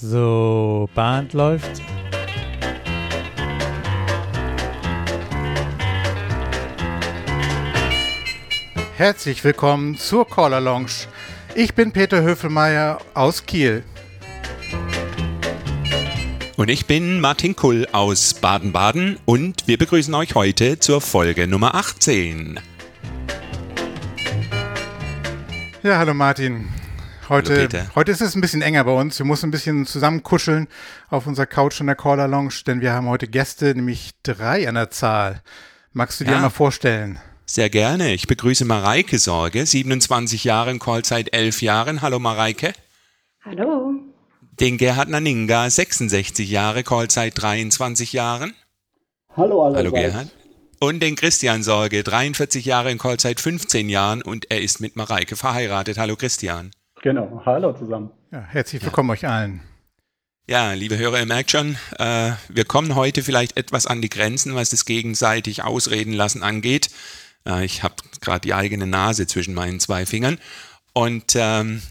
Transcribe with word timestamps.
So, 0.00 0.88
Band 0.94 1.32
läuft. 1.32 1.82
Herzlich 8.96 9.42
willkommen 9.42 9.96
zur 9.96 10.28
Caller 10.28 10.60
Lounge. 10.60 11.08
Ich 11.56 11.74
bin 11.74 11.90
Peter 11.90 12.22
Höfelmeier 12.22 13.00
aus 13.14 13.44
Kiel. 13.44 13.82
Und 16.56 16.68
ich 16.68 16.86
bin 16.86 17.20
Martin 17.20 17.56
Kull 17.56 17.88
aus 17.90 18.34
Baden-Baden 18.34 19.18
und 19.24 19.66
wir 19.66 19.78
begrüßen 19.78 20.14
euch 20.14 20.36
heute 20.36 20.78
zur 20.78 21.00
Folge 21.00 21.48
Nummer 21.48 21.74
18. 21.74 22.60
Ja, 25.82 25.98
hallo 25.98 26.14
Martin. 26.14 26.68
Heute, 27.28 27.68
heute 27.94 28.10
ist 28.12 28.22
es 28.22 28.34
ein 28.34 28.40
bisschen 28.40 28.62
enger 28.62 28.84
bei 28.84 28.92
uns. 28.92 29.18
Wir 29.18 29.26
müssen 29.26 29.48
ein 29.48 29.50
bisschen 29.50 29.84
zusammen 29.84 30.22
kuscheln 30.22 30.66
auf 31.10 31.26
unserer 31.26 31.46
Couch 31.46 31.78
in 31.80 31.86
der 31.86 31.96
Caller 31.96 32.26
Lounge, 32.26 32.54
denn 32.66 32.80
wir 32.80 32.92
haben 32.92 33.06
heute 33.08 33.28
Gäste, 33.28 33.74
nämlich 33.74 34.12
drei 34.22 34.66
an 34.66 34.76
der 34.76 34.90
Zahl. 34.90 35.42
Magst 35.92 36.20
du 36.20 36.24
dir 36.24 36.32
Ja. 36.32 36.40
mal 36.40 36.48
vorstellen? 36.50 37.18
Sehr 37.44 37.68
gerne. 37.68 38.14
Ich 38.14 38.26
begrüße 38.26 38.64
Mareike 38.64 39.18
Sorge, 39.18 39.66
27 39.66 40.44
Jahre 40.44 40.70
in 40.70 40.78
Call 40.78 41.04
seit 41.04 41.34
11 41.34 41.60
Jahren. 41.60 42.00
Hallo 42.00 42.18
Mareike. 42.18 42.72
Hallo. 43.44 43.92
Den 44.60 44.78
Gerhard 44.78 45.08
Naninga, 45.08 45.68
66 45.68 46.48
Jahre, 46.48 46.82
Call 46.82 47.10
seit 47.10 47.40
23 47.40 48.12
Jahren. 48.14 48.54
Hallo 49.36 49.64
allerseits. 49.64 49.92
Hallo 49.94 50.02
Gerhard. 50.08 50.28
Und 50.80 51.00
den 51.02 51.16
Christian 51.16 51.62
Sorge, 51.62 52.02
43 52.04 52.64
Jahre 52.64 52.90
in 52.90 52.98
Call 52.98 53.18
seit 53.20 53.40
15 53.40 53.88
Jahren 53.88 54.22
und 54.22 54.50
er 54.50 54.62
ist 54.62 54.80
mit 54.80 54.96
Mareike 54.96 55.36
verheiratet. 55.36 55.98
Hallo 55.98 56.16
Christian. 56.16 56.70
Genau, 57.02 57.42
hallo 57.46 57.72
zusammen. 57.72 58.10
Ja, 58.32 58.40
herzlich 58.40 58.82
willkommen 58.82 59.10
euch 59.10 59.26
allen. 59.26 59.60
Ja, 60.48 60.72
liebe 60.72 60.96
Hörer, 60.98 61.20
ihr 61.20 61.26
merkt 61.26 61.50
schon, 61.50 61.76
äh, 61.98 62.32
wir 62.48 62.64
kommen 62.64 62.94
heute 62.94 63.22
vielleicht 63.22 63.56
etwas 63.56 63.86
an 63.86 64.02
die 64.02 64.08
Grenzen, 64.08 64.54
was 64.54 64.70
das 64.70 64.84
gegenseitig 64.84 65.62
Ausreden 65.62 66.12
lassen 66.12 66.42
angeht. 66.42 66.88
Äh, 67.46 67.64
ich 67.64 67.82
habe 67.82 67.94
gerade 68.20 68.40
die 68.40 68.54
eigene 68.54 68.86
Nase 68.86 69.26
zwischen 69.26 69.54
meinen 69.54 69.78
zwei 69.78 70.06
Fingern 70.06 70.38
und 70.92 71.34
ähm, 71.36 71.82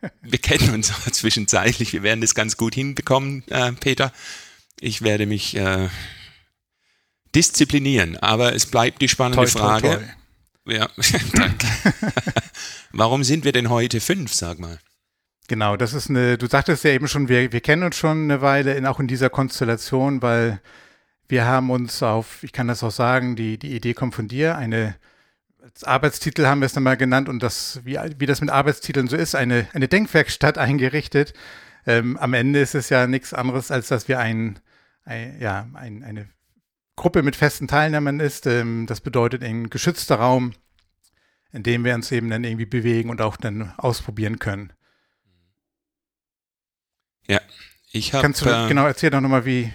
wir 0.20 0.38
kennen 0.38 0.74
uns 0.74 0.92
auch 0.92 1.10
zwischenzeitlich. 1.10 1.92
Wir 1.92 2.02
werden 2.02 2.20
das 2.20 2.34
ganz 2.34 2.56
gut 2.56 2.74
hinbekommen, 2.74 3.44
äh, 3.48 3.72
Peter. 3.72 4.12
Ich 4.78 5.02
werde 5.02 5.26
mich 5.26 5.56
äh, 5.56 5.88
disziplinieren, 7.34 8.16
aber 8.18 8.54
es 8.54 8.66
bleibt 8.66 9.00
die 9.00 9.08
spannende 9.08 9.44
Toi, 9.44 9.50
toi, 9.50 9.58
Frage. 9.58 9.88
toi. 9.88 10.21
Ja, 10.66 10.88
danke. 11.32 11.66
Warum 12.92 13.24
sind 13.24 13.44
wir 13.44 13.52
denn 13.52 13.68
heute 13.68 14.00
fünf, 14.00 14.32
sag 14.32 14.58
mal? 14.58 14.78
Genau, 15.48 15.76
das 15.76 15.92
ist 15.92 16.08
eine, 16.08 16.38
du 16.38 16.46
sagtest 16.46 16.84
ja 16.84 16.90
eben 16.90 17.08
schon, 17.08 17.28
wir, 17.28 17.52
wir 17.52 17.60
kennen 17.60 17.82
uns 17.82 17.96
schon 17.96 18.24
eine 18.24 18.40
Weile, 18.42 18.74
in, 18.74 18.86
auch 18.86 19.00
in 19.00 19.08
dieser 19.08 19.28
Konstellation, 19.28 20.22
weil 20.22 20.60
wir 21.28 21.46
haben 21.46 21.70
uns 21.70 22.02
auf, 22.02 22.42
ich 22.42 22.52
kann 22.52 22.68
das 22.68 22.82
auch 22.82 22.90
sagen, 22.90 23.34
die, 23.34 23.58
die 23.58 23.74
Idee 23.74 23.94
kommt 23.94 24.14
von 24.14 24.28
dir, 24.28 24.56
eine, 24.56 24.94
als 25.60 25.84
Arbeitstitel 25.84 26.46
haben 26.46 26.60
wir 26.60 26.66
es 26.66 26.74
dann 26.74 26.84
mal 26.84 26.96
genannt 26.96 27.28
und 27.28 27.42
das, 27.42 27.80
wie, 27.84 27.98
wie 28.18 28.26
das 28.26 28.40
mit 28.40 28.50
Arbeitstiteln 28.50 29.08
so 29.08 29.16
ist, 29.16 29.34
eine, 29.34 29.66
eine 29.72 29.88
Denkwerkstatt 29.88 30.58
eingerichtet. 30.58 31.34
Ähm, 31.86 32.16
am 32.18 32.34
Ende 32.34 32.60
ist 32.60 32.76
es 32.76 32.88
ja 32.88 33.08
nichts 33.08 33.34
anderes, 33.34 33.72
als 33.72 33.88
dass 33.88 34.06
wir 34.06 34.20
ein, 34.20 34.60
ein, 35.04 35.40
ja, 35.40 35.66
ein, 35.74 36.04
eine 36.04 36.28
Gruppe 36.96 37.22
mit 37.22 37.36
festen 37.36 37.68
Teilnehmern 37.68 38.20
ist. 38.20 38.46
Ähm, 38.46 38.86
das 38.86 39.00
bedeutet 39.00 39.42
ein 39.42 39.70
geschützter 39.70 40.16
Raum, 40.16 40.52
in 41.52 41.62
dem 41.62 41.84
wir 41.84 41.94
uns 41.94 42.12
eben 42.12 42.30
dann 42.30 42.44
irgendwie 42.44 42.66
bewegen 42.66 43.10
und 43.10 43.20
auch 43.20 43.36
dann 43.36 43.72
ausprobieren 43.76 44.38
können. 44.38 44.72
Ja, 47.26 47.40
ich 47.92 48.12
habe. 48.12 48.22
Kannst 48.22 48.42
du 48.42 48.50
äh, 48.50 48.68
genau 48.68 48.86
erzähl 48.86 49.10
doch 49.10 49.20
nochmal, 49.20 49.46
wie, 49.46 49.72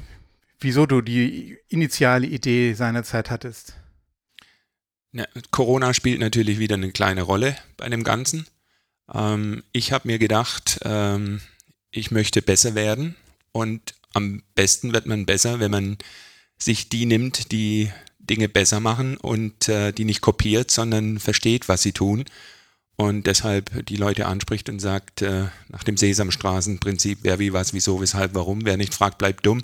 wieso 0.59 0.85
du 0.85 1.01
die 1.01 1.57
initiale 1.69 2.27
Idee 2.27 2.73
seinerzeit 2.73 3.29
hattest? 3.29 3.75
Ja, 5.13 5.25
Corona 5.51 5.93
spielt 5.93 6.19
natürlich 6.19 6.59
wieder 6.59 6.75
eine 6.75 6.91
kleine 6.91 7.23
Rolle 7.23 7.55
bei 7.77 7.89
dem 7.89 8.03
Ganzen. 8.03 8.45
Ähm, 9.11 9.63
ich 9.71 9.91
habe 9.91 10.07
mir 10.07 10.19
gedacht, 10.19 10.79
ähm, 10.83 11.41
ich 11.91 12.11
möchte 12.11 12.41
besser 12.41 12.75
werden 12.75 13.15
und 13.51 13.95
am 14.13 14.43
besten 14.55 14.93
wird 14.93 15.05
man 15.05 15.25
besser, 15.25 15.59
wenn 15.59 15.71
man 15.71 15.97
sich 16.57 16.89
die 16.89 17.05
nimmt, 17.05 17.51
die 17.51 17.91
Dinge 18.19 18.49
besser 18.49 18.79
machen 18.79 19.17
und 19.17 19.69
äh, 19.69 19.91
die 19.91 20.05
nicht 20.05 20.21
kopiert, 20.21 20.71
sondern 20.71 21.19
versteht, 21.19 21.69
was 21.69 21.81
sie 21.81 21.93
tun 21.93 22.25
und 22.97 23.27
deshalb 23.27 23.85
die 23.85 23.95
Leute 23.95 24.25
anspricht 24.25 24.69
und 24.69 24.79
sagt, 24.79 25.21
äh, 25.21 25.45
nach 25.69 25.83
dem 25.83 25.97
Sesamstraßenprinzip, 25.97 27.19
wer 27.21 27.39
wie 27.39 27.53
was, 27.53 27.73
wieso, 27.73 28.01
weshalb, 28.01 28.33
warum, 28.33 28.65
wer 28.65 28.75
nicht 28.75 28.93
fragt, 28.93 29.19
bleibt 29.19 29.45
dumm. 29.45 29.63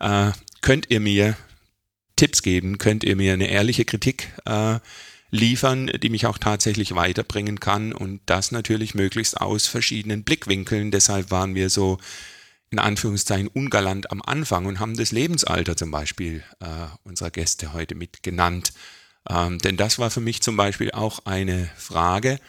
Äh, 0.00 0.32
könnt 0.62 0.90
ihr 0.90 1.00
mir 1.00 1.36
Tipps 2.16 2.42
geben, 2.42 2.78
könnt 2.78 3.04
ihr 3.04 3.16
mir 3.16 3.34
eine 3.34 3.48
ehrliche 3.48 3.84
Kritik 3.84 4.32
äh, 4.46 4.78
liefern, 5.30 5.88
die 6.02 6.08
mich 6.08 6.24
auch 6.26 6.38
tatsächlich 6.38 6.94
weiterbringen 6.94 7.60
kann 7.60 7.92
und 7.92 8.20
das 8.26 8.50
natürlich 8.50 8.94
möglichst 8.94 9.40
aus 9.40 9.66
verschiedenen 9.66 10.24
Blickwinkeln. 10.24 10.90
Deshalb 10.90 11.30
waren 11.30 11.54
wir 11.54 11.68
so 11.68 11.98
in 12.74 12.80
Anführungszeichen 12.80 13.46
ungalant 13.46 14.10
am 14.10 14.20
Anfang 14.20 14.66
und 14.66 14.80
haben 14.80 14.96
das 14.96 15.12
Lebensalter 15.12 15.76
zum 15.76 15.92
Beispiel 15.92 16.42
äh, 16.58 16.66
unserer 17.04 17.30
Gäste 17.30 17.72
heute 17.72 17.94
mit 17.94 18.24
genannt. 18.24 18.72
Ähm, 19.28 19.58
denn 19.58 19.76
das 19.76 20.00
war 20.00 20.10
für 20.10 20.20
mich 20.20 20.42
zum 20.42 20.56
Beispiel 20.56 20.90
auch 20.90 21.20
eine 21.24 21.70
Frage, 21.76 22.40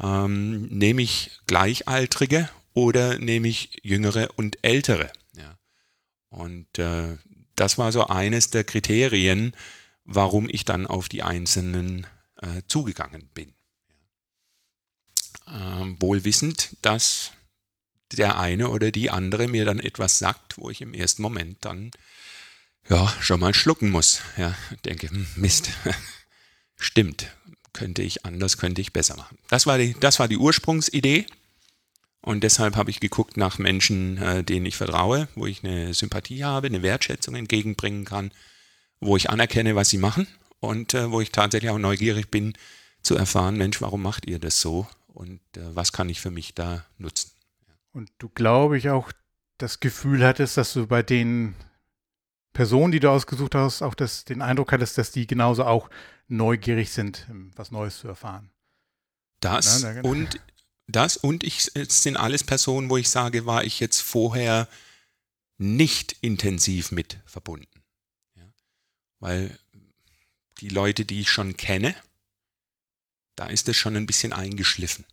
ähm, 0.00 0.62
nehme 0.68 1.02
ich 1.02 1.30
Gleichaltrige 1.46 2.48
oder 2.72 3.18
nehme 3.18 3.48
ich 3.48 3.78
Jüngere 3.82 4.30
und 4.36 4.56
Ältere? 4.62 5.12
Ja. 5.34 5.58
Und 6.30 6.78
äh, 6.78 7.18
das 7.54 7.76
war 7.76 7.92
so 7.92 8.06
eines 8.06 8.48
der 8.48 8.64
Kriterien, 8.64 9.54
warum 10.04 10.48
ich 10.48 10.64
dann 10.64 10.86
auf 10.86 11.10
die 11.10 11.22
Einzelnen 11.22 12.06
äh, 12.40 12.62
zugegangen 12.66 13.28
bin. 13.34 13.52
Ähm, 15.46 15.96
wohl 16.00 16.24
wissend, 16.24 16.76
dass 16.80 17.32
der 18.12 18.38
eine 18.38 18.68
oder 18.68 18.90
die 18.90 19.10
andere 19.10 19.48
mir 19.48 19.64
dann 19.64 19.80
etwas 19.80 20.18
sagt, 20.18 20.58
wo 20.58 20.70
ich 20.70 20.80
im 20.80 20.94
ersten 20.94 21.22
Moment 21.22 21.64
dann 21.64 21.90
ja 22.88 23.12
schon 23.20 23.40
mal 23.40 23.54
schlucken 23.54 23.90
muss. 23.90 24.20
Ja, 24.36 24.54
denke, 24.84 25.10
hm, 25.10 25.26
Mist, 25.36 25.70
stimmt, 26.76 27.32
könnte 27.72 28.02
ich 28.02 28.24
anders, 28.24 28.58
könnte 28.58 28.80
ich 28.80 28.92
besser 28.92 29.16
machen. 29.16 29.38
Das 29.48 29.66
war 29.66 29.78
die, 29.78 29.94
das 29.98 30.18
war 30.18 30.28
die 30.28 30.38
Ursprungsidee. 30.38 31.26
Und 32.22 32.42
deshalb 32.42 32.74
habe 32.74 32.90
ich 32.90 32.98
geguckt 32.98 33.36
nach 33.36 33.58
Menschen, 33.58 34.18
äh, 34.18 34.42
denen 34.42 34.66
ich 34.66 34.76
vertraue, 34.76 35.28
wo 35.36 35.46
ich 35.46 35.62
eine 35.62 35.94
Sympathie 35.94 36.42
habe, 36.42 36.66
eine 36.66 36.82
Wertschätzung 36.82 37.36
entgegenbringen 37.36 38.04
kann, 38.04 38.32
wo 38.98 39.16
ich 39.16 39.30
anerkenne, 39.30 39.76
was 39.76 39.90
sie 39.90 39.98
machen 39.98 40.26
und 40.58 40.94
äh, 40.94 41.12
wo 41.12 41.20
ich 41.20 41.30
tatsächlich 41.30 41.70
auch 41.70 41.78
neugierig 41.78 42.30
bin 42.30 42.54
zu 43.00 43.14
erfahren, 43.14 43.56
Mensch, 43.56 43.80
warum 43.80 44.02
macht 44.02 44.26
ihr 44.26 44.40
das 44.40 44.60
so 44.60 44.88
und 45.06 45.40
äh, 45.56 45.76
was 45.76 45.92
kann 45.92 46.08
ich 46.08 46.20
für 46.20 46.32
mich 46.32 46.54
da 46.54 46.84
nutzen? 46.98 47.30
Und 47.96 48.10
du, 48.18 48.28
glaube 48.28 48.76
ich, 48.76 48.90
auch 48.90 49.10
das 49.56 49.80
Gefühl 49.80 50.22
hattest, 50.22 50.58
dass 50.58 50.74
du 50.74 50.86
bei 50.86 51.02
den 51.02 51.54
Personen, 52.52 52.92
die 52.92 53.00
du 53.00 53.10
ausgesucht 53.10 53.54
hast, 53.54 53.80
auch 53.80 53.94
das, 53.94 54.26
den 54.26 54.42
Eindruck 54.42 54.72
hattest, 54.72 54.98
dass 54.98 55.12
die 55.12 55.26
genauso 55.26 55.64
auch 55.64 55.88
neugierig 56.28 56.92
sind, 56.92 57.26
ähm, 57.30 57.52
was 57.56 57.70
Neues 57.70 57.96
zu 57.96 58.06
erfahren. 58.06 58.50
Das 59.40 59.80
Ja, 59.80 59.94
genau. 59.94 60.10
und 60.10 60.42
das 60.86 61.16
und 61.16 61.42
ich 61.42 61.70
es 61.72 62.02
sind 62.02 62.18
alles 62.18 62.44
Personen, 62.44 62.90
wo 62.90 62.98
ich 62.98 63.08
sage, 63.08 63.46
war 63.46 63.64
ich 63.64 63.80
jetzt 63.80 64.02
vorher 64.02 64.68
nicht 65.56 66.18
intensiv 66.20 66.92
mit 66.92 67.20
verbunden. 67.24 67.82
Ja? 68.34 68.44
Weil 69.20 69.58
die 70.60 70.68
Leute, 70.68 71.06
die 71.06 71.22
ich 71.22 71.30
schon 71.30 71.56
kenne, 71.56 71.94
da 73.36 73.46
ist 73.46 73.70
es 73.70 73.76
schon 73.78 73.96
ein 73.96 74.04
bisschen 74.04 74.34
eingeschliffen. 74.34 75.06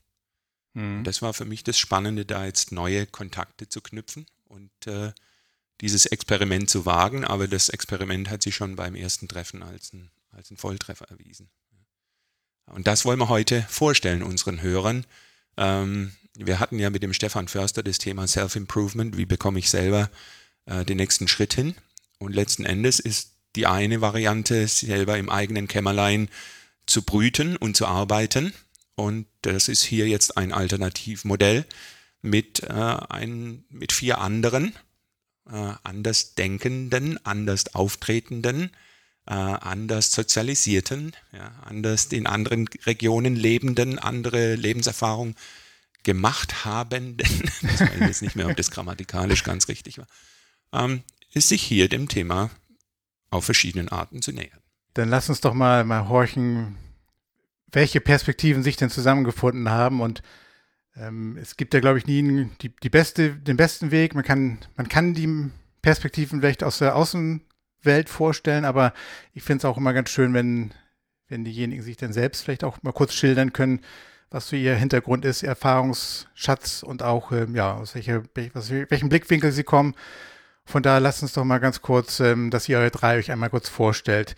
Mhm. 0.73 1.03
Das 1.03 1.21
war 1.21 1.33
für 1.33 1.45
mich 1.45 1.63
das 1.63 1.77
Spannende, 1.77 2.25
da 2.25 2.45
jetzt 2.45 2.71
neue 2.71 3.05
Kontakte 3.05 3.69
zu 3.69 3.81
knüpfen 3.81 4.25
und 4.45 4.71
äh, 4.87 5.11
dieses 5.81 6.05
Experiment 6.05 6.69
zu 6.69 6.85
wagen. 6.85 7.25
Aber 7.25 7.47
das 7.47 7.69
Experiment 7.69 8.29
hat 8.29 8.43
sich 8.43 8.55
schon 8.55 8.75
beim 8.75 8.95
ersten 8.95 9.27
Treffen 9.27 9.63
als 9.63 9.93
ein, 9.93 10.11
als 10.31 10.51
ein 10.51 10.57
Volltreffer 10.57 11.09
erwiesen. 11.09 11.49
Und 12.65 12.87
das 12.87 13.05
wollen 13.05 13.19
wir 13.19 13.29
heute 13.29 13.65
vorstellen 13.69 14.23
unseren 14.23 14.61
Hörern. 14.61 15.05
Ähm, 15.57 16.13
wir 16.35 16.59
hatten 16.59 16.79
ja 16.79 16.89
mit 16.89 17.03
dem 17.03 17.13
Stefan 17.13 17.47
Förster 17.47 17.83
das 17.83 17.97
Thema 17.97 18.27
Self-Improvement. 18.27 19.17
Wie 19.17 19.25
bekomme 19.25 19.59
ich 19.59 19.69
selber 19.69 20.09
äh, 20.65 20.85
den 20.85 20.97
nächsten 20.97 21.27
Schritt 21.27 21.53
hin? 21.53 21.75
Und 22.19 22.33
letzten 22.33 22.65
Endes 22.65 22.99
ist 22.99 23.33
die 23.55 23.67
eine 23.67 24.01
Variante, 24.01 24.67
selber 24.67 25.17
im 25.17 25.29
eigenen 25.29 25.67
Kämmerlein 25.67 26.29
zu 26.85 27.03
brüten 27.03 27.55
und 27.57 27.77
zu 27.77 27.85
arbeiten. 27.85 28.53
Und 28.95 29.27
das 29.41 29.67
ist 29.67 29.83
hier 29.83 30.07
jetzt 30.07 30.37
ein 30.37 30.51
Alternativmodell 30.51 31.65
mit, 32.21 32.63
äh, 32.63 32.97
ein, 33.09 33.65
mit 33.69 33.91
vier 33.91 34.19
anderen, 34.19 34.73
äh, 35.49 35.73
anders 35.83 36.35
denkenden, 36.35 37.23
anders 37.25 37.75
auftretenden, 37.75 38.71
äh, 39.25 39.33
anders 39.33 40.11
sozialisierten, 40.11 41.13
ja, 41.31 41.51
anders 41.63 42.05
in 42.05 42.27
anderen 42.27 42.67
Regionen 42.85 43.35
lebenden, 43.35 43.99
andere 43.99 44.55
Lebenserfahrung 44.55 45.35
gemacht 46.03 46.65
haben, 46.65 47.17
das 47.61 47.79
weiß 47.79 47.95
ich 47.95 48.01
jetzt 48.01 48.21
nicht 48.21 48.35
mehr, 48.35 48.47
ob 48.47 48.57
das 48.57 48.71
grammatikalisch 48.71 49.43
ganz 49.43 49.67
richtig 49.67 49.97
war, 49.97 50.07
ähm, 50.73 51.03
ist 51.33 51.49
sich 51.49 51.63
hier 51.63 51.89
dem 51.89 52.07
Thema 52.07 52.51
auf 53.29 53.45
verschiedenen 53.45 53.89
Arten 53.89 54.21
zu 54.21 54.31
nähern. 54.31 54.59
Dann 54.93 55.09
lass 55.09 55.29
uns 55.29 55.41
doch 55.41 55.53
mal, 55.53 55.83
mal 55.83 56.07
horchen, 56.07 56.77
welche 57.73 58.01
Perspektiven 58.01 58.63
sich 58.63 58.77
denn 58.77 58.89
zusammengefunden 58.89 59.69
haben 59.69 60.01
und 60.01 60.21
ähm, 60.95 61.37
es 61.41 61.57
gibt 61.57 61.73
ja, 61.73 61.79
glaube 61.79 61.97
ich, 61.97 62.05
nie 62.05 62.49
die, 62.61 62.69
die 62.69 62.89
beste, 62.89 63.31
den 63.31 63.57
besten 63.57 63.91
Weg. 63.91 64.13
Man 64.15 64.23
kann, 64.23 64.59
man 64.75 64.87
kann 64.87 65.13
die 65.13 65.49
Perspektiven 65.81 66.39
vielleicht 66.39 66.63
aus 66.63 66.77
der 66.77 66.95
Außenwelt 66.95 68.09
vorstellen, 68.09 68.65
aber 68.65 68.93
ich 69.33 69.43
finde 69.43 69.59
es 69.59 69.65
auch 69.65 69.77
immer 69.77 69.93
ganz 69.93 70.09
schön, 70.09 70.33
wenn, 70.33 70.71
wenn 71.27 71.43
diejenigen 71.43 71.81
sich 71.81 71.97
dann 71.97 72.13
selbst 72.13 72.43
vielleicht 72.43 72.63
auch 72.63 72.81
mal 72.83 72.91
kurz 72.91 73.13
schildern 73.13 73.53
können, 73.53 73.81
was 74.29 74.49
so 74.49 74.55
ihr 74.55 74.75
Hintergrund 74.75 75.25
ist, 75.25 75.43
Erfahrungsschatz 75.43 76.83
und 76.83 77.03
auch, 77.03 77.31
ähm, 77.31 77.55
ja, 77.55 77.73
aus 77.73 77.95
welcher, 77.95 78.23
was, 78.53 78.69
welchem 78.69 79.09
Blickwinkel 79.09 79.51
sie 79.51 79.63
kommen. 79.63 79.95
Von 80.65 80.81
daher 80.81 80.99
lasst 80.99 81.21
uns 81.21 81.33
doch 81.33 81.43
mal 81.43 81.59
ganz 81.59 81.81
kurz, 81.81 82.19
ähm, 82.19 82.49
dass 82.49 82.69
ihr 82.69 82.77
eure 82.77 82.91
drei 82.91 83.17
euch 83.17 83.31
einmal 83.31 83.49
kurz 83.49 83.67
vorstellt. 83.67 84.35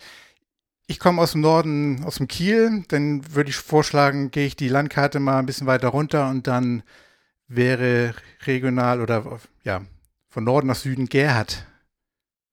Ich 0.88 1.00
komme 1.00 1.20
aus 1.20 1.32
dem 1.32 1.40
Norden, 1.40 2.04
aus 2.04 2.16
dem 2.16 2.28
Kiel. 2.28 2.84
Dann 2.88 3.34
würde 3.34 3.50
ich 3.50 3.56
vorschlagen, 3.56 4.30
gehe 4.30 4.46
ich 4.46 4.56
die 4.56 4.68
Landkarte 4.68 5.18
mal 5.18 5.38
ein 5.38 5.46
bisschen 5.46 5.66
weiter 5.66 5.88
runter 5.88 6.30
und 6.30 6.46
dann 6.46 6.82
wäre 7.48 8.14
regional 8.44 9.00
oder 9.00 9.40
ja, 9.64 9.82
von 10.28 10.44
Norden 10.44 10.68
nach 10.68 10.76
Süden 10.76 11.06
Gerhard, 11.06 11.66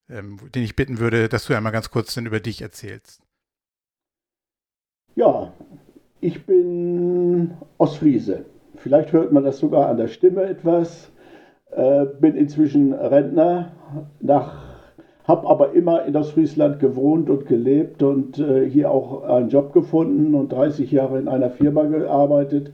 ähm, 0.10 0.40
den 0.54 0.64
ich 0.64 0.76
bitten 0.76 1.00
würde, 1.00 1.30
dass 1.30 1.46
du 1.46 1.56
einmal 1.56 1.72
ganz 1.72 1.92
kurz 1.92 2.14
dann 2.14 2.26
über 2.26 2.40
dich 2.40 2.62
erzählst. 2.62 3.22
Ja, 5.16 5.54
ich 6.22 6.46
bin 6.46 7.56
Ostfriese. 7.78 8.46
Vielleicht 8.78 9.12
hört 9.12 9.32
man 9.32 9.44
das 9.44 9.60
sogar 9.60 9.90
an 9.90 9.98
der 9.98 10.08
Stimme 10.08 10.44
etwas. 10.44 11.12
Äh, 11.72 12.06
bin 12.20 12.36
inzwischen 12.36 12.94
Rentner, 12.94 13.72
habe 15.24 15.48
aber 15.48 15.74
immer 15.74 16.06
in 16.06 16.16
Ostfriesland 16.16 16.80
gewohnt 16.80 17.30
und 17.30 17.46
gelebt 17.46 18.04
und 18.04 18.40
äh, 18.40 18.70
hier 18.70 18.92
auch 18.92 19.24
einen 19.24 19.50
Job 19.50 19.72
gefunden 19.74 20.36
und 20.36 20.52
30 20.52 20.92
Jahre 20.92 21.20
in 21.20 21.28
einer 21.28 21.50
Firma 21.50 21.84
gearbeitet. 21.84 22.74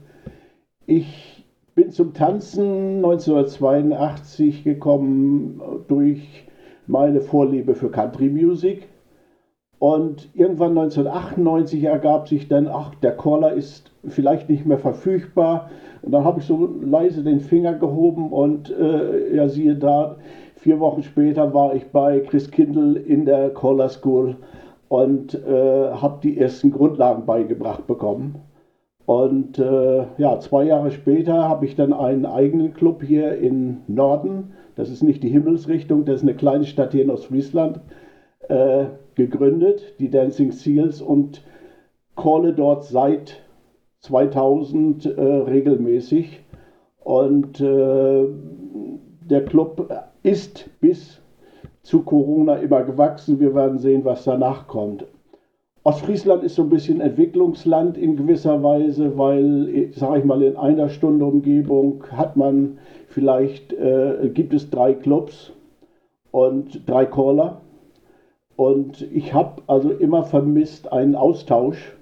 Ich 0.85 1.45
bin 1.75 1.91
zum 1.91 2.13
Tanzen 2.13 2.97
1982 2.97 4.63
gekommen 4.63 5.61
durch 5.87 6.47
meine 6.87 7.21
Vorliebe 7.21 7.75
für 7.75 7.91
Country 7.91 8.29
Music. 8.29 8.87
Und 9.77 10.27
irgendwann 10.33 10.77
1998 10.77 11.83
ergab 11.85 12.27
sich 12.27 12.49
dann, 12.49 12.67
ach, 12.67 12.95
der 12.95 13.15
Caller 13.15 13.53
ist 13.53 13.91
vielleicht 14.05 14.49
nicht 14.49 14.65
mehr 14.65 14.77
verfügbar. 14.77 15.69
Und 16.01 16.11
dann 16.11 16.25
habe 16.25 16.41
ich 16.41 16.45
so 16.45 16.69
leise 16.81 17.23
den 17.23 17.39
Finger 17.39 17.75
gehoben 17.75 18.33
und 18.33 18.69
äh, 18.71 19.35
ja, 19.35 19.47
siehe 19.47 19.75
da, 19.75 20.17
vier 20.59 20.79
Wochen 20.79 21.03
später 21.03 21.53
war 21.53 21.73
ich 21.73 21.87
bei 21.87 22.19
Chris 22.19 22.51
Kindle 22.51 22.99
in 22.99 23.25
der 23.25 23.53
Caller 23.53 23.89
School 23.89 24.35
und 24.89 25.33
äh, 25.33 25.91
habe 25.91 26.19
die 26.21 26.37
ersten 26.37 26.71
Grundlagen 26.71 27.25
beigebracht 27.25 27.87
bekommen. 27.87 28.35
Und 29.05 29.57
äh, 29.57 30.05
ja, 30.17 30.39
zwei 30.39 30.65
Jahre 30.65 30.91
später 30.91 31.47
habe 31.47 31.65
ich 31.65 31.75
dann 31.75 31.93
einen 31.93 32.25
eigenen 32.25 32.73
Club 32.73 33.01
hier 33.01 33.37
in 33.37 33.77
Norden. 33.87 34.53
Das 34.75 34.89
ist 34.89 35.01
nicht 35.01 35.23
die 35.23 35.29
Himmelsrichtung, 35.29 36.05
das 36.05 36.17
ist 36.17 36.23
eine 36.23 36.35
kleine 36.35 36.65
Stadt 36.65 36.91
hier 36.91 37.03
in 37.03 37.09
Ostfriesland, 37.09 37.79
äh, 38.49 38.85
gegründet, 39.15 39.95
die 39.99 40.09
Dancing 40.09 40.51
Seals, 40.51 41.01
und 41.01 41.43
calle 42.15 42.53
dort 42.53 42.83
seit 42.83 43.41
2000 44.01 45.05
äh, 45.05 45.21
regelmäßig. 45.21 46.43
Und 47.03 47.59
äh, 47.61 48.25
der 49.29 49.45
Club 49.45 49.91
ist 50.23 50.69
bis 50.79 51.21
zu 51.83 52.01
Corona 52.01 52.55
immer 52.55 52.83
gewachsen. 52.83 53.39
Wir 53.39 53.55
werden 53.55 53.79
sehen, 53.79 54.05
was 54.05 54.23
danach 54.23 54.67
kommt. 54.67 55.05
Ostfriesland 55.83 56.43
ist 56.43 56.55
so 56.55 56.63
ein 56.63 56.69
bisschen 56.69 56.99
Entwicklungsland 56.99 57.97
in 57.97 58.17
gewisser 58.17 58.61
Weise, 58.61 59.17
weil, 59.17 59.89
sage 59.93 60.19
ich 60.19 60.25
mal, 60.25 60.41
in 60.41 60.57
einer 60.57 60.89
Stunde 60.89 61.25
Umgebung 61.25 62.03
hat 62.11 62.35
man 62.35 62.77
vielleicht, 63.07 63.73
äh, 63.73 64.29
gibt 64.33 64.53
es 64.53 64.69
drei 64.69 64.93
Clubs 64.93 65.53
und 66.31 66.87
drei 66.87 67.05
Caller. 67.05 67.61
Und 68.55 69.09
ich 69.13 69.33
habe 69.33 69.61
also 69.67 69.89
immer 69.89 70.23
vermisst 70.23 70.91
einen 70.91 71.15
Austausch 71.15 71.95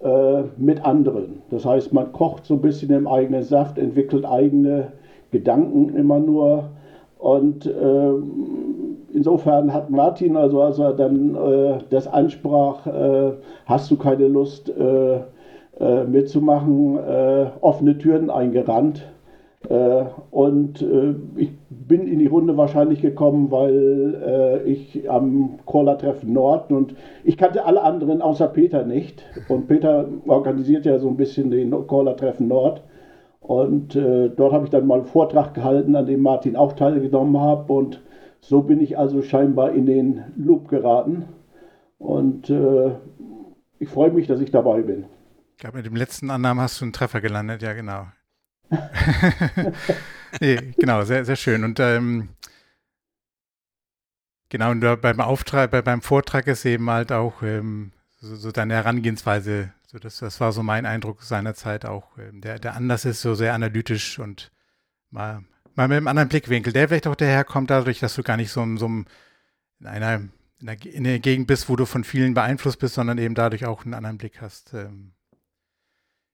äh, 0.00 0.42
mit 0.56 0.84
anderen. 0.84 1.42
Das 1.50 1.64
heißt, 1.64 1.92
man 1.92 2.12
kocht 2.12 2.44
so 2.44 2.54
ein 2.54 2.60
bisschen 2.60 2.90
im 2.90 3.06
eigenen 3.06 3.44
Saft, 3.44 3.78
entwickelt 3.78 4.26
eigene 4.26 4.92
Gedanken 5.34 5.96
immer 5.96 6.20
nur. 6.20 6.70
Und 7.18 7.66
äh, 7.66 8.12
insofern 9.12 9.72
hat 9.72 9.90
Martin, 9.90 10.36
also 10.36 10.62
als 10.62 10.78
er 10.78 10.92
dann 10.92 11.34
äh, 11.34 11.78
das 11.90 12.06
ansprach, 12.06 12.86
äh, 12.86 13.32
hast 13.66 13.90
du 13.90 13.96
keine 13.96 14.28
Lust 14.28 14.70
äh, 14.70 15.16
äh, 15.80 16.04
mitzumachen, 16.04 16.98
offene 17.60 17.98
Türen 17.98 18.30
eingerannt. 18.30 19.02
und 20.30 20.86
ich 21.36 21.50
bin 21.70 22.06
in 22.06 22.18
die 22.18 22.26
Runde 22.26 22.56
wahrscheinlich 22.56 23.00
gekommen, 23.00 23.50
weil 23.50 24.62
ich 24.66 25.10
am 25.10 25.58
Caller-Treffen 25.66 26.32
Nord 26.32 26.70
und 26.70 26.94
ich 27.24 27.36
kannte 27.38 27.64
alle 27.64 27.82
anderen 27.82 28.20
außer 28.22 28.46
Peter 28.48 28.84
nicht. 28.84 29.24
Und 29.48 29.66
Peter 29.66 30.06
organisiert 30.28 30.84
ja 30.84 30.98
so 30.98 31.08
ein 31.08 31.16
bisschen 31.16 31.50
den 31.50 31.72
Caller-Treffen 31.88 32.46
Nord. 32.46 32.82
Und 33.44 33.94
äh, 33.94 34.30
dort 34.30 34.54
habe 34.54 34.64
ich 34.64 34.70
dann 34.70 34.86
mal 34.86 35.00
einen 35.00 35.04
Vortrag 35.04 35.52
gehalten, 35.52 35.94
an 35.96 36.06
dem 36.06 36.22
Martin 36.22 36.56
auch 36.56 36.72
teilgenommen 36.72 37.38
hat. 37.38 37.68
Und 37.68 38.00
so 38.40 38.62
bin 38.62 38.80
ich 38.80 38.96
also 38.96 39.20
scheinbar 39.20 39.72
in 39.72 39.84
den 39.84 40.24
Loop 40.34 40.68
geraten. 40.68 41.26
Und 41.98 42.48
äh, 42.48 42.92
ich 43.78 43.90
freue 43.90 44.10
mich, 44.12 44.26
dass 44.26 44.40
ich 44.40 44.50
dabei 44.50 44.80
bin. 44.80 45.04
Ich 45.52 45.58
glaube, 45.58 45.76
mit 45.76 45.84
dem 45.84 45.94
letzten 45.94 46.30
Annahmen 46.30 46.62
hast 46.62 46.80
du 46.80 46.86
einen 46.86 46.94
Treffer 46.94 47.20
gelandet, 47.20 47.60
ja, 47.60 47.74
genau. 47.74 48.06
nee, 50.40 50.56
genau, 50.78 51.02
sehr, 51.02 51.26
sehr 51.26 51.36
schön. 51.36 51.64
Und 51.64 51.78
ähm, 51.80 52.30
genau, 54.48 54.70
und 54.70 54.80
beim 54.80 55.20
Auftrag, 55.20 55.70
bei, 55.70 55.82
beim 55.82 56.00
Vortrag 56.00 56.46
ist 56.46 56.64
eben 56.64 56.88
halt 56.88 57.12
auch 57.12 57.42
ähm, 57.42 57.92
so, 58.20 58.36
so, 58.36 58.52
deine 58.52 58.72
Herangehensweise 58.72 59.74
so, 59.94 60.00
das, 60.00 60.18
das 60.18 60.40
war 60.40 60.50
so 60.50 60.64
mein 60.64 60.86
Eindruck 60.86 61.22
seinerzeit 61.22 61.84
auch. 61.84 62.18
Ähm, 62.18 62.40
der, 62.40 62.58
der 62.58 62.74
Anlass 62.74 63.04
ist 63.04 63.22
so 63.22 63.34
sehr 63.34 63.54
analytisch 63.54 64.18
und 64.18 64.50
mal, 65.10 65.44
mal 65.76 65.86
mit 65.86 65.98
einem 65.98 66.08
anderen 66.08 66.28
Blickwinkel, 66.28 66.72
der 66.72 66.88
vielleicht 66.88 67.06
auch 67.06 67.14
daherkommt, 67.14 67.70
dadurch, 67.70 68.00
dass 68.00 68.16
du 68.16 68.24
gar 68.24 68.36
nicht 68.36 68.50
so, 68.50 68.64
so 68.76 68.86
in 68.86 69.06
einer 69.84 70.22
in 70.60 70.66
der, 70.66 70.84
in 70.86 71.04
der 71.04 71.18
Gegend 71.20 71.46
bist, 71.46 71.68
wo 71.68 71.76
du 71.76 71.86
von 71.86 72.02
vielen 72.02 72.34
beeinflusst 72.34 72.80
bist, 72.80 72.94
sondern 72.94 73.18
eben 73.18 73.34
dadurch 73.34 73.66
auch 73.66 73.84
einen 73.84 73.94
anderen 73.94 74.18
Blick 74.18 74.40
hast. 74.40 74.72
Ähm, 74.74 75.12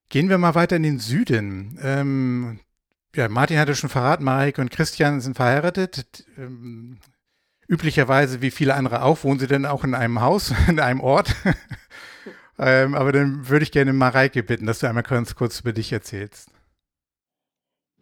gehen 0.09 0.29
wir 0.29 0.39
mal 0.39 0.55
weiter 0.55 0.77
in 0.77 0.83
den 0.83 0.99
Süden. 0.99 1.77
Ähm, 1.83 2.59
ja, 3.15 3.29
Martin 3.29 3.59
hatte 3.59 3.75
schon 3.75 3.89
verraten, 3.89 4.23
Marek 4.23 4.57
und 4.57 4.71
Christian 4.71 5.21
sind 5.21 5.35
verheiratet. 5.35 6.25
Üblicherweise, 7.67 8.41
wie 8.41 8.51
viele 8.51 8.73
andere 8.73 9.03
auch, 9.03 9.23
wohnen 9.23 9.39
sie 9.39 9.47
denn 9.47 9.65
auch 9.65 9.83
in 9.83 9.93
einem 9.93 10.21
Haus, 10.21 10.53
in 10.67 10.79
einem 10.79 11.01
Ort. 11.01 11.35
Ähm, 12.59 12.95
aber 12.95 13.11
dann 13.11 13.49
würde 13.49 13.63
ich 13.63 13.71
gerne 13.71 13.93
Mareike 13.93 14.43
bitten, 14.43 14.65
dass 14.65 14.79
du 14.79 14.87
einmal 14.87 15.03
ganz 15.03 15.35
kurz 15.35 15.59
über 15.61 15.73
dich 15.73 15.91
erzählst. 15.91 16.51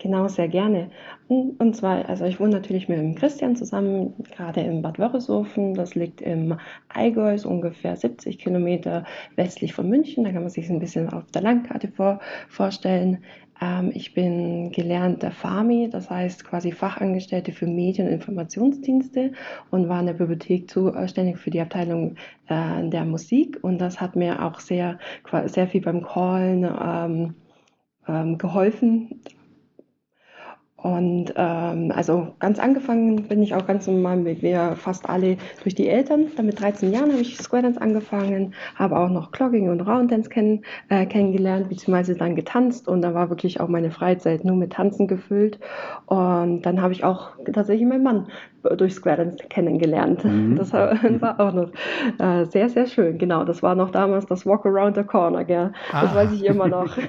Genau, 0.01 0.29
sehr 0.29 0.47
gerne. 0.47 0.91
Und 1.27 1.75
zwar, 1.75 2.07
also 2.07 2.23
ich 2.23 2.39
wohne 2.39 2.51
natürlich 2.51 2.87
mit 2.87 2.97
dem 2.97 3.15
Christian 3.15 3.57
zusammen, 3.57 4.13
gerade 4.23 4.61
in 4.61 4.81
Bad 4.81 4.97
Wörishofen. 4.97 5.73
Das 5.73 5.93
liegt 5.93 6.21
im 6.21 6.57
Allgäu, 6.87 7.37
so 7.37 7.49
ungefähr 7.49 7.97
70 7.97 8.39
Kilometer 8.39 9.03
westlich 9.35 9.73
von 9.73 9.89
München. 9.89 10.23
Da 10.23 10.31
kann 10.31 10.41
man 10.41 10.49
sich 10.49 10.69
ein 10.69 10.79
bisschen 10.79 11.09
auf 11.09 11.29
der 11.31 11.41
Landkarte 11.41 11.89
vor, 11.89 12.21
vorstellen. 12.47 13.25
Ähm, 13.61 13.91
ich 13.93 14.13
bin 14.13 14.71
gelernter 14.71 15.31
FAMI, 15.31 15.89
das 15.89 16.09
heißt 16.09 16.43
quasi 16.45 16.71
Fachangestellte 16.71 17.51
für 17.51 17.67
Medien- 17.67 18.07
und 18.07 18.13
Informationsdienste 18.13 19.33
und 19.71 19.89
war 19.89 19.99
in 19.99 20.07
der 20.07 20.13
Bibliothek 20.13 20.69
zuständig 20.69 21.37
für 21.37 21.49
die 21.49 21.61
Abteilung 21.61 22.15
äh, 22.47 22.87
der 22.89 23.05
Musik. 23.05 23.59
Und 23.61 23.79
das 23.79 23.99
hat 23.99 24.15
mir 24.15 24.43
auch 24.43 24.59
sehr, 24.59 24.99
sehr 25.45 25.67
viel 25.67 25.81
beim 25.81 26.03
Callen 26.03 26.63
ähm, 26.63 27.35
ähm, 28.07 28.37
geholfen, 28.37 29.21
und 30.81 31.33
ähm, 31.36 31.91
also 31.93 32.27
ganz 32.39 32.57
angefangen 32.57 33.27
bin 33.27 33.43
ich 33.43 33.53
auch 33.53 33.67
ganz 33.67 33.88
normal 33.88 34.24
wie 34.25 34.41
wir 34.41 34.75
fast 34.75 35.09
alle 35.09 35.38
durch 35.63 35.75
die 35.75 35.89
Eltern. 35.89 36.27
Dann 36.36 36.45
mit 36.45 36.59
13 36.59 36.93
Jahren 36.93 37.12
habe 37.12 37.21
ich 37.21 37.38
Square 37.38 37.63
Dance 37.63 37.81
angefangen, 37.81 38.53
habe 38.75 38.98
auch 38.98 39.09
noch 39.09 39.31
Clogging 39.31 39.69
und 39.69 39.81
Round 39.81 40.12
Dance 40.12 40.29
kenn, 40.29 40.63
äh, 40.89 41.05
kennengelernt, 41.05 41.69
beziehungsweise 41.69 42.15
dann 42.15 42.36
getanzt 42.36 42.88
und 42.88 43.01
da 43.01 43.13
war 43.13 43.29
wirklich 43.29 43.59
auch 43.59 43.67
meine 43.67 43.91
Freizeit 43.91 44.45
nur 44.45 44.55
mit 44.55 44.74
Tanzen 44.74 45.07
gefüllt. 45.07 45.59
Und 46.05 46.62
dann 46.62 46.81
habe 46.81 46.93
ich 46.93 47.03
auch 47.03 47.31
tatsächlich 47.51 47.88
meinen 47.88 48.03
Mann 48.03 48.27
durch 48.77 48.93
Square 48.93 49.17
Dance 49.17 49.38
kennengelernt. 49.50 50.24
Mhm. 50.24 50.55
Das 50.55 50.71
war 50.71 51.39
auch 51.39 51.53
noch 51.53 51.71
äh, 52.19 52.45
sehr, 52.45 52.69
sehr 52.69 52.88
schön. 52.88 53.17
Genau, 53.17 53.43
das 53.43 53.62
war 53.62 53.75
noch 53.75 53.91
damals 53.91 54.25
das 54.27 54.45
Walk 54.45 54.65
Around 54.65 54.95
the 54.95 55.03
Corner, 55.03 55.43
gell? 55.43 55.74
Das 55.91 56.12
ah. 56.12 56.15
weiß 56.15 56.31
ich 56.31 56.45
immer 56.45 56.67
noch. 56.67 56.98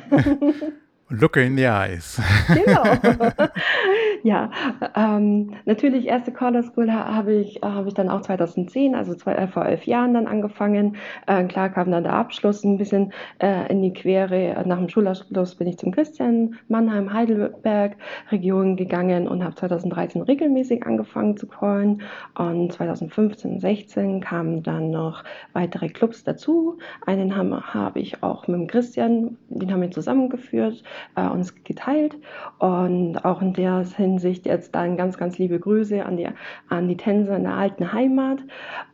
Look 1.11 1.35
her 1.35 1.43
in 1.43 1.57
the 1.57 1.67
eyes. 1.67 2.19
ja, 4.23 4.51
ähm, 4.95 5.55
natürlich 5.65 6.07
erste 6.07 6.33
Caller 6.33 6.63
School 6.63 6.93
habe 6.93 7.33
ich, 7.35 7.61
hab 7.63 7.87
ich 7.87 7.95
dann 7.95 8.09
auch 8.09 8.21
2010, 8.21 8.95
also 8.95 9.15
zwei, 9.15 9.35
äh, 9.35 9.49
vor 9.49 9.65
elf 9.65 9.85
Jahren 9.85 10.15
dann 10.15 10.27
angefangen. 10.27 10.97
Äh, 11.27 11.45
klar 11.45 11.71
kam 11.71 11.91
dann 11.91 12.05
der 12.05 12.15
Abschluss 12.15 12.65
ein 12.65 12.79
bisschen 12.79 13.13
äh, 13.39 13.71
in 13.71 13.83
die 13.83 13.93
Quere. 13.93 14.63
Nach 14.67 14.79
dem 14.79 14.89
Schulabschluss 14.89 15.55
bin 15.55 15.69
ich 15.69 15.79
zum 15.79 15.93
Christian 15.93 16.57
Mannheim, 16.69 17.13
Heidelberg 17.13 17.97
Region 18.31 18.77
gegangen 18.77 19.29
und 19.29 19.45
habe 19.45 19.55
2013 19.55 20.23
regelmäßig 20.23 20.87
angefangen 20.87 21.37
zu 21.37 21.47
callen. 21.47 22.03
Und 22.37 22.73
2015, 22.73 23.61
16 23.61 24.21
kamen 24.21 24.63
dann 24.63 24.91
noch 24.91 25.25
weitere 25.53 25.89
Clubs 25.89 26.25
dazu. 26.25 26.79
Einen 27.07 27.37
habe 27.37 27.63
hab 27.75 27.97
ich 27.97 28.23
auch 28.23 28.47
mit 28.49 28.61
dem 28.61 28.67
Christian, 28.67 29.37
den 29.49 29.73
haben 29.73 29.83
wir 29.83 29.91
zusammengeführt 29.91 30.83
äh, 31.17 31.27
uns 31.27 31.55
geteilt. 31.65 32.17
Und 32.59 33.25
auch 33.25 33.43
in 33.43 33.53
der 33.53 33.85
Hinsicht 34.11 34.47
jetzt 34.47 34.75
dann 34.75 34.97
ganz, 34.97 35.17
ganz 35.19 35.39
liebe 35.39 35.59
Grüße 35.59 36.05
an 36.05 36.17
die, 36.17 36.29
an 36.69 36.89
die 36.89 36.97
Tänzer 36.97 37.37
in 37.37 37.45
der 37.45 37.55
alten 37.55 37.93
Heimat. 37.93 38.39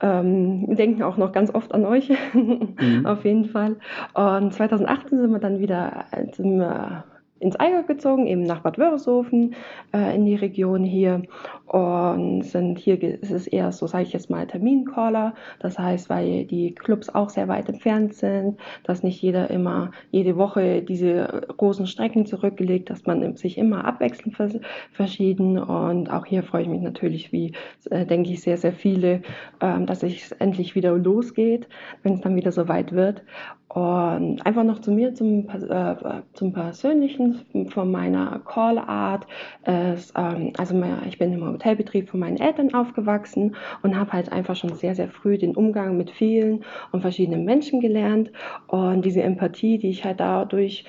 Ähm, 0.00 0.64
wir 0.68 0.76
denken 0.76 1.02
auch 1.02 1.16
noch 1.16 1.32
ganz 1.32 1.54
oft 1.54 1.73
an 1.73 1.85
euch, 1.85 2.11
mhm. 2.32 3.04
auf 3.04 3.25
jeden 3.25 3.46
Fall. 3.46 3.76
Und 4.14 4.52
2018 4.52 5.18
sind 5.18 5.30
wir 5.30 5.38
dann 5.38 5.58
wieder 5.58 6.04
sind 6.32 6.58
wir 6.58 7.04
ins 7.38 7.59
Eiger 7.59 7.83
gezogen, 7.83 8.26
eben 8.26 8.43
nach 8.43 8.61
Bad 8.61 8.78
Wörishofen 8.78 9.55
äh, 9.93 10.14
in 10.14 10.25
die 10.25 10.37
Region 10.37 10.85
hier 10.85 11.23
und 11.66 12.43
sind 12.43 12.78
hier 12.78 13.02
ist 13.02 13.31
es 13.31 13.47
eher 13.47 13.73
so, 13.73 13.87
sage 13.87 14.05
ich 14.05 14.12
jetzt 14.12 14.31
mal, 14.31 14.47
Termincaller. 14.47 15.35
Das 15.59 15.78
heißt, 15.78 16.09
weil 16.09 16.45
die 16.45 16.75
Clubs 16.75 17.09
auch 17.09 17.28
sehr 17.28 17.49
weit 17.49 17.69
entfernt 17.69 18.14
sind, 18.14 18.59
dass 18.85 19.02
nicht 19.02 19.21
jeder 19.21 19.50
immer 19.50 19.90
jede 20.12 20.37
Woche 20.37 20.83
diese 20.83 21.43
großen 21.57 21.87
Strecken 21.87 22.25
zurückgelegt, 22.25 22.88
dass 22.88 23.05
man 23.07 23.37
sich 23.37 23.59
immer 23.59 23.85
abwechselnd 23.85 24.37
vers 24.37 24.59
verschieden. 24.93 25.59
Und 25.59 26.09
auch 26.11 26.25
hier 26.25 26.43
freue 26.45 26.62
ich 26.62 26.69
mich 26.69 26.83
natürlich, 26.83 27.33
wie 27.33 27.52
äh, 27.90 28.07
denke 28.07 28.31
ich 28.31 28.43
sehr, 28.43 28.57
sehr 28.57 28.73
viele, 28.73 29.23
äh, 29.61 29.85
dass 29.85 30.02
es 30.05 30.33
endlich 30.33 30.76
wieder 30.76 30.97
losgeht, 30.97 31.69
wenn 32.02 32.14
es 32.14 32.21
dann 32.21 32.37
wieder 32.37 32.52
so 32.52 32.69
weit 32.69 32.93
wird. 32.93 33.23
Und 33.69 34.47
einfach 34.47 34.64
noch 34.64 34.78
zu 34.78 34.90
mir, 34.93 35.12
zum, 35.14 35.49
äh, 35.50 35.97
zum 36.33 36.52
Persönlichen 36.52 37.25
von 37.71 37.90
meiner 37.90 38.40
Call-Art. 38.45 39.26
Ähm, 39.64 40.52
also 40.56 40.85
ich 41.09 41.18
bin 41.18 41.33
im 41.33 41.45
Hotelbetrieb 41.45 42.09
von 42.11 42.21
meinen 42.21 42.38
Eltern 42.38 42.75
aufgewachsen 42.75 43.56
und 43.83 43.97
habe 43.97 44.12
halt 44.12 44.33
einfach 44.33 44.56
schon 44.56 44.75
sehr, 44.75 44.95
sehr 44.95 45.09
früh 45.09 45.38
den 45.38 45.56
Umgang 45.56 45.97
mit 45.97 46.11
vielen 46.11 46.64
und 46.92 47.00
verschiedenen 47.00 47.45
Menschen 47.45 47.80
gelernt. 47.80 48.30
Und 48.66 49.04
diese 49.04 49.23
Empathie, 49.23 49.78
die 49.78 49.90
ich 49.90 50.04
halt 50.04 50.21
dadurch 50.21 50.85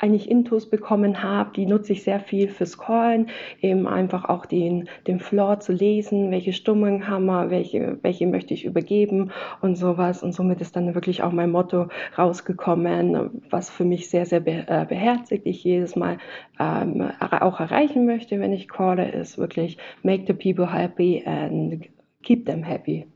eigentlich 0.00 0.30
Intus 0.30 0.68
bekommen 0.68 1.22
habe, 1.22 1.50
die 1.54 1.66
nutze 1.66 1.92
ich 1.92 2.02
sehr 2.02 2.20
viel 2.20 2.48
fürs 2.48 2.78
Callen, 2.78 3.30
eben 3.60 3.86
einfach 3.86 4.24
auch 4.24 4.46
den, 4.46 4.88
den 5.06 5.20
Floor 5.20 5.60
zu 5.60 5.72
lesen, 5.72 6.30
welche 6.30 6.52
Stimmung 6.52 7.06
haben 7.06 7.26
wir, 7.26 7.50
welche, 7.50 7.98
welche 8.02 8.26
möchte 8.26 8.54
ich 8.54 8.64
übergeben 8.64 9.30
und 9.60 9.76
sowas. 9.76 10.22
Und 10.22 10.32
somit 10.32 10.60
ist 10.60 10.76
dann 10.76 10.94
wirklich 10.94 11.22
auch 11.22 11.32
mein 11.32 11.50
Motto 11.50 11.88
rausgekommen, 12.16 13.42
was 13.50 13.68
für 13.70 13.84
mich 13.84 14.08
sehr, 14.08 14.26
sehr 14.26 14.46
äh, 14.46 14.86
beherzigt 14.86 15.46
ich 15.46 15.64
jedes 15.64 15.96
Mal 15.96 16.18
ähm, 16.58 17.10
auch 17.20 17.60
erreichen 17.60 18.06
möchte, 18.06 18.40
wenn 18.40 18.52
ich 18.52 18.68
calle, 18.68 19.10
ist 19.10 19.38
wirklich 19.38 19.78
make 20.02 20.24
the 20.26 20.32
people 20.32 20.72
happy 20.72 21.22
and 21.24 21.88
keep 22.22 22.46
them 22.46 22.62
happy. 22.62 23.06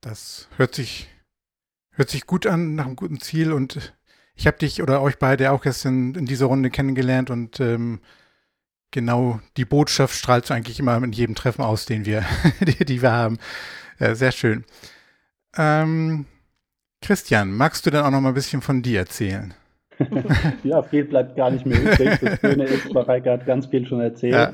Das 0.00 0.48
hört 0.56 0.74
sich, 0.74 1.08
hört 1.92 2.10
sich 2.10 2.26
gut 2.26 2.46
an, 2.46 2.74
nach 2.74 2.86
einem 2.86 2.96
guten 2.96 3.20
Ziel 3.20 3.52
und 3.52 3.96
ich 4.36 4.46
habe 4.46 4.58
dich 4.58 4.82
oder 4.82 5.02
euch 5.02 5.18
beide 5.18 5.50
auch 5.52 5.62
gestern 5.62 6.14
in 6.14 6.26
dieser 6.26 6.46
Runde 6.46 6.70
kennengelernt 6.70 7.30
und 7.30 7.58
ähm, 7.60 8.00
genau 8.90 9.40
die 9.56 9.64
Botschaft 9.64 10.14
strahlst 10.14 10.50
du 10.50 10.54
eigentlich 10.54 10.78
immer 10.78 11.02
in 11.02 11.12
jedem 11.12 11.34
Treffen 11.34 11.62
aus, 11.62 11.86
den 11.86 12.04
wir, 12.04 12.24
die, 12.60 12.84
die 12.84 13.02
wir 13.02 13.12
haben. 13.12 13.38
Äh, 13.98 14.14
sehr 14.14 14.32
schön. 14.32 14.64
Ähm, 15.56 16.26
Christian, 17.00 17.52
magst 17.52 17.86
du 17.86 17.90
dann 17.90 18.04
auch 18.04 18.10
noch 18.10 18.20
mal 18.20 18.28
ein 18.28 18.34
bisschen 18.34 18.62
von 18.62 18.82
dir 18.82 19.00
erzählen? 19.00 19.54
ja, 20.64 20.82
viel 20.82 21.04
bleibt 21.04 21.36
gar 21.36 21.50
nicht 21.50 21.64
mehr 21.64 21.80
übrig. 21.80 22.18
Das 22.20 22.40
Schöne 22.40 22.64
ist, 22.64 22.92
Mareike 22.92 23.30
hat 23.30 23.46
ganz 23.46 23.66
viel 23.66 23.86
schon 23.86 24.00
erzählt. 24.00 24.34
Ja. 24.34 24.52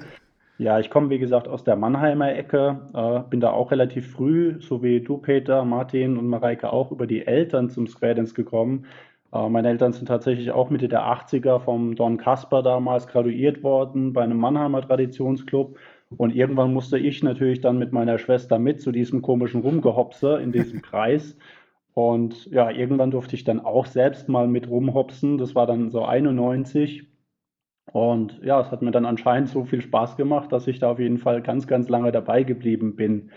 Ja, 0.59 0.79
ich 0.79 0.91
komme, 0.91 1.11
wie 1.11 1.19
gesagt, 1.19 1.49
aus 1.49 1.65
der 1.65 1.75
Mannheimer 1.75 2.37
Ecke, 2.37 2.83
äh, 2.95 3.29
bin 3.31 3.41
da 3.41 3.51
auch 3.51 3.73
relativ 3.73 4.13
früh, 4.13 4.61
so 4.61 4.81
wie 4.81 5.01
du, 5.01 5.19
Peter, 5.19 5.65
Martin 5.65 6.17
und 6.17 6.29
Mareike 6.29 6.73
auch, 6.73 6.93
über 6.93 7.09
die 7.09 7.27
Eltern 7.27 7.69
zum 7.69 7.89
Square 7.89 8.15
Dance 8.15 8.35
gekommen. 8.35 8.87
Äh, 9.33 9.49
meine 9.49 9.69
Eltern 9.69 9.93
sind 9.93 10.07
tatsächlich 10.07 10.51
auch 10.53 10.71
Mitte 10.71 10.89
der 10.89 11.03
80er 11.03 11.61
vom 11.61 11.97
Don 11.97 12.19
Kasper 12.19 12.63
damals 12.63 13.07
graduiert 13.07 13.63
worden 13.63 14.13
bei 14.13 14.23
einem 14.23 14.39
Mannheimer 14.39 14.83
Traditionsclub. 14.83 15.79
Und 16.19 16.35
irgendwann 16.35 16.73
musste 16.75 16.99
ich 16.99 17.23
natürlich 17.23 17.61
dann 17.61 17.79
mit 17.79 17.93
meiner 17.93 18.19
Schwester 18.19 18.59
mit 18.59 18.83
zu 18.83 18.93
diesem 18.93 19.23
komischen 19.23 19.63
Rumgehopse 19.63 20.41
in 20.43 20.53
diesem 20.53 20.83
Kreis. 20.83 21.37
Und 21.95 22.47
ja, 22.47 22.71
irgendwann 22.71 23.11
durfte 23.11 23.35
ich 23.35 23.45
dann 23.45 23.61
auch 23.61 23.87
selbst 23.87 24.29
mal 24.29 24.47
mit 24.49 24.69
rumhopsen. 24.69 25.39
Das 25.39 25.55
war 25.55 25.67
dann 25.67 25.91
so 25.91 26.05
91. 26.05 27.09
Und 27.93 28.41
ja, 28.43 28.61
es 28.61 28.71
hat 28.71 28.83
mir 28.83 28.93
dann 28.93 29.07
anscheinend 29.07 29.49
so 29.49 29.65
viel 29.65 29.83
Spaß 29.83 30.17
gemacht, 30.17 30.53
dass 30.53 30.67
ich 30.67 30.79
da 30.79 30.91
auf 30.93 30.99
jeden 30.99 31.19
Fall 31.19 31.43
ganz, 31.43 31.67
ganz 31.67 31.89
lange 31.89 32.13
dabei 32.13 32.45
geblieben 32.45 32.97
bin. 32.97 33.31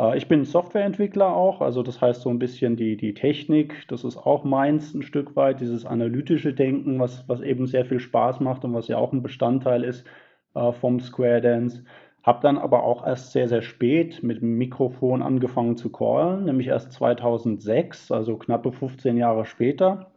Äh, 0.00 0.16
ich 0.16 0.28
bin 0.28 0.44
Softwareentwickler 0.44 1.34
auch, 1.34 1.60
also 1.60 1.82
das 1.82 2.00
heißt 2.00 2.22
so 2.22 2.30
ein 2.30 2.38
bisschen 2.38 2.76
die, 2.76 2.96
die 2.96 3.14
Technik, 3.14 3.86
das 3.88 4.04
ist 4.04 4.16
auch 4.16 4.44
meins 4.44 4.94
ein 4.94 5.02
Stück 5.02 5.36
weit, 5.36 5.60
dieses 5.60 5.84
analytische 5.84 6.54
Denken, 6.54 6.98
was, 6.98 7.28
was 7.28 7.40
eben 7.42 7.66
sehr 7.66 7.84
viel 7.84 8.00
Spaß 8.00 8.40
macht 8.40 8.64
und 8.64 8.74
was 8.74 8.88
ja 8.88 8.96
auch 8.96 9.12
ein 9.12 9.22
Bestandteil 9.22 9.84
ist 9.84 10.06
äh, 10.54 10.72
vom 10.72 11.00
Square 11.00 11.42
Dance. 11.42 11.84
Habe 12.22 12.40
dann 12.42 12.58
aber 12.58 12.84
auch 12.84 13.06
erst 13.06 13.32
sehr, 13.32 13.48
sehr 13.48 13.62
spät 13.62 14.22
mit 14.22 14.42
dem 14.42 14.58
Mikrofon 14.58 15.22
angefangen 15.22 15.76
zu 15.76 15.90
callen, 15.90 16.44
nämlich 16.44 16.68
erst 16.68 16.92
2006, 16.92 18.12
also 18.12 18.36
knappe 18.36 18.72
15 18.72 19.16
Jahre 19.16 19.46
später. 19.46 20.10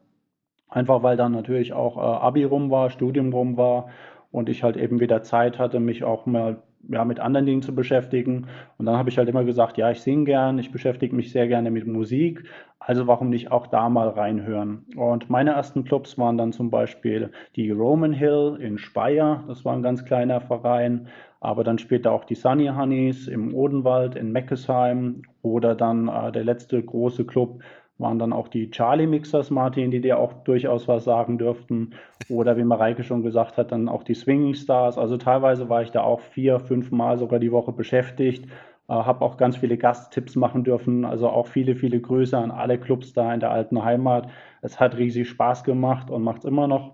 Einfach 0.68 1.04
weil 1.04 1.18
dann 1.18 1.32
natürlich 1.34 1.74
auch 1.74 1.98
äh, 1.98 2.02
Abi 2.02 2.44
rum 2.46 2.72
war, 2.72 2.90
Studium 2.90 3.32
rum 3.32 3.58
war 3.58 3.90
und 4.32 4.50
ich 4.50 4.64
halt 4.64 4.76
eben 4.78 5.00
wieder 5.00 5.22
Zeit 5.24 5.60
hatte, 5.60 5.80
mich 5.80 6.04
auch 6.04 6.26
mal 6.26 6.64
ja, 6.90 7.06
mit 7.06 7.20
anderen 7.20 7.46
Dingen 7.46 7.62
zu 7.62 7.74
beschäftigen. 7.74 8.48
Und 8.78 8.86
dann 8.86 8.98
habe 8.98 9.10
ich 9.10 9.18
halt 9.18 9.30
immer 9.30 9.44
gesagt, 9.44 9.78
ja, 9.78 9.92
ich 9.92 10.02
singe 10.02 10.26
gern, 10.26 10.60
ich 10.60 10.72
beschäftige 10.72 11.16
mich 11.16 11.32
sehr 11.32 11.48
gerne 11.48 11.72
mit 11.72 11.88
Musik, 11.88 12.44
also 12.80 13.08
warum 13.08 13.30
nicht 13.30 13.52
auch 13.52 13.68
da 13.68 13.90
mal 13.90 14.10
reinhören. 14.10 14.86
Und 14.96 15.30
meine 15.30 15.52
ersten 15.52 15.84
Clubs 15.84 16.18
waren 16.18 16.38
dann 16.38 16.52
zum 16.52 16.70
Beispiel 16.70 17.32
die 17.56 17.72
Roman 17.72 18.14
Hill 18.14 18.58
in 18.60 18.78
Speyer, 18.78 19.44
das 19.48 19.64
war 19.64 19.74
ein 19.74 19.84
ganz 19.84 20.04
kleiner 20.06 20.42
Verein, 20.42 21.08
aber 21.40 21.64
dann 21.64 21.78
später 21.78 22.12
auch 22.12 22.24
die 22.24 22.36
Sunny 22.36 22.68
Honeys 22.68 23.28
im 23.28 23.54
Odenwald 23.54 24.16
in 24.16 24.32
Meckesheim 24.32 25.24
oder 25.42 25.76
dann 25.76 26.08
äh, 26.08 26.32
der 26.32 26.46
letzte 26.46 26.82
große 26.82 27.26
Club 27.26 27.62
waren 28.04 28.20
dann 28.20 28.34
auch 28.34 28.48
die 28.48 28.70
Charlie 28.70 29.08
Mixers, 29.08 29.50
Martin, 29.50 29.90
die 29.90 30.02
dir 30.02 30.20
auch 30.20 30.34
durchaus 30.44 30.88
was 30.88 31.06
sagen 31.06 31.40
dürften. 31.40 31.96
Oder 32.30 32.58
wie 32.58 32.64
Mareike 32.64 33.04
schon 33.04 33.24
gesagt 33.24 33.58
hat, 33.58 33.72
dann 33.72 33.90
auch 33.90 34.04
die 34.04 34.14
Swinging 34.14 34.54
Stars. 34.54 35.00
Also 35.00 35.18
teilweise 35.18 35.70
war 35.70 35.82
ich 35.82 35.90
da 35.90 36.04
auch 36.04 36.20
vier, 36.20 36.60
fünf 36.60 36.92
Mal 36.92 37.18
sogar 37.18 37.40
die 37.40 37.52
Woche 37.52 37.72
beschäftigt. 37.72 38.46
Äh, 38.88 38.94
habe 38.94 39.26
auch 39.26 39.38
ganz 39.38 39.58
viele 39.58 39.78
Gasttipps 39.78 40.36
machen 40.36 40.64
dürfen. 40.64 41.06
Also 41.06 41.30
auch 41.30 41.48
viele, 41.48 41.76
viele 41.76 42.00
Grüße 42.00 42.38
an 42.38 42.52
alle 42.52 42.78
Clubs 42.78 43.14
da 43.14 43.34
in 43.34 43.40
der 43.40 43.52
alten 43.52 43.84
Heimat. 43.84 44.30
Es 44.62 44.80
hat 44.80 44.98
riesig 44.98 45.28
Spaß 45.30 45.64
gemacht 45.64 46.12
und 46.12 46.22
macht 46.22 46.40
es 46.40 46.46
immer 46.46 46.68
noch. 46.68 46.94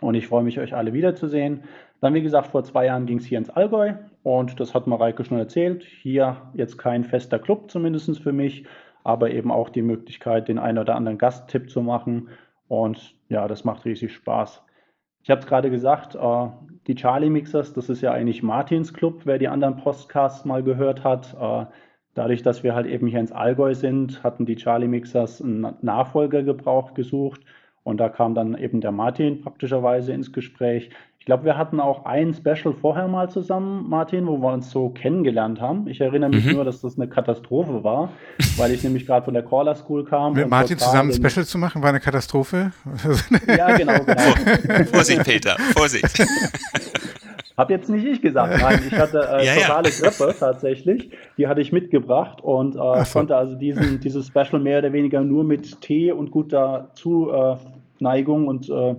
Und 0.00 0.16
ich 0.16 0.26
freue 0.26 0.42
mich, 0.42 0.58
euch 0.58 0.74
alle 0.74 0.92
wiederzusehen. 0.92 1.62
Dann, 2.00 2.14
wie 2.14 2.22
gesagt, 2.22 2.48
vor 2.48 2.64
zwei 2.64 2.86
Jahren 2.86 3.06
ging 3.06 3.18
es 3.18 3.26
hier 3.26 3.38
ins 3.38 3.50
Allgäu 3.50 3.92
und 4.24 4.58
das 4.58 4.74
hat 4.74 4.88
Mareike 4.88 5.24
schon 5.24 5.38
erzählt. 5.38 5.84
Hier 5.84 6.38
jetzt 6.54 6.76
kein 6.76 7.04
fester 7.04 7.38
Club, 7.38 7.70
zumindest 7.70 8.18
für 8.18 8.32
mich 8.32 8.64
aber 9.04 9.30
eben 9.30 9.50
auch 9.50 9.68
die 9.68 9.82
Möglichkeit, 9.82 10.48
den 10.48 10.58
einen 10.58 10.78
oder 10.78 10.96
anderen 10.96 11.18
Gasttipp 11.18 11.70
zu 11.70 11.82
machen. 11.82 12.28
Und 12.68 13.14
ja, 13.28 13.48
das 13.48 13.64
macht 13.64 13.84
riesig 13.84 14.12
Spaß. 14.12 14.62
Ich 15.22 15.30
habe 15.30 15.40
es 15.40 15.46
gerade 15.46 15.70
gesagt, 15.70 16.14
äh, 16.14 16.48
die 16.86 16.96
Charlie 16.96 17.30
Mixers, 17.30 17.72
das 17.72 17.88
ist 17.88 18.00
ja 18.00 18.12
eigentlich 18.12 18.42
Martins 18.42 18.92
Club, 18.92 19.22
wer 19.24 19.38
die 19.38 19.48
anderen 19.48 19.76
Podcasts 19.76 20.44
mal 20.44 20.62
gehört 20.62 21.04
hat. 21.04 21.36
Äh, 21.40 21.66
dadurch, 22.14 22.42
dass 22.42 22.62
wir 22.62 22.74
halt 22.74 22.86
eben 22.86 23.06
hier 23.06 23.20
ins 23.20 23.32
Allgäu 23.32 23.74
sind, 23.74 24.22
hatten 24.24 24.46
die 24.46 24.56
Charlie 24.56 24.88
Mixers 24.88 25.40
einen 25.40 25.76
Nachfolger 25.80 26.42
gebraucht, 26.42 26.94
gesucht. 26.94 27.42
Und 27.84 27.98
da 27.98 28.08
kam 28.08 28.34
dann 28.34 28.56
eben 28.56 28.80
der 28.80 28.92
Martin 28.92 29.40
praktischerweise 29.40 30.12
ins 30.12 30.32
Gespräch. 30.32 30.90
Ich 31.22 31.26
glaube, 31.26 31.44
wir 31.44 31.56
hatten 31.56 31.78
auch 31.78 32.04
ein 32.04 32.34
Special 32.34 32.74
vorher 32.74 33.06
mal 33.06 33.30
zusammen, 33.30 33.88
Martin, 33.88 34.26
wo 34.26 34.38
wir 34.38 34.52
uns 34.52 34.72
so 34.72 34.88
kennengelernt 34.88 35.60
haben. 35.60 35.86
Ich 35.86 36.00
erinnere 36.00 36.30
mich 36.30 36.44
mhm. 36.44 36.54
nur, 36.54 36.64
dass 36.64 36.80
das 36.80 36.98
eine 36.98 37.06
Katastrophe 37.06 37.84
war, 37.84 38.10
weil 38.56 38.72
ich 38.72 38.82
nämlich 38.82 39.06
gerade 39.06 39.24
von 39.24 39.32
der 39.32 39.44
Caller 39.44 39.76
School 39.76 40.04
kam. 40.04 40.32
Mit 40.32 40.50
Martin 40.50 40.78
zusammen 40.78 41.12
ein 41.12 41.14
Special 41.14 41.46
zu 41.46 41.58
machen, 41.58 41.80
war 41.80 41.90
eine 41.90 42.00
Katastrophe? 42.00 42.72
ja, 43.46 43.76
genau, 43.76 44.00
genau. 44.00 44.84
Vorsicht, 44.86 45.22
Peter, 45.22 45.54
Vorsicht. 45.76 46.26
Hab 47.56 47.70
jetzt 47.70 47.88
nicht 47.88 48.04
ich 48.04 48.20
gesagt, 48.20 48.60
nein, 48.60 48.82
ich 48.84 48.98
hatte 48.98 49.18
äh, 49.18 49.46
ja, 49.46 49.54
totale 49.54 49.90
ja. 49.90 50.00
Grippe 50.00 50.34
tatsächlich, 50.36 51.10
die 51.38 51.46
hatte 51.46 51.60
ich 51.60 51.70
mitgebracht 51.70 52.40
und 52.40 52.74
äh, 52.74 53.04
so. 53.04 53.12
konnte 53.12 53.36
also 53.36 53.54
diesen, 53.54 54.00
dieses 54.00 54.26
Special 54.26 54.58
mehr 54.60 54.80
oder 54.80 54.92
weniger 54.92 55.20
nur 55.20 55.44
mit 55.44 55.82
Tee 55.82 56.10
und 56.10 56.32
guter 56.32 56.90
Zuneigung 56.94 58.48
und 58.48 58.68
äh, 58.68 58.96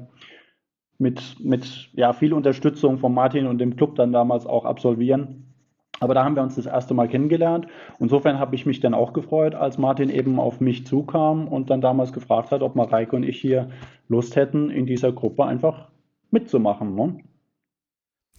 mit, 1.04 1.40
mit 1.40 1.90
ja, 1.94 2.14
viel 2.14 2.34
Unterstützung 2.34 2.98
von 2.98 3.14
Martin 3.14 3.46
und 3.46 3.60
dem 3.60 3.76
Club 3.76 3.96
dann 3.96 4.12
damals 4.12 4.48
auch 4.48 4.66
absolvieren. 4.66 5.54
Aber 6.00 6.16
da 6.16 6.24
haben 6.24 6.36
wir 6.36 6.42
uns 6.42 6.56
das 6.56 6.66
erste 6.66 6.94
Mal 6.96 7.08
kennengelernt. 7.08 7.68
Insofern 8.00 8.40
habe 8.40 8.56
ich 8.56 8.66
mich 8.66 8.80
dann 8.80 8.94
auch 8.94 9.14
gefreut, 9.14 9.54
als 9.54 9.78
Martin 9.78 10.10
eben 10.10 10.40
auf 10.40 10.60
mich 10.60 10.88
zukam 10.88 11.48
und 11.48 11.70
dann 11.70 11.82
damals 11.82 12.12
gefragt 12.12 12.52
hat, 12.52 12.62
ob 12.62 12.76
Mareike 12.76 13.16
und 13.16 13.24
ich 13.24 13.40
hier 13.40 13.70
Lust 14.10 14.36
hätten, 14.36 14.72
in 14.72 14.86
dieser 14.88 15.12
Gruppe 15.12 15.46
einfach 15.46 15.90
mitzumachen. 16.32 16.96
Ne? 16.96 17.20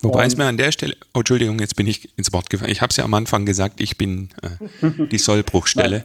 Wobei 0.02 0.26
es 0.26 0.36
mir 0.36 0.44
an 0.44 0.56
der 0.56 0.72
Stelle, 0.72 0.96
oh, 1.14 1.20
Entschuldigung, 1.20 1.58
jetzt 1.60 1.76
bin 1.76 1.86
ich 1.86 2.18
ins 2.18 2.32
Wort 2.32 2.50
gefallen. 2.50 2.72
Ich 2.72 2.82
habe 2.82 2.90
es 2.90 2.96
ja 2.96 3.04
am 3.04 3.14
Anfang 3.14 3.46
gesagt, 3.46 3.80
ich 3.80 3.96
bin 3.96 4.30
äh, 4.42 5.06
die 5.06 5.18
Sollbruchstelle. 5.18 6.02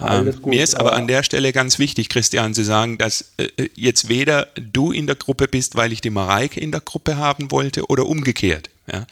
Ähm, 0.00 0.34
mir 0.46 0.62
ist 0.62 0.74
aber 0.74 0.94
an 0.94 1.06
der 1.06 1.22
Stelle 1.22 1.52
ganz 1.52 1.78
wichtig, 1.78 2.08
Christian, 2.08 2.54
zu 2.54 2.64
sagen, 2.64 2.98
dass 2.98 3.32
äh, 3.36 3.68
jetzt 3.74 4.08
weder 4.08 4.48
du 4.56 4.90
in 4.90 5.06
der 5.06 5.16
Gruppe 5.16 5.48
bist, 5.48 5.76
weil 5.76 5.92
ich 5.92 6.00
die 6.00 6.10
Mareike 6.10 6.60
in 6.60 6.72
der 6.72 6.80
Gruppe 6.80 7.16
haben 7.16 7.50
wollte, 7.50 7.86
oder 7.86 8.06
umgekehrt. 8.06 8.70
Ja? 8.90 9.06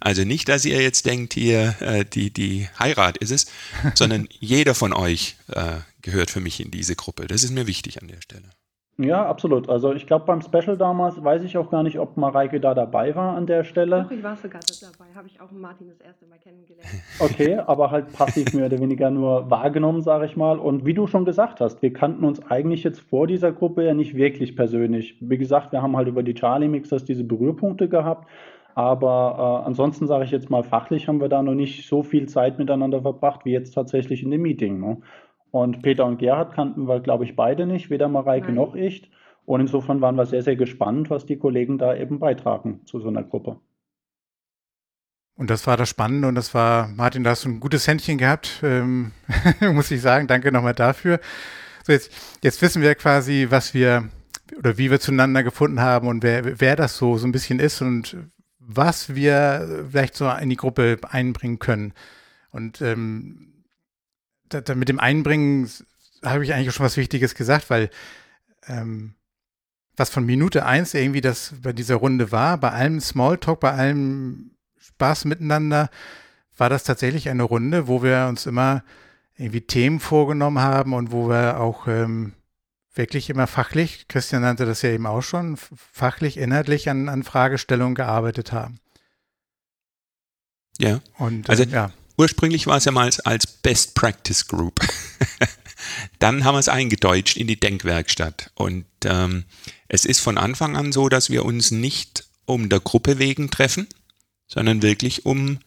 Also 0.00 0.24
nicht, 0.24 0.48
dass 0.48 0.64
ihr 0.64 0.82
jetzt 0.82 1.06
denkt, 1.06 1.34
hier 1.34 1.76
äh, 1.80 2.04
die, 2.04 2.30
die 2.30 2.68
Heirat 2.78 3.16
ist 3.18 3.30
es, 3.30 3.46
sondern 3.94 4.28
jeder 4.40 4.74
von 4.74 4.92
euch 4.92 5.36
äh, 5.48 5.78
gehört 6.02 6.30
für 6.30 6.40
mich 6.40 6.60
in 6.60 6.70
diese 6.70 6.96
Gruppe. 6.96 7.26
Das 7.26 7.42
ist 7.42 7.52
mir 7.52 7.66
wichtig 7.66 8.02
an 8.02 8.08
der 8.08 8.20
Stelle. 8.20 8.50
Ja, 8.96 9.26
absolut. 9.26 9.68
Also 9.68 9.92
ich 9.92 10.06
glaube, 10.06 10.24
beim 10.26 10.40
Special 10.40 10.76
damals 10.76 11.22
weiß 11.22 11.42
ich 11.42 11.58
auch 11.58 11.68
gar 11.68 11.82
nicht, 11.82 11.98
ob 11.98 12.16
Mareike 12.16 12.60
da 12.60 12.74
dabei 12.74 13.14
war 13.16 13.36
an 13.36 13.46
der 13.46 13.64
Stelle. 13.64 14.04
Doch, 14.04 14.10
ich 14.10 14.22
war 14.22 14.36
sogar 14.36 14.60
dabei. 14.80 15.12
Habe 15.14 15.26
ich 15.26 15.40
auch 15.40 15.50
Martin 15.50 15.88
das 15.88 16.00
erste 16.00 16.26
Mal 16.26 16.38
kennengelernt. 16.38 16.88
Okay, 17.18 17.58
aber 17.58 17.90
halt 17.90 18.12
passiv 18.12 18.54
mehr 18.54 18.66
oder 18.66 18.78
weniger 18.78 19.10
nur 19.10 19.50
wahrgenommen, 19.50 20.02
sage 20.02 20.26
ich 20.26 20.36
mal. 20.36 20.58
Und 20.58 20.86
wie 20.86 20.94
du 20.94 21.08
schon 21.08 21.24
gesagt 21.24 21.60
hast, 21.60 21.82
wir 21.82 21.92
kannten 21.92 22.24
uns 22.24 22.40
eigentlich 22.48 22.84
jetzt 22.84 23.00
vor 23.00 23.26
dieser 23.26 23.50
Gruppe 23.50 23.84
ja 23.84 23.94
nicht 23.94 24.14
wirklich 24.14 24.54
persönlich. 24.54 25.16
Wie 25.20 25.38
gesagt, 25.38 25.72
wir 25.72 25.82
haben 25.82 25.96
halt 25.96 26.06
über 26.06 26.22
die 26.22 26.34
Charlie 26.34 26.68
Mixers 26.68 27.04
diese 27.04 27.24
Berührpunkte 27.24 27.88
gehabt. 27.88 28.28
Aber 28.76 29.62
äh, 29.62 29.66
ansonsten 29.66 30.06
sage 30.06 30.24
ich 30.24 30.30
jetzt 30.30 30.50
mal, 30.50 30.62
fachlich 30.62 31.08
haben 31.08 31.20
wir 31.20 31.28
da 31.28 31.42
noch 31.42 31.54
nicht 31.54 31.88
so 31.88 32.02
viel 32.02 32.28
Zeit 32.28 32.58
miteinander 32.58 33.02
verbracht 33.02 33.44
wie 33.44 33.52
jetzt 33.52 33.72
tatsächlich 33.72 34.22
in 34.22 34.30
dem 34.30 34.42
Meeting. 34.42 34.80
Ne? 34.80 34.98
Und 35.54 35.82
Peter 35.82 36.04
und 36.04 36.18
Gerhard 36.18 36.52
kannten 36.52 36.88
wir, 36.88 36.98
glaube 36.98 37.22
ich, 37.22 37.36
beide 37.36 37.64
nicht, 37.64 37.88
weder 37.88 38.08
Mareike 38.08 38.46
Nein. 38.46 38.56
noch 38.56 38.74
ich. 38.74 39.08
Und 39.44 39.60
insofern 39.60 40.00
waren 40.00 40.16
wir 40.16 40.26
sehr, 40.26 40.42
sehr 40.42 40.56
gespannt, 40.56 41.10
was 41.10 41.26
die 41.26 41.36
Kollegen 41.36 41.78
da 41.78 41.94
eben 41.94 42.18
beitragen 42.18 42.80
zu 42.86 42.98
so 42.98 43.06
einer 43.06 43.22
Gruppe. 43.22 43.60
Und 45.36 45.50
das 45.50 45.64
war 45.68 45.76
das 45.76 45.88
Spannende 45.88 46.26
und 46.26 46.34
das 46.34 46.54
war, 46.54 46.88
Martin, 46.88 47.22
da 47.22 47.30
hast 47.30 47.44
du 47.44 47.50
ein 47.50 47.60
gutes 47.60 47.86
Händchen 47.86 48.18
gehabt, 48.18 48.62
ähm, 48.64 49.12
muss 49.60 49.92
ich 49.92 50.00
sagen. 50.00 50.26
Danke 50.26 50.50
nochmal 50.50 50.74
dafür. 50.74 51.20
So, 51.84 51.92
jetzt, 51.92 52.10
jetzt 52.42 52.60
wissen 52.60 52.82
wir 52.82 52.96
quasi, 52.96 53.46
was 53.48 53.74
wir 53.74 54.08
oder 54.58 54.76
wie 54.76 54.90
wir 54.90 54.98
zueinander 54.98 55.44
gefunden 55.44 55.80
haben 55.80 56.08
und 56.08 56.24
wer, 56.24 56.60
wer 56.60 56.74
das 56.74 56.96
so, 56.96 57.16
so 57.16 57.28
ein 57.28 57.32
bisschen 57.32 57.60
ist 57.60 57.80
und 57.80 58.16
was 58.58 59.14
wir 59.14 59.86
vielleicht 59.88 60.16
so 60.16 60.28
in 60.28 60.50
die 60.50 60.56
Gruppe 60.56 60.98
einbringen 61.08 61.60
können. 61.60 61.92
Und 62.50 62.82
ähm, 62.82 63.53
da, 64.48 64.60
da 64.60 64.74
mit 64.74 64.88
dem 64.88 65.00
Einbringen 65.00 65.68
habe 66.24 66.44
ich 66.44 66.54
eigentlich 66.54 66.74
schon 66.74 66.86
was 66.86 66.96
Wichtiges 66.96 67.34
gesagt, 67.34 67.70
weil 67.70 67.90
ähm, 68.66 69.14
was 69.96 70.10
von 70.10 70.26
Minute 70.26 70.66
eins 70.66 70.94
irgendwie 70.94 71.20
das 71.20 71.54
bei 71.62 71.72
dieser 71.72 71.96
Runde 71.96 72.32
war, 72.32 72.58
bei 72.58 72.70
allem 72.70 73.00
Smalltalk, 73.00 73.60
bei 73.60 73.72
allem 73.72 74.52
Spaß 74.78 75.24
miteinander, 75.26 75.90
war 76.56 76.68
das 76.68 76.84
tatsächlich 76.84 77.28
eine 77.28 77.42
Runde, 77.42 77.88
wo 77.88 78.02
wir 78.02 78.26
uns 78.28 78.46
immer 78.46 78.82
irgendwie 79.36 79.60
Themen 79.60 80.00
vorgenommen 80.00 80.60
haben 80.60 80.94
und 80.94 81.12
wo 81.12 81.28
wir 81.28 81.60
auch 81.60 81.86
ähm, 81.88 82.32
wirklich 82.94 83.30
immer 83.30 83.46
fachlich, 83.46 84.06
Christian 84.08 84.42
nannte 84.42 84.66
das 84.66 84.82
ja 84.82 84.90
eben 84.90 85.06
auch 85.06 85.22
schon, 85.22 85.56
fachlich, 85.56 86.36
inhaltlich 86.36 86.88
an, 86.88 87.08
an 87.08 87.24
Fragestellungen 87.24 87.96
gearbeitet 87.96 88.52
haben. 88.52 88.78
Ja. 90.78 91.00
Und, 91.18 91.50
also, 91.50 91.64
äh, 91.64 91.68
ja 91.68 91.92
ursprünglich 92.16 92.66
war 92.66 92.76
es 92.76 92.84
ja 92.84 92.92
mal 92.92 93.10
als 93.24 93.46
Best 93.46 93.94
Practice 93.94 94.46
Group. 94.46 94.80
Dann 96.18 96.44
haben 96.44 96.54
wir 96.54 96.60
es 96.60 96.68
eingedeutscht 96.68 97.36
in 97.36 97.46
die 97.46 97.60
Denkwerkstatt. 97.60 98.50
Und 98.54 98.86
ähm, 99.04 99.44
es 99.88 100.04
ist 100.04 100.20
von 100.20 100.38
Anfang 100.38 100.76
an 100.76 100.92
so, 100.92 101.08
dass 101.08 101.30
wir 101.30 101.44
uns 101.44 101.70
nicht 101.70 102.24
um 102.46 102.68
der 102.68 102.80
Gruppe 102.80 103.18
wegen 103.18 103.50
treffen, 103.50 103.86
sondern 104.46 104.82
wirklich 104.82 105.26
um, 105.26 105.58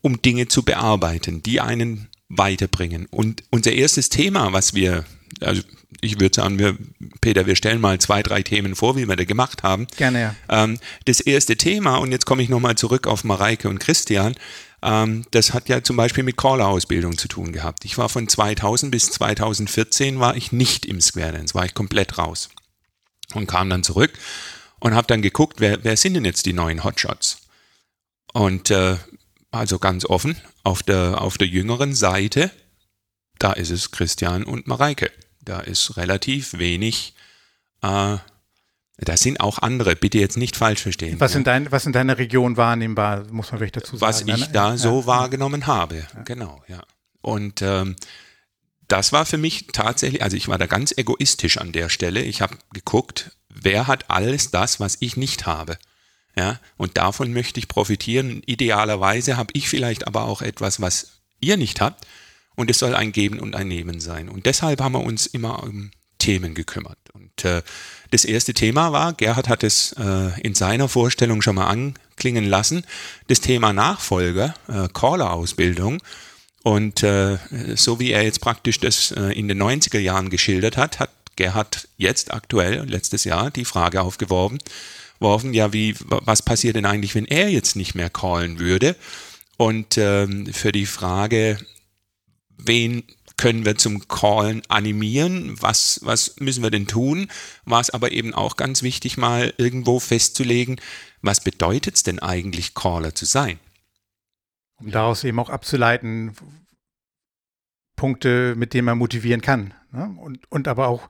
um 0.00 0.20
Dinge 0.22 0.48
zu 0.48 0.62
bearbeiten, 0.62 1.42
die 1.42 1.60
einen 1.60 2.08
weiterbringen. 2.28 3.06
Und 3.06 3.44
unser 3.50 3.72
erstes 3.72 4.08
Thema, 4.08 4.52
was 4.52 4.74
wir, 4.74 5.04
also 5.40 5.62
ich 6.00 6.20
würde 6.20 6.34
sagen, 6.34 6.58
wir, 6.58 6.76
Peter, 7.20 7.46
wir 7.46 7.56
stellen 7.56 7.80
mal 7.80 7.98
zwei, 7.98 8.22
drei 8.22 8.42
Themen 8.42 8.74
vor, 8.74 8.96
wie 8.96 9.08
wir 9.08 9.16
da 9.16 9.24
gemacht 9.24 9.62
haben. 9.62 9.86
Gerne, 9.96 10.20
ja. 10.20 10.34
Ähm, 10.48 10.78
das 11.04 11.20
erste 11.20 11.56
Thema, 11.56 11.96
und 11.96 12.12
jetzt 12.12 12.26
komme 12.26 12.42
ich 12.42 12.48
nochmal 12.48 12.76
zurück 12.76 13.06
auf 13.06 13.24
Mareike 13.24 13.68
und 13.68 13.78
Christian, 13.78 14.34
ähm, 14.84 15.24
das 15.30 15.54
hat 15.54 15.68
ja 15.70 15.82
zum 15.82 15.96
Beispiel 15.96 16.22
mit 16.22 16.36
Caller-Ausbildung 16.36 17.16
zu 17.16 17.26
tun 17.26 17.52
gehabt. 17.52 17.84
Ich 17.86 17.96
war 17.96 18.10
von 18.10 18.28
2000 18.28 18.92
bis 18.92 19.10
2014 19.10 20.20
war 20.20 20.36
ich 20.36 20.52
nicht 20.52 20.84
im 20.84 21.00
Square 21.00 21.32
Dance, 21.32 21.54
war 21.54 21.64
ich 21.64 21.72
komplett 21.72 22.18
raus. 22.18 22.50
Und 23.32 23.46
kam 23.46 23.70
dann 23.70 23.82
zurück 23.82 24.12
und 24.80 24.94
habe 24.94 25.06
dann 25.06 25.22
geguckt, 25.22 25.60
wer, 25.60 25.82
wer 25.82 25.96
sind 25.96 26.14
denn 26.14 26.26
jetzt 26.26 26.44
die 26.44 26.52
neuen 26.52 26.84
Hotshots? 26.84 27.38
Und 28.34 28.70
äh, 28.70 28.98
also 29.50 29.78
ganz 29.78 30.04
offen, 30.04 30.36
auf 30.62 30.82
der, 30.82 31.22
auf 31.22 31.38
der 31.38 31.48
jüngeren 31.48 31.94
Seite, 31.94 32.50
da 33.38 33.52
ist 33.52 33.70
es 33.70 33.90
Christian 33.90 34.44
und 34.44 34.66
Mareike. 34.66 35.10
Da 35.40 35.60
ist 35.60 35.96
relativ 35.96 36.58
wenig 36.58 37.14
äh, 37.82 38.18
da 38.96 39.16
sind 39.16 39.40
auch 39.40 39.58
andere, 39.58 39.96
bitte 39.96 40.18
jetzt 40.18 40.36
nicht 40.36 40.56
falsch 40.56 40.82
verstehen. 40.82 41.18
Was, 41.18 41.32
ja. 41.32 41.38
in, 41.38 41.44
dein, 41.44 41.72
was 41.72 41.86
in 41.86 41.92
deiner 41.92 42.18
Region 42.18 42.56
wahrnehmbar, 42.56 43.24
muss 43.30 43.50
man 43.50 43.58
vielleicht 43.58 43.76
dazu 43.76 43.96
sagen. 43.96 44.08
Was 44.08 44.22
ich 44.22 44.46
da 44.52 44.70
ja, 44.70 44.76
so 44.76 45.06
wahrgenommen 45.06 45.66
habe, 45.66 46.06
genau, 46.24 46.62
ja. 46.68 46.82
Und 47.20 47.62
ähm, 47.62 47.96
das 48.86 49.12
war 49.12 49.24
für 49.26 49.38
mich 49.38 49.68
tatsächlich, 49.72 50.22
also 50.22 50.36
ich 50.36 50.48
war 50.48 50.58
da 50.58 50.66
ganz 50.66 50.92
egoistisch 50.96 51.58
an 51.58 51.72
der 51.72 51.88
Stelle. 51.88 52.22
Ich 52.22 52.40
habe 52.42 52.56
geguckt, 52.72 53.32
wer 53.48 53.86
hat 53.86 54.10
alles 54.10 54.50
das, 54.50 54.78
was 54.78 54.96
ich 55.00 55.16
nicht 55.16 55.46
habe. 55.46 55.78
Ja, 56.36 56.60
und 56.76 56.96
davon 56.96 57.32
möchte 57.32 57.60
ich 57.60 57.68
profitieren. 57.68 58.42
Idealerweise 58.44 59.36
habe 59.36 59.52
ich 59.54 59.68
vielleicht 59.68 60.06
aber 60.06 60.24
auch 60.24 60.42
etwas, 60.42 60.80
was 60.80 61.20
ihr 61.40 61.56
nicht 61.56 61.80
habt. 61.80 62.06
Und 62.56 62.70
es 62.70 62.78
soll 62.78 62.94
ein 62.94 63.12
Geben 63.12 63.40
und 63.40 63.56
ein 63.56 63.68
Nehmen 63.68 64.00
sein. 64.00 64.28
Und 64.28 64.46
deshalb 64.46 64.80
haben 64.80 64.92
wir 64.92 65.02
uns 65.02 65.26
immer 65.26 65.62
um 65.62 65.90
Themen 66.18 66.54
gekümmert. 66.54 66.98
Und 67.12 67.44
äh, 67.44 67.62
das 68.14 68.24
erste 68.24 68.54
Thema 68.54 68.92
war, 68.92 69.12
Gerhard 69.12 69.48
hat 69.48 69.64
es 69.64 69.92
äh, 69.98 70.40
in 70.40 70.54
seiner 70.54 70.88
Vorstellung 70.88 71.42
schon 71.42 71.56
mal 71.56 71.66
anklingen 71.66 72.44
lassen, 72.44 72.84
das 73.26 73.40
Thema 73.40 73.72
Nachfolger, 73.72 74.54
äh, 74.68 74.86
Caller-Ausbildung. 74.92 76.00
Und 76.62 77.02
äh, 77.02 77.38
so 77.74 77.98
wie 77.98 78.12
er 78.12 78.22
jetzt 78.22 78.40
praktisch 78.40 78.78
das 78.78 79.10
äh, 79.10 79.32
in 79.32 79.48
den 79.48 79.60
90er 79.60 79.98
Jahren 79.98 80.30
geschildert 80.30 80.76
hat, 80.76 81.00
hat 81.00 81.10
Gerhard 81.34 81.88
jetzt 81.96 82.32
aktuell, 82.32 82.84
letztes 82.88 83.24
Jahr, 83.24 83.50
die 83.50 83.64
Frage 83.64 84.00
aufgeworfen, 84.00 84.58
worfen, 85.18 85.52
ja, 85.52 85.72
wie, 85.72 85.96
was 86.06 86.40
passiert 86.40 86.76
denn 86.76 86.86
eigentlich, 86.86 87.16
wenn 87.16 87.26
er 87.26 87.50
jetzt 87.50 87.74
nicht 87.74 87.96
mehr 87.96 88.10
callen 88.10 88.60
würde? 88.60 88.94
Und 89.56 89.98
ähm, 89.98 90.46
für 90.52 90.70
die 90.70 90.86
Frage, 90.86 91.58
wen 92.58 93.02
können 93.36 93.64
wir 93.64 93.76
zum 93.76 94.06
Callen 94.08 94.62
animieren? 94.68 95.60
Was, 95.60 96.00
was 96.02 96.36
müssen 96.40 96.62
wir 96.62 96.70
denn 96.70 96.86
tun? 96.86 97.28
War 97.64 97.80
es 97.80 97.90
aber 97.90 98.12
eben 98.12 98.34
auch 98.34 98.56
ganz 98.56 98.82
wichtig, 98.82 99.16
mal 99.16 99.52
irgendwo 99.56 100.00
festzulegen, 100.00 100.80
was 101.22 101.40
bedeutet 101.40 101.96
es 101.96 102.02
denn 102.02 102.18
eigentlich, 102.18 102.74
Caller 102.74 103.14
zu 103.14 103.24
sein? 103.24 103.58
Um 104.76 104.90
daraus 104.90 105.24
eben 105.24 105.38
auch 105.38 105.50
abzuleiten, 105.50 106.36
Punkte, 107.96 108.54
mit 108.56 108.74
denen 108.74 108.86
man 108.86 108.98
motivieren 108.98 109.40
kann. 109.40 109.72
Ne? 109.92 110.14
Und, 110.18 110.50
und 110.50 110.68
aber 110.68 110.88
auch 110.88 111.08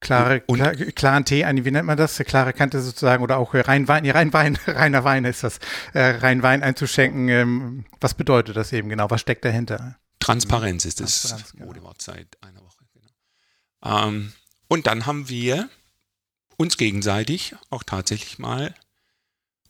klare, 0.00 0.42
und, 0.46 0.58
klar, 0.58 0.74
klaren 0.74 1.24
Tee, 1.24 1.44
wie 1.44 1.70
nennt 1.70 1.86
man 1.86 1.96
das? 1.96 2.18
Klare 2.18 2.52
Kante 2.52 2.80
sozusagen 2.80 3.22
oder 3.22 3.38
auch 3.38 3.54
rein 3.54 3.88
Wein, 3.88 4.08
rein 4.10 4.32
Wein, 4.32 4.58
reiner 4.66 5.04
Wein 5.04 5.24
ist 5.24 5.44
das, 5.44 5.58
äh, 5.94 6.00
rein 6.00 6.42
Wein 6.42 6.62
einzuschenken. 6.62 7.28
Ähm, 7.28 7.84
was 8.00 8.14
bedeutet 8.14 8.56
das 8.56 8.72
eben 8.72 8.88
genau? 8.88 9.10
Was 9.10 9.20
steckt 9.20 9.44
dahinter? 9.44 9.96
Transparenz 10.26 10.84
ist 10.84 10.98
das 10.98 11.22
Transparenz, 11.22 11.52
genau. 11.52 11.66
Modewort 11.66 12.02
seit 12.02 12.42
einer 12.42 12.60
Woche. 12.60 12.84
Genau. 12.92 14.08
Ähm, 14.08 14.32
und 14.66 14.88
dann 14.88 15.06
haben 15.06 15.28
wir 15.28 15.70
uns 16.56 16.76
gegenseitig 16.76 17.54
auch 17.70 17.84
tatsächlich 17.84 18.38
mal 18.38 18.74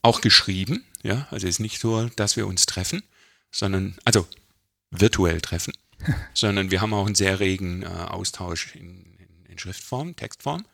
auch 0.01 0.23
geschrieben. 0.23 0.85
Ja, 1.03 1.29
also 1.31 1.47
es 1.47 1.57
ist 1.57 1.61
nicht 1.61 1.79
so, 1.79 2.09
dass 2.17 2.37
wir 2.37 2.47
uns 2.47 2.65
treffen, 2.65 3.03
sondern, 3.51 3.99
also 4.05 4.27
virtuell 4.91 5.43
treffen, 5.43 5.75
sondern 6.35 6.71
wir 6.71 6.81
haben 6.81 6.95
auch 6.95 7.05
einen 7.05 7.15
sehr 7.15 7.39
regen 7.39 7.83
äh, 7.83 7.87
Austausch 7.87 8.75
in, 8.77 9.15
in, 9.19 9.45
in, 9.51 9.59
Schriftform, 9.59 10.17
Textform. 10.17 10.65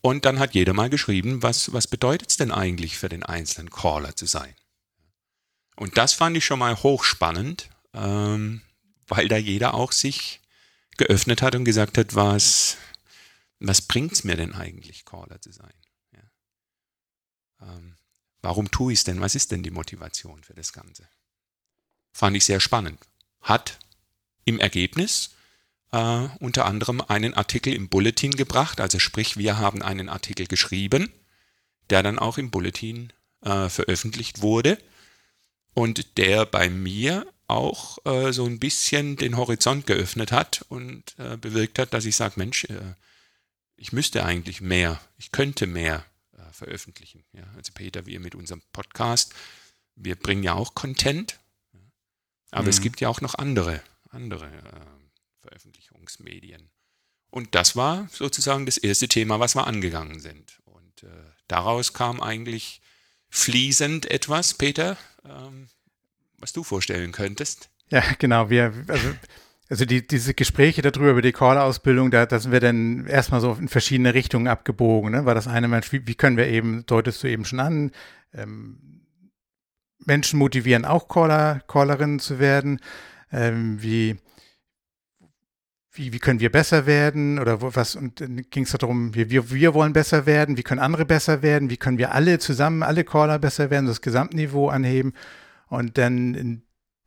Und 0.00 0.26
dann 0.26 0.38
hat 0.38 0.54
jeder 0.54 0.74
mal 0.74 0.90
geschrieben, 0.90 1.42
was, 1.42 1.72
was 1.72 1.88
bedeutet 1.88 2.30
es 2.30 2.36
denn 2.36 2.52
eigentlich 2.52 2.98
für 2.98 3.08
den 3.08 3.24
einzelnen 3.24 3.70
Caller 3.70 4.14
zu 4.14 4.26
sein? 4.26 4.54
Und 5.74 5.98
das 5.98 6.12
fand 6.12 6.36
ich 6.36 6.44
schon 6.44 6.60
mal 6.60 6.76
hochspannend. 6.76 7.68
Ähm, 7.94 8.62
weil 9.08 9.28
da 9.28 9.36
jeder 9.36 9.74
auch 9.74 9.92
sich 9.92 10.40
geöffnet 10.96 11.42
hat 11.42 11.54
und 11.54 11.64
gesagt 11.64 11.98
hat, 11.98 12.14
was, 12.14 12.76
was 13.58 13.82
bringt 13.82 14.12
es 14.12 14.24
mir 14.24 14.36
denn 14.36 14.54
eigentlich, 14.54 15.04
Caller 15.04 15.40
zu 15.40 15.52
sein? 15.52 15.72
Ja. 16.12 17.72
ähm, 17.74 17.96
warum 18.42 18.70
tue 18.70 18.92
ich 18.92 19.00
es 19.00 19.04
denn? 19.04 19.20
Was 19.20 19.34
ist 19.34 19.52
denn 19.52 19.62
die 19.62 19.70
Motivation 19.70 20.42
für 20.42 20.54
das 20.54 20.72
Ganze? 20.72 21.08
Fand 22.12 22.36
ich 22.36 22.44
sehr 22.44 22.60
spannend. 22.60 23.00
Hat 23.40 23.78
im 24.44 24.58
Ergebnis 24.60 25.30
äh, 25.92 26.28
unter 26.40 26.66
anderem 26.66 27.00
einen 27.00 27.34
Artikel 27.34 27.72
im 27.72 27.88
Bulletin 27.88 28.32
gebracht, 28.32 28.80
also 28.80 28.98
sprich, 28.98 29.36
wir 29.36 29.58
haben 29.58 29.82
einen 29.82 30.08
Artikel 30.08 30.46
geschrieben, 30.46 31.12
der 31.90 32.02
dann 32.02 32.18
auch 32.18 32.38
im 32.38 32.50
Bulletin 32.50 33.12
äh, 33.42 33.68
veröffentlicht 33.68 34.42
wurde 34.42 34.78
und 35.74 36.18
der 36.18 36.44
bei 36.44 36.68
mir 36.68 37.26
auch 37.48 37.98
äh, 38.04 38.32
so 38.32 38.44
ein 38.44 38.58
bisschen 38.58 39.16
den 39.16 39.36
Horizont 39.36 39.86
geöffnet 39.86 40.32
hat 40.32 40.64
und 40.68 41.18
äh, 41.18 41.36
bewirkt 41.36 41.78
hat, 41.78 41.94
dass 41.94 42.04
ich 42.04 42.14
sage, 42.14 42.34
Mensch, 42.36 42.64
äh, 42.64 42.94
ich 43.76 43.92
müsste 43.92 44.24
eigentlich 44.24 44.60
mehr, 44.60 45.00
ich 45.16 45.32
könnte 45.32 45.66
mehr 45.66 46.04
äh, 46.32 46.52
veröffentlichen. 46.52 47.24
Ja, 47.32 47.44
also 47.56 47.72
Peter, 47.72 48.06
wir 48.06 48.20
mit 48.20 48.34
unserem 48.34 48.62
Podcast, 48.72 49.34
wir 49.96 50.14
bringen 50.14 50.42
ja 50.42 50.54
auch 50.54 50.74
Content, 50.74 51.38
aber 52.50 52.64
mhm. 52.64 52.68
es 52.68 52.80
gibt 52.80 53.00
ja 53.00 53.08
auch 53.08 53.22
noch 53.22 53.34
andere, 53.34 53.82
andere 54.10 54.46
äh, 54.46 55.40
Veröffentlichungsmedien. 55.40 56.70
Und 57.30 57.54
das 57.54 57.76
war 57.76 58.08
sozusagen 58.10 58.66
das 58.66 58.78
erste 58.78 59.08
Thema, 59.08 59.40
was 59.40 59.54
wir 59.54 59.66
angegangen 59.66 60.20
sind. 60.20 60.60
Und 60.64 61.02
äh, 61.02 61.32
daraus 61.46 61.92
kam 61.92 62.20
eigentlich 62.20 62.80
fließend 63.30 64.10
etwas, 64.10 64.54
Peter, 64.54 64.96
ähm, 65.24 65.68
was 66.38 66.52
du 66.52 66.64
vorstellen 66.64 67.12
könntest. 67.12 67.70
Ja, 67.90 68.02
genau. 68.18 68.50
Wir, 68.50 68.72
also, 68.86 69.08
also 69.68 69.84
die, 69.84 70.06
diese 70.06 70.34
Gespräche 70.34 70.82
darüber, 70.82 71.10
über 71.10 71.22
die 71.22 71.32
Caller-Ausbildung, 71.32 72.10
da, 72.10 72.26
da 72.26 72.38
sind 72.38 72.52
wir 72.52 72.60
dann 72.60 73.06
erstmal 73.06 73.40
so 73.40 73.52
in 73.54 73.68
verschiedene 73.68 74.14
Richtungen 74.14 74.48
abgebogen. 74.48 75.12
Ne? 75.12 75.24
War 75.24 75.34
das 75.34 75.46
eine 75.48 75.68
Mensch, 75.68 75.92
wie, 75.92 76.06
wie 76.06 76.14
können 76.14 76.36
wir 76.36 76.48
eben, 76.48 76.86
deutest 76.86 77.22
du 77.22 77.28
eben 77.28 77.44
schon 77.44 77.60
an, 77.60 77.90
ähm, 78.34 79.02
Menschen 80.04 80.38
motivieren, 80.38 80.84
auch 80.84 81.08
Caller, 81.08 81.60
Callerinnen 81.66 82.18
zu 82.18 82.38
werden. 82.38 82.80
Ähm, 83.30 83.82
wie, 83.82 84.16
wie, 85.92 86.12
wie 86.12 86.18
können 86.18 86.40
wir 86.40 86.50
besser 86.50 86.86
werden 86.86 87.38
oder 87.38 87.60
was, 87.60 87.96
und 87.96 88.20
dann 88.20 88.46
ging 88.50 88.62
es 88.62 88.70
darum, 88.70 89.14
wir, 89.14 89.30
wir 89.30 89.74
wollen 89.74 89.92
besser 89.92 90.24
werden, 90.24 90.56
wie 90.56 90.62
können 90.62 90.80
andere 90.80 91.04
besser 91.04 91.42
werden, 91.42 91.68
wie 91.68 91.76
können 91.76 91.98
wir 91.98 92.14
alle 92.14 92.38
zusammen, 92.38 92.82
alle 92.82 93.04
Caller 93.04 93.38
besser 93.38 93.70
werden, 93.70 93.86
das 93.86 94.00
Gesamtniveau 94.00 94.68
anheben. 94.68 95.12
Und 95.68 95.98
dann 95.98 96.34
in 96.34 96.62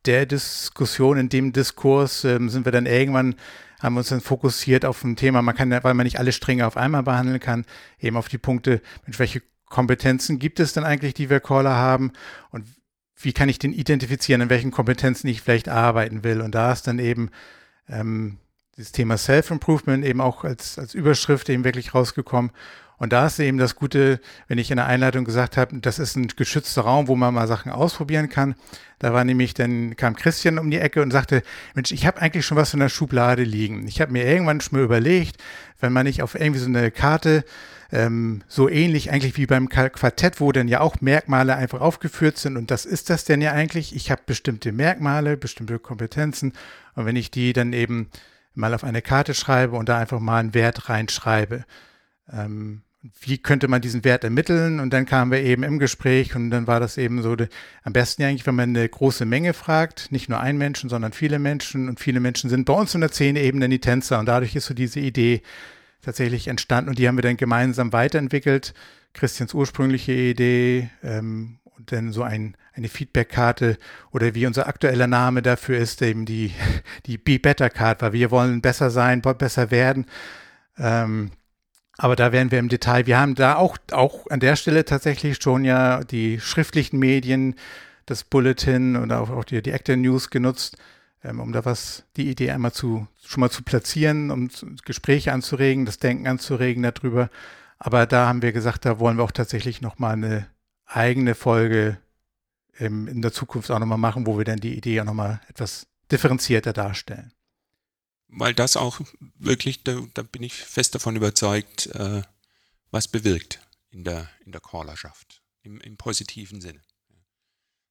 der 0.06 0.26
Diskussion, 0.26 1.18
in 1.18 1.28
dem 1.28 1.52
Diskurs 1.52 2.24
ähm, 2.24 2.48
sind 2.48 2.64
wir 2.64 2.72
dann 2.72 2.86
irgendwann, 2.86 3.36
haben 3.80 3.94
wir 3.94 3.98
uns 3.98 4.08
dann 4.08 4.20
fokussiert 4.20 4.84
auf 4.84 5.02
ein 5.04 5.16
Thema, 5.16 5.42
man 5.42 5.54
kann, 5.54 5.70
weil 5.70 5.94
man 5.94 6.04
nicht 6.04 6.18
alle 6.18 6.32
Stränge 6.32 6.66
auf 6.66 6.76
einmal 6.76 7.02
behandeln 7.02 7.40
kann, 7.40 7.64
eben 8.00 8.16
auf 8.16 8.28
die 8.28 8.38
Punkte, 8.38 8.80
Mensch, 9.04 9.18
welche 9.18 9.42
Kompetenzen 9.66 10.38
gibt 10.38 10.60
es 10.60 10.72
denn 10.72 10.84
eigentlich, 10.84 11.14
die 11.14 11.30
wir 11.30 11.40
Caller 11.40 11.74
haben 11.74 12.12
und 12.50 12.66
wie 13.16 13.32
kann 13.32 13.48
ich 13.48 13.58
den 13.58 13.72
identifizieren, 13.72 14.42
in 14.42 14.50
welchen 14.50 14.70
Kompetenzen 14.70 15.28
ich 15.28 15.40
vielleicht 15.40 15.68
arbeiten 15.68 16.24
will. 16.24 16.40
Und 16.40 16.54
da 16.54 16.72
ist 16.72 16.86
dann 16.86 16.98
eben 16.98 17.30
ähm, 17.88 18.38
das 18.76 18.92
Thema 18.92 19.16
Self-Improvement 19.16 20.04
eben 20.04 20.20
auch 20.20 20.44
als, 20.44 20.78
als 20.78 20.94
Überschrift 20.94 21.48
eben 21.48 21.64
wirklich 21.64 21.94
rausgekommen. 21.94 22.50
Und 23.02 23.12
da 23.12 23.26
ist 23.26 23.40
eben 23.40 23.58
das 23.58 23.74
Gute, 23.74 24.20
wenn 24.46 24.58
ich 24.58 24.70
in 24.70 24.76
der 24.76 24.86
Einleitung 24.86 25.24
gesagt 25.24 25.56
habe, 25.56 25.76
das 25.80 25.98
ist 25.98 26.14
ein 26.14 26.28
geschützter 26.28 26.82
Raum, 26.82 27.08
wo 27.08 27.16
man 27.16 27.34
mal 27.34 27.48
Sachen 27.48 27.72
ausprobieren 27.72 28.28
kann. 28.28 28.54
Da 29.00 29.12
war 29.12 29.24
nämlich, 29.24 29.54
dann 29.54 29.96
kam 29.96 30.14
Christian 30.14 30.56
um 30.56 30.70
die 30.70 30.78
Ecke 30.78 31.02
und 31.02 31.10
sagte, 31.10 31.42
Mensch, 31.74 31.90
ich 31.90 32.06
habe 32.06 32.22
eigentlich 32.22 32.46
schon 32.46 32.56
was 32.56 32.74
in 32.74 32.78
der 32.78 32.88
Schublade 32.88 33.42
liegen. 33.42 33.88
Ich 33.88 34.00
habe 34.00 34.12
mir 34.12 34.24
irgendwann 34.24 34.60
schon 34.60 34.78
mal 34.78 34.84
überlegt, 34.84 35.42
wenn 35.80 35.92
man 35.92 36.06
nicht 36.06 36.22
auf 36.22 36.36
irgendwie 36.36 36.60
so 36.60 36.68
eine 36.68 36.92
Karte 36.92 37.44
ähm, 37.90 38.44
so 38.46 38.68
ähnlich 38.68 39.10
eigentlich 39.10 39.36
wie 39.36 39.46
beim 39.46 39.68
Quartett, 39.68 40.40
wo 40.40 40.52
dann 40.52 40.68
ja 40.68 40.78
auch 40.78 41.00
Merkmale 41.00 41.56
einfach 41.56 41.80
aufgeführt 41.80 42.38
sind. 42.38 42.56
Und 42.56 42.70
das 42.70 42.84
ist 42.84 43.10
das 43.10 43.24
denn 43.24 43.40
ja 43.40 43.50
eigentlich. 43.50 43.96
Ich 43.96 44.12
habe 44.12 44.22
bestimmte 44.26 44.70
Merkmale, 44.70 45.36
bestimmte 45.36 45.80
Kompetenzen. 45.80 46.52
Und 46.94 47.06
wenn 47.06 47.16
ich 47.16 47.32
die 47.32 47.52
dann 47.52 47.72
eben 47.72 48.10
mal 48.54 48.72
auf 48.74 48.84
eine 48.84 49.02
Karte 49.02 49.34
schreibe 49.34 49.74
und 49.74 49.88
da 49.88 49.98
einfach 49.98 50.20
mal 50.20 50.38
einen 50.38 50.54
Wert 50.54 50.88
reinschreibe, 50.88 51.64
ähm, 52.32 52.82
wie 53.20 53.38
könnte 53.38 53.66
man 53.66 53.82
diesen 53.82 54.04
Wert 54.04 54.22
ermitteln? 54.22 54.78
Und 54.78 54.92
dann 54.92 55.06
kamen 55.06 55.32
wir 55.32 55.42
eben 55.42 55.64
im 55.64 55.78
Gespräch 55.78 56.36
und 56.36 56.50
dann 56.50 56.68
war 56.68 56.78
das 56.78 56.98
eben 56.98 57.20
so, 57.22 57.34
de, 57.34 57.48
am 57.82 57.92
besten 57.92 58.22
eigentlich, 58.22 58.46
wenn 58.46 58.54
man 58.54 58.70
eine 58.70 58.88
große 58.88 59.24
Menge 59.24 59.54
fragt, 59.54 60.12
nicht 60.12 60.28
nur 60.28 60.40
einen 60.40 60.58
Menschen, 60.58 60.88
sondern 60.88 61.12
viele 61.12 61.38
Menschen. 61.40 61.88
Und 61.88 61.98
viele 61.98 62.20
Menschen 62.20 62.48
sind 62.48 62.64
bei 62.64 62.72
uns 62.72 62.94
in 62.94 63.00
der 63.00 63.10
Szene 63.10 63.40
eben 63.40 63.60
dann 63.60 63.70
die 63.70 63.80
Tänzer. 63.80 64.20
Und 64.20 64.26
dadurch 64.26 64.54
ist 64.54 64.66
so 64.66 64.74
diese 64.74 65.00
Idee 65.00 65.42
tatsächlich 66.00 66.48
entstanden 66.48 66.90
und 66.90 66.98
die 66.98 67.08
haben 67.08 67.16
wir 67.16 67.22
dann 67.22 67.36
gemeinsam 67.36 67.92
weiterentwickelt. 67.92 68.74
Christians 69.14 69.54
ursprüngliche 69.54 70.12
Idee 70.12 70.90
ähm, 71.02 71.58
und 71.76 71.92
dann 71.92 72.12
so 72.12 72.22
ein, 72.22 72.56
eine 72.72 72.88
Feedback-Karte 72.88 73.78
oder 74.10 74.34
wie 74.34 74.46
unser 74.46 74.66
aktueller 74.68 75.06
Name 75.06 75.42
dafür 75.42 75.78
ist, 75.78 76.02
eben 76.02 76.24
die, 76.24 76.52
die 77.06 77.18
Be 77.18 77.38
Better 77.38 77.70
Card, 77.70 78.02
weil 78.02 78.12
wir 78.12 78.30
wollen 78.30 78.60
besser 78.60 78.90
sein, 78.90 79.22
besser 79.22 79.70
werden. 79.70 80.06
Ähm, 80.78 81.30
aber 81.98 82.16
da 82.16 82.32
werden 82.32 82.50
wir 82.50 82.58
im 82.58 82.68
Detail, 82.68 83.06
wir 83.06 83.18
haben 83.18 83.34
da 83.34 83.56
auch, 83.56 83.76
auch 83.92 84.26
an 84.30 84.40
der 84.40 84.56
Stelle 84.56 84.84
tatsächlich 84.84 85.42
schon 85.42 85.64
ja 85.64 86.02
die 86.04 86.40
schriftlichen 86.40 86.98
Medien, 86.98 87.54
das 88.06 88.24
Bulletin 88.24 88.96
und 88.96 89.12
auch, 89.12 89.30
auch 89.30 89.44
die, 89.44 89.62
die 89.62 89.72
Actor 89.72 89.96
News 89.96 90.30
genutzt, 90.30 90.76
ähm, 91.22 91.40
um 91.40 91.52
da 91.52 91.64
was, 91.64 92.04
die 92.16 92.30
Idee 92.30 92.50
einmal 92.50 92.72
zu, 92.72 93.06
schon 93.24 93.40
mal 93.40 93.50
zu 93.50 93.62
platzieren, 93.62 94.30
um 94.30 94.48
Gespräche 94.84 95.32
anzuregen, 95.32 95.84
das 95.84 95.98
Denken 95.98 96.26
anzuregen 96.26 96.82
darüber. 96.82 97.30
Aber 97.78 98.06
da 98.06 98.26
haben 98.26 98.42
wir 98.42 98.52
gesagt, 98.52 98.84
da 98.84 98.98
wollen 98.98 99.18
wir 99.18 99.24
auch 99.24 99.32
tatsächlich 99.32 99.80
nochmal 99.82 100.14
eine 100.14 100.46
eigene 100.86 101.34
Folge 101.34 101.98
ähm, 102.78 103.06
in 103.06 103.22
der 103.22 103.32
Zukunft 103.32 103.70
auch 103.70 103.78
nochmal 103.78 103.98
machen, 103.98 104.26
wo 104.26 104.38
wir 104.38 104.44
dann 104.44 104.60
die 104.60 104.76
Idee 104.76 105.00
auch 105.00 105.04
nochmal 105.04 105.40
etwas 105.48 105.86
differenzierter 106.10 106.72
darstellen 106.72 107.32
weil 108.32 108.54
das 108.54 108.76
auch 108.76 109.00
wirklich, 109.38 109.84
da, 109.84 110.00
da 110.14 110.22
bin 110.22 110.42
ich 110.42 110.54
fest 110.54 110.94
davon 110.94 111.16
überzeugt, 111.16 111.86
äh, 111.88 112.22
was 112.90 113.08
bewirkt 113.08 113.60
in 113.90 114.04
der, 114.04 114.28
in 114.44 114.52
der 114.52 114.60
Callerschaft, 114.60 115.42
im, 115.62 115.80
im 115.80 115.96
positiven 115.96 116.60
Sinne. 116.60 116.80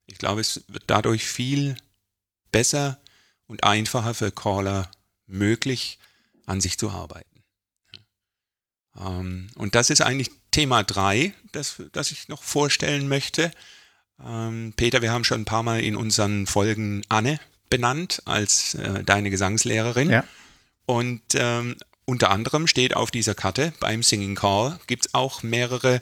Ich 0.07 0.17
glaube, 0.17 0.41
es 0.41 0.63
wird 0.67 0.85
dadurch 0.87 1.25
viel 1.25 1.77
besser 2.51 2.99
und 3.45 3.63
einfacher 3.63 4.13
für 4.13 4.31
Caller 4.31 4.89
möglich, 5.27 5.99
an 6.47 6.59
sich 6.59 6.77
zu 6.77 6.89
arbeiten. 6.89 7.43
Ähm, 8.97 9.47
und 9.55 9.75
das 9.75 9.89
ist 9.89 10.01
eigentlich 10.01 10.31
Thema 10.49 10.83
3, 10.83 11.33
das, 11.51 11.81
das 11.91 12.11
ich 12.11 12.27
noch 12.27 12.41
vorstellen 12.41 13.07
möchte. 13.07 13.51
Ähm, 14.19 14.73
Peter, 14.75 15.01
wir 15.01 15.11
haben 15.11 15.23
schon 15.23 15.41
ein 15.41 15.45
paar 15.45 15.63
Mal 15.63 15.81
in 15.81 15.95
unseren 15.95 16.47
Folgen 16.47 17.03
Anne 17.09 17.39
benannt 17.71 18.21
als 18.25 18.75
äh, 18.75 19.03
deine 19.03 19.31
Gesangslehrerin. 19.31 20.11
Ja. 20.11 20.23
Und 20.85 21.21
ähm, 21.33 21.77
unter 22.05 22.29
anderem 22.29 22.67
steht 22.67 22.95
auf 22.95 23.09
dieser 23.09 23.33
Karte 23.33 23.73
beim 23.79 24.03
Singing 24.03 24.35
Call 24.35 24.79
gibt 24.85 25.07
es 25.07 25.13
auch 25.15 25.41
mehrere 25.41 26.01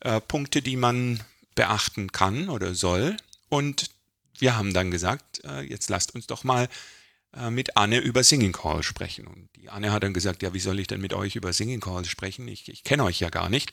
äh, 0.00 0.20
Punkte, 0.22 0.62
die 0.62 0.76
man 0.76 1.22
beachten 1.54 2.12
kann 2.12 2.48
oder 2.48 2.74
soll. 2.74 3.16
Und 3.50 3.90
wir 4.38 4.56
haben 4.56 4.72
dann 4.72 4.90
gesagt, 4.90 5.44
äh, 5.44 5.62
jetzt 5.62 5.90
lasst 5.90 6.14
uns 6.14 6.26
doch 6.26 6.44
mal 6.44 6.68
äh, 7.36 7.50
mit 7.50 7.76
Anne 7.76 7.98
über 7.98 8.22
Singing 8.22 8.52
Call 8.52 8.82
sprechen. 8.82 9.26
Und 9.26 9.48
die 9.56 9.68
Anne 9.68 9.90
hat 9.90 10.04
dann 10.04 10.14
gesagt, 10.14 10.42
ja, 10.42 10.54
wie 10.54 10.60
soll 10.60 10.78
ich 10.78 10.86
denn 10.86 11.00
mit 11.00 11.12
euch 11.12 11.34
über 11.34 11.52
Singing 11.52 11.80
Call 11.80 12.04
sprechen? 12.04 12.46
Ich, 12.46 12.68
ich 12.68 12.84
kenne 12.84 13.04
euch 13.04 13.18
ja 13.18 13.28
gar 13.28 13.48
nicht. 13.48 13.72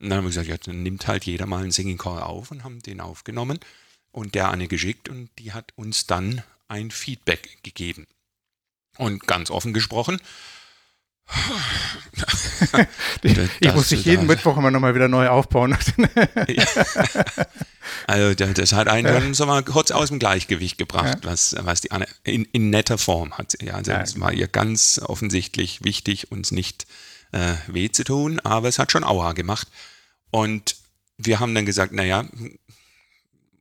Und 0.00 0.08
dann 0.08 0.18
haben 0.18 0.24
wir 0.24 0.30
gesagt, 0.30 0.48
ja, 0.48 0.56
dann 0.56 0.82
nimmt 0.82 1.06
halt 1.06 1.24
jeder 1.24 1.46
mal 1.46 1.62
einen 1.62 1.70
Singing 1.70 1.98
Call 1.98 2.22
auf 2.22 2.50
und 2.50 2.64
haben 2.64 2.82
den 2.82 3.00
aufgenommen 3.00 3.60
und 4.10 4.34
der 4.34 4.48
Anne 4.48 4.66
geschickt 4.66 5.08
und 5.08 5.30
die 5.38 5.52
hat 5.52 5.72
uns 5.76 6.06
dann 6.06 6.42
ein 6.70 6.90
Feedback 6.90 7.62
gegeben. 7.62 8.06
Und 8.96 9.26
ganz 9.26 9.50
offen 9.50 9.72
gesprochen, 9.72 10.20
ich 13.22 13.74
muss 13.74 13.88
dich 13.88 14.04
jeden 14.04 14.26
Mittwoch 14.26 14.56
immer 14.56 14.70
nochmal 14.72 14.94
wieder 14.94 15.06
neu 15.08 15.28
aufbauen. 15.28 15.76
also 18.06 18.34
das 18.34 18.72
hat 18.72 18.88
einen 18.88 19.28
ja. 19.28 19.34
so 19.34 19.46
mal 19.46 19.62
kurz 19.62 19.92
aus 19.92 20.08
dem 20.08 20.18
Gleichgewicht 20.18 20.76
gebracht, 20.76 21.24
ja. 21.24 21.30
was, 21.30 21.54
was 21.60 21.82
die 21.82 21.92
Anne 21.92 22.08
in, 22.24 22.46
in 22.46 22.70
netter 22.70 22.98
Form 22.98 23.38
hat. 23.38 23.56
Ja, 23.62 23.74
also 23.74 23.92
ja, 23.92 24.02
es 24.02 24.18
war 24.18 24.32
ihr 24.32 24.48
ganz 24.48 25.00
offensichtlich 25.02 25.84
wichtig, 25.84 26.32
uns 26.32 26.50
nicht 26.50 26.86
äh, 27.32 27.54
weh 27.68 27.90
zu 27.90 28.02
tun, 28.02 28.40
aber 28.40 28.68
es 28.68 28.80
hat 28.80 28.90
schon 28.90 29.04
Aua 29.04 29.32
gemacht. 29.32 29.68
Und 30.30 30.76
wir 31.16 31.38
haben 31.38 31.54
dann 31.54 31.66
gesagt, 31.66 31.92
naja, 31.92 32.24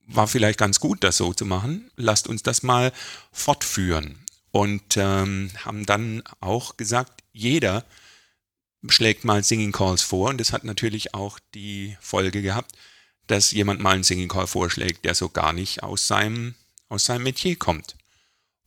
war 0.10 0.28
vielleicht 0.28 0.60
ganz 0.60 0.80
gut, 0.80 1.04
das 1.04 1.18
so 1.18 1.34
zu 1.34 1.46
machen. 1.46 1.90
Lasst 1.96 2.28
uns 2.28 2.44
das 2.44 2.64
mal 2.64 2.92
fortführen. 3.32 4.20
Und 4.52 4.98
ähm, 4.98 5.52
haben 5.64 5.86
dann 5.86 6.24
auch 6.40 6.76
gesagt, 6.76 7.24
jeder 7.32 7.86
schlägt 8.88 9.24
mal 9.24 9.44
Singing 9.44 9.72
Calls 9.72 10.02
vor. 10.02 10.30
Und 10.30 10.40
das 10.40 10.52
hat 10.52 10.64
natürlich 10.64 11.14
auch 11.14 11.40
die 11.54 11.96
Folge 12.02 12.42
gehabt, 12.42 12.72
dass 13.28 13.52
jemand 13.52 13.80
mal 13.80 13.94
einen 13.94 14.04
Singing 14.04 14.28
Call 14.28 14.48
vorschlägt, 14.48 15.06
der 15.06 15.14
so 15.14 15.30
gar 15.30 15.54
nicht 15.54 15.84
aus 15.84 16.08
seinem, 16.08 16.56
aus 16.88 17.06
seinem 17.06 17.24
Metier 17.24 17.56
kommt. 17.56 17.96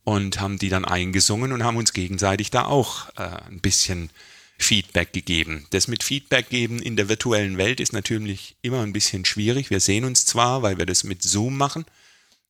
Und 0.05 0.39
haben 0.39 0.57
die 0.57 0.69
dann 0.69 0.85
eingesungen 0.85 1.51
und 1.51 1.63
haben 1.63 1.77
uns 1.77 1.93
gegenseitig 1.93 2.51
da 2.51 2.65
auch 2.65 3.09
äh, 3.17 3.23
ein 3.49 3.59
bisschen 3.61 4.09
Feedback 4.57 5.13
gegeben. 5.13 5.65
Das 5.71 5.87
mit 5.87 6.03
Feedback 6.03 6.49
geben 6.49 6.81
in 6.81 6.95
der 6.95 7.09
virtuellen 7.09 7.57
Welt 7.57 7.79
ist 7.79 7.93
natürlich 7.93 8.55
immer 8.61 8.81
ein 8.81 8.93
bisschen 8.93 9.25
schwierig. 9.25 9.69
Wir 9.69 9.79
sehen 9.79 10.05
uns 10.05 10.25
zwar, 10.25 10.61
weil 10.61 10.77
wir 10.77 10.85
das 10.85 11.03
mit 11.03 11.21
Zoom 11.23 11.57
machen, 11.57 11.85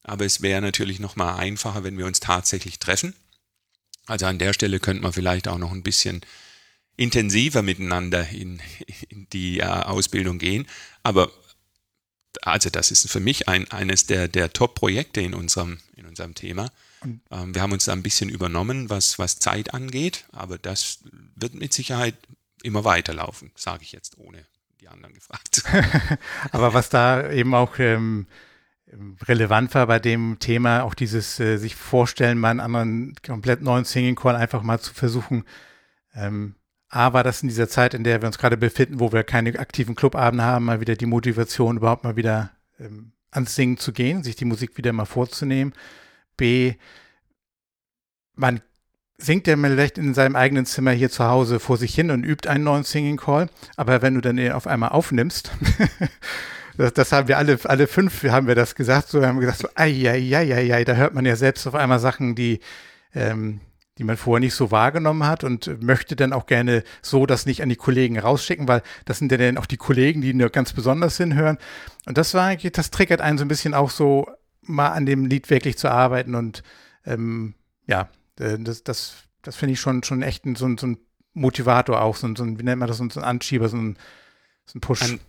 aber 0.04 0.26
es 0.26 0.42
wäre 0.42 0.62
natürlich 0.62 1.00
noch 1.00 1.16
mal 1.16 1.36
einfacher, 1.36 1.84
wenn 1.84 1.98
wir 1.98 2.06
uns 2.06 2.20
tatsächlich 2.20 2.80
treffen. 2.80 3.16
Also 4.06 4.26
an 4.26 4.38
der 4.38 4.54
Stelle 4.54 4.80
könnte 4.80 5.02
man 5.02 5.14
vielleicht 5.14 5.48
auch 5.48 5.58
noch 5.58 5.72
ein 5.72 5.84
bisschen 5.84 6.22
intensiver 6.98 7.62
miteinander 7.62 8.28
in, 8.30 8.62
in 9.10 9.28
die 9.32 9.60
äh, 9.60 9.64
Ausbildung 9.64 10.40
gehen. 10.40 10.68
Aber 11.02 11.32
also 12.42 12.70
das 12.70 12.92
ist 12.92 13.10
für 13.10 13.20
mich 13.20 13.48
ein, 13.48 13.70
eines 13.72 14.06
der, 14.06 14.28
der 14.28 14.52
Top-Projekte 14.52 15.22
in 15.22 15.34
unserem, 15.34 15.80
in 15.96 16.06
unserem 16.06 16.36
Thema. 16.36 16.72
Ähm, 17.32 17.56
wir 17.56 17.62
haben 17.62 17.72
uns 17.72 17.86
da 17.86 17.94
ein 17.94 18.04
bisschen 18.04 18.30
übernommen, 18.30 18.90
was, 18.90 19.20
was 19.20 19.40
Zeit 19.40 19.74
angeht, 19.74 20.26
aber 20.32 20.58
das 20.58 21.00
wird 21.36 21.56
mit 21.56 21.74
Sicherheit 21.74 22.16
immer 22.64 22.84
weiterlaufen, 22.84 23.52
sage 23.56 23.84
ich 23.84 23.92
jetzt, 23.92 24.18
ohne 24.18 24.46
die 24.82 24.88
anderen 24.88 25.14
gefragt. 25.14 25.64
aber 26.52 26.74
was 26.74 26.90
da 26.90 27.30
eben 27.32 27.54
auch 27.54 27.80
ähm, 27.80 28.28
relevant 29.24 29.74
war 29.76 29.88
bei 29.88 30.00
dem 30.00 30.38
Thema, 30.40 30.84
auch 30.84 30.94
dieses 30.94 31.40
äh, 31.40 31.58
sich 31.58 31.76
vorstellen, 31.76 32.38
mal 32.38 32.52
einen 32.52 32.60
anderen 32.60 33.16
komplett 33.26 33.62
neuen 33.62 33.86
Singing 33.86 34.16
Call 34.16 34.36
einfach 34.36 34.64
mal 34.64 34.80
zu 34.80 34.94
versuchen, 34.94 35.46
ähm, 36.16 36.56
A, 36.90 37.12
war 37.14 37.24
das 37.24 37.42
in 37.42 37.50
dieser 37.50 37.68
Zeit, 37.68 37.96
in 37.96 38.04
der 38.04 38.22
wir 38.22 38.28
uns 38.28 38.38
gerade 38.38 38.56
befinden, 38.56 39.00
wo 39.00 39.12
wir 39.12 39.24
keine 39.24 39.58
aktiven 39.58 39.96
Clubabende 39.96 40.44
haben, 40.44 40.66
mal 40.66 40.80
wieder 40.80 40.96
die 40.96 41.08
Motivation, 41.08 41.78
überhaupt 41.78 42.04
mal 42.04 42.16
wieder 42.16 42.52
ähm, 42.80 43.14
ans 43.32 43.56
Singen 43.56 43.78
zu 43.78 43.94
gehen, 43.94 44.24
sich 44.24 44.36
die 44.36 44.46
Musik 44.46 44.78
wieder 44.78 44.94
mal 44.94 45.06
vorzunehmen. 45.06 45.74
B, 46.38 46.76
man 48.36 48.62
singt 49.18 49.48
ja 49.48 49.56
vielleicht 49.56 49.98
in 49.98 50.14
seinem 50.14 50.36
eigenen 50.36 50.66
Zimmer 50.66 50.92
hier 50.92 51.10
zu 51.10 51.26
Hause 51.26 51.60
vor 51.60 51.78
sich 51.78 51.94
hin 51.96 52.12
und 52.12 52.24
übt 52.24 52.50
einen 52.50 52.64
neuen 52.64 52.84
Singing 52.84 53.18
Call, 53.18 53.48
aber 53.78 54.02
wenn 54.02 54.16
du 54.16 54.22
dann 54.22 54.52
auf 54.52 54.68
einmal 54.68 54.90
aufnimmst, 54.90 55.52
das, 56.78 56.94
das, 56.94 57.12
haben 57.12 57.28
wir 57.28 57.38
alle, 57.38 57.58
alle 57.64 57.88
fünf, 57.88 58.24
haben 58.24 58.48
wir 58.48 58.56
das 58.56 58.76
gesagt, 58.76 59.08
so 59.08 59.26
haben 59.26 59.38
wir 59.38 59.42
gesagt, 59.46 59.60
so, 59.60 59.70
ai, 59.76 60.10
ai, 60.10 60.36
ai, 60.36 60.74
ai, 60.74 60.84
da 60.84 60.96
hört 60.96 61.14
man 61.14 61.26
ja 61.26 61.36
selbst 61.36 61.66
auf 61.68 61.76
einmal 61.76 62.00
Sachen, 62.00 62.36
die, 62.36 62.60
ähm, 63.14 63.62
die 63.98 64.04
man 64.04 64.18
vorher 64.18 64.40
nicht 64.40 64.56
so 64.56 64.72
wahrgenommen 64.72 65.26
hat 65.26 65.44
und 65.44 65.84
möchte 65.84 66.16
dann 66.16 66.34
auch 66.34 66.48
gerne 66.48 66.84
so 67.02 67.26
das 67.26 67.46
nicht 67.46 67.62
an 67.62 67.70
die 67.70 67.76
Kollegen 67.76 68.18
rausschicken, 68.18 68.68
weil 68.68 68.82
das 69.06 69.20
sind 69.20 69.32
ja 69.32 69.38
dann 69.38 69.58
auch 69.58 69.68
die 69.68 69.78
Kollegen, 69.78 70.22
die 70.22 70.34
nur 70.34 70.50
ganz 70.50 70.74
besonders 70.74 71.18
hinhören. 71.18 71.60
Und 72.08 72.18
das 72.18 72.34
war 72.34 72.48
eigentlich, 72.48 72.72
das 72.72 72.90
triggert 72.90 73.22
einen 73.22 73.38
so 73.38 73.46
ein 73.46 73.50
bisschen 73.50 73.76
auch 73.76 73.92
so, 73.92 74.28
mal 74.66 74.90
an 74.90 75.06
dem 75.06 75.26
Lied 75.26 75.50
wirklich 75.50 75.78
zu 75.78 75.90
arbeiten 75.90 76.36
und 76.36 76.64
ähm, 77.06 77.56
ja, 77.88 78.10
äh, 78.40 78.58
das, 78.60 78.84
das, 78.84 79.16
das 79.42 79.56
finde 79.56 79.74
ich 79.74 79.80
schon, 79.80 80.04
schon 80.04 80.22
echt 80.22 80.46
ein, 80.46 80.56
so, 80.56 80.66
ein, 80.66 80.78
so 80.78 80.88
ein 80.88 80.98
Motivator 81.34 82.02
auch, 82.02 82.16
so 82.16 82.28
ein, 82.28 82.36
so 82.36 82.44
ein, 82.44 82.60
wie 82.60 82.64
nennt 82.64 82.80
man 82.80 82.88
das, 82.88 82.98
so 82.98 83.04
ein 83.04 83.24
Anschieber, 83.24 83.70
so 83.70 83.78
ein, 83.78 83.98
so 84.66 84.78
ein 84.78 84.82
Push. 84.82 85.02
An, 85.02 85.20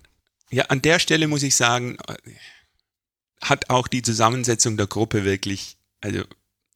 ja, 0.51 0.65
an 0.67 0.83
der 0.83 0.99
Stelle 0.99 1.27
muss 1.29 1.43
ich 1.43 1.57
sagen, 1.57 1.97
hat 3.43 3.71
auch 3.71 3.89
die 3.89 4.03
Zusammensetzung 4.03 4.77
der 4.77 4.87
Gruppe 4.87 5.25
wirklich, 5.25 5.77
also 6.01 6.23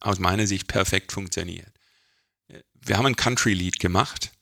aus 0.00 0.18
meiner 0.18 0.46
Sicht 0.46 0.68
perfekt 0.68 1.12
funktioniert 1.12 1.72
wir 2.88 2.96
haben 2.96 3.06
ein 3.06 3.16
Country-Lied 3.16 3.78
gemacht 3.78 4.32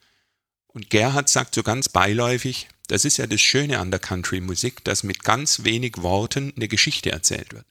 und 0.69 0.91
Gerhard 0.91 1.29
sagt 1.29 1.55
so 1.55 1.63
ganz 1.63 1.89
beiläufig, 1.89 2.69
das 2.89 3.05
ist 3.05 3.17
ja 3.17 3.27
das 3.27 3.41
Schöne 3.41 3.79
an 3.79 3.91
der 3.91 4.01
Country-Musik, 4.01 4.85
dass 4.85 5.03
mit 5.03 5.25
ganz 5.25 5.65
wenig 5.65 5.99
Worten 5.99 6.53
eine 6.57 6.69
Geschichte 6.69 7.11
erzählt 7.11 7.53
wird. 7.53 7.67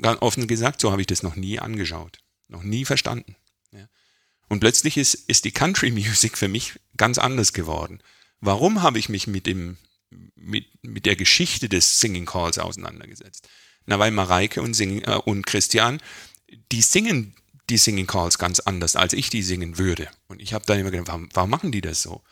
Ganz 0.00 0.20
offen 0.22 0.46
gesagt, 0.46 0.80
so 0.80 0.92
habe 0.92 1.00
ich 1.00 1.06
das 1.06 1.22
noch 1.22 1.36
nie 1.36 1.58
angeschaut, 1.58 2.18
noch 2.48 2.62
nie 2.62 2.84
verstanden. 2.84 3.36
Ja. 3.72 3.88
Und 4.48 4.60
plötzlich 4.60 4.96
ist, 4.96 5.14
ist 5.14 5.44
die 5.44 5.52
Country-Music 5.52 6.38
für 6.38 6.48
mich 6.48 6.78
ganz 6.96 7.18
anders 7.18 7.52
geworden. 7.52 8.02
Warum 8.40 8.82
habe 8.82 8.98
ich 8.98 9.08
mich 9.08 9.26
mit, 9.26 9.46
dem, 9.46 9.76
mit, 10.34 10.66
mit 10.82 11.06
der 11.06 11.16
Geschichte 11.16 11.68
des 11.68 12.00
Singing 12.00 12.26
Calls 12.26 12.58
auseinandergesetzt? 12.58 13.48
Na, 13.86 13.98
weil 13.98 14.10
Mareike 14.10 14.62
und, 14.62 14.74
Sing, 14.74 15.02
äh, 15.02 15.20
und 15.24 15.46
Christian, 15.46 16.00
die 16.72 16.82
singen 16.82 17.34
die 17.68 17.78
Singing 17.78 18.06
Calls 18.06 18.38
ganz 18.38 18.60
anders, 18.60 18.96
als 18.96 19.12
ich 19.12 19.30
die 19.30 19.42
singen 19.42 19.78
würde. 19.78 20.08
Und 20.28 20.42
ich 20.42 20.52
habe 20.52 20.66
dann 20.66 20.80
immer 20.80 20.90
gedacht, 20.90 21.08
warum, 21.08 21.28
warum 21.32 21.50
machen 21.50 21.72
die 21.72 21.80
das 21.80 22.02
so? 22.02 22.22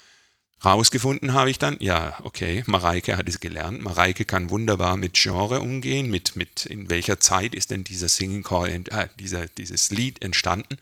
Rausgefunden 0.64 1.34
habe 1.34 1.50
ich 1.50 1.58
dann, 1.58 1.76
ja, 1.78 2.18
okay, 2.24 2.64
Mareike 2.66 3.16
hat 3.16 3.28
es 3.28 3.38
gelernt. 3.38 3.80
Mareike 3.80 4.24
kann 4.24 4.50
wunderbar 4.50 4.96
mit 4.96 5.14
Genre 5.14 5.60
umgehen, 5.60 6.10
mit, 6.10 6.34
mit 6.34 6.66
in 6.66 6.90
welcher 6.90 7.20
Zeit 7.20 7.54
ist 7.54 7.70
denn 7.70 7.84
dieser 7.84 8.08
Singing 8.08 8.42
Call, 8.42 8.68
äh, 8.68 9.08
dieser, 9.20 9.46
dieses 9.46 9.90
Lied 9.90 10.22
entstanden. 10.22 10.76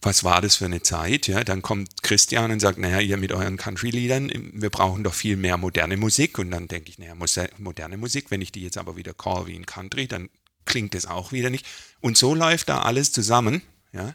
Was 0.00 0.24
war 0.24 0.40
das 0.40 0.56
für 0.56 0.64
eine 0.64 0.82
Zeit? 0.82 1.28
Ja, 1.28 1.44
dann 1.44 1.62
kommt 1.62 2.02
Christian 2.02 2.50
und 2.50 2.60
sagt, 2.60 2.78
naja, 2.78 3.00
ihr 3.00 3.16
mit 3.16 3.32
euren 3.32 3.56
Country-Liedern, 3.56 4.30
wir 4.52 4.70
brauchen 4.70 5.04
doch 5.04 5.14
viel 5.14 5.36
mehr 5.36 5.56
moderne 5.56 5.96
Musik. 5.96 6.38
Und 6.38 6.50
dann 6.50 6.68
denke 6.68 6.90
ich, 6.90 6.98
naja, 6.98 7.14
moderne 7.58 7.96
Musik, 7.96 8.30
wenn 8.30 8.42
ich 8.42 8.52
die 8.52 8.62
jetzt 8.62 8.78
aber 8.78 8.96
wieder 8.96 9.14
call 9.14 9.46
wie 9.46 9.56
in 9.56 9.66
Country, 9.66 10.06
dann 10.06 10.28
klingt 10.64 10.94
es 10.94 11.06
auch 11.06 11.32
wieder 11.32 11.50
nicht. 11.50 11.66
Und 12.00 12.18
so 12.18 12.34
läuft 12.34 12.68
da 12.68 12.82
alles 12.82 13.12
zusammen. 13.12 13.62
Ja? 13.92 14.14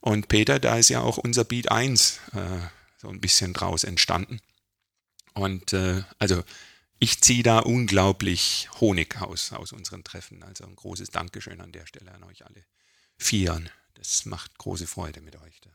Und 0.00 0.28
Peter, 0.28 0.58
da 0.58 0.76
ist 0.76 0.90
ja 0.90 1.00
auch 1.00 1.16
unser 1.18 1.44
Beat 1.44 1.70
1 1.70 2.20
äh, 2.34 2.38
so 3.02 3.08
ein 3.08 3.20
bisschen 3.20 3.52
draus 3.52 3.82
entstanden. 3.84 4.40
Und 5.34 5.72
äh, 5.72 6.04
also 6.20 6.42
ich 7.00 7.20
ziehe 7.20 7.42
da 7.42 7.58
unglaublich 7.58 8.68
Honig 8.80 9.20
aus, 9.20 9.52
aus 9.52 9.72
unseren 9.72 10.04
Treffen. 10.04 10.42
Also 10.44 10.64
ein 10.64 10.76
großes 10.76 11.10
Dankeschön 11.10 11.60
an 11.60 11.72
der 11.72 11.84
Stelle 11.86 12.12
an 12.12 12.22
euch 12.22 12.46
alle 12.46 12.64
Vieren. 13.18 13.68
Das 13.94 14.24
macht 14.24 14.56
große 14.56 14.86
Freude 14.86 15.20
mit 15.20 15.34
euch. 15.34 15.60
Da. 15.60 15.70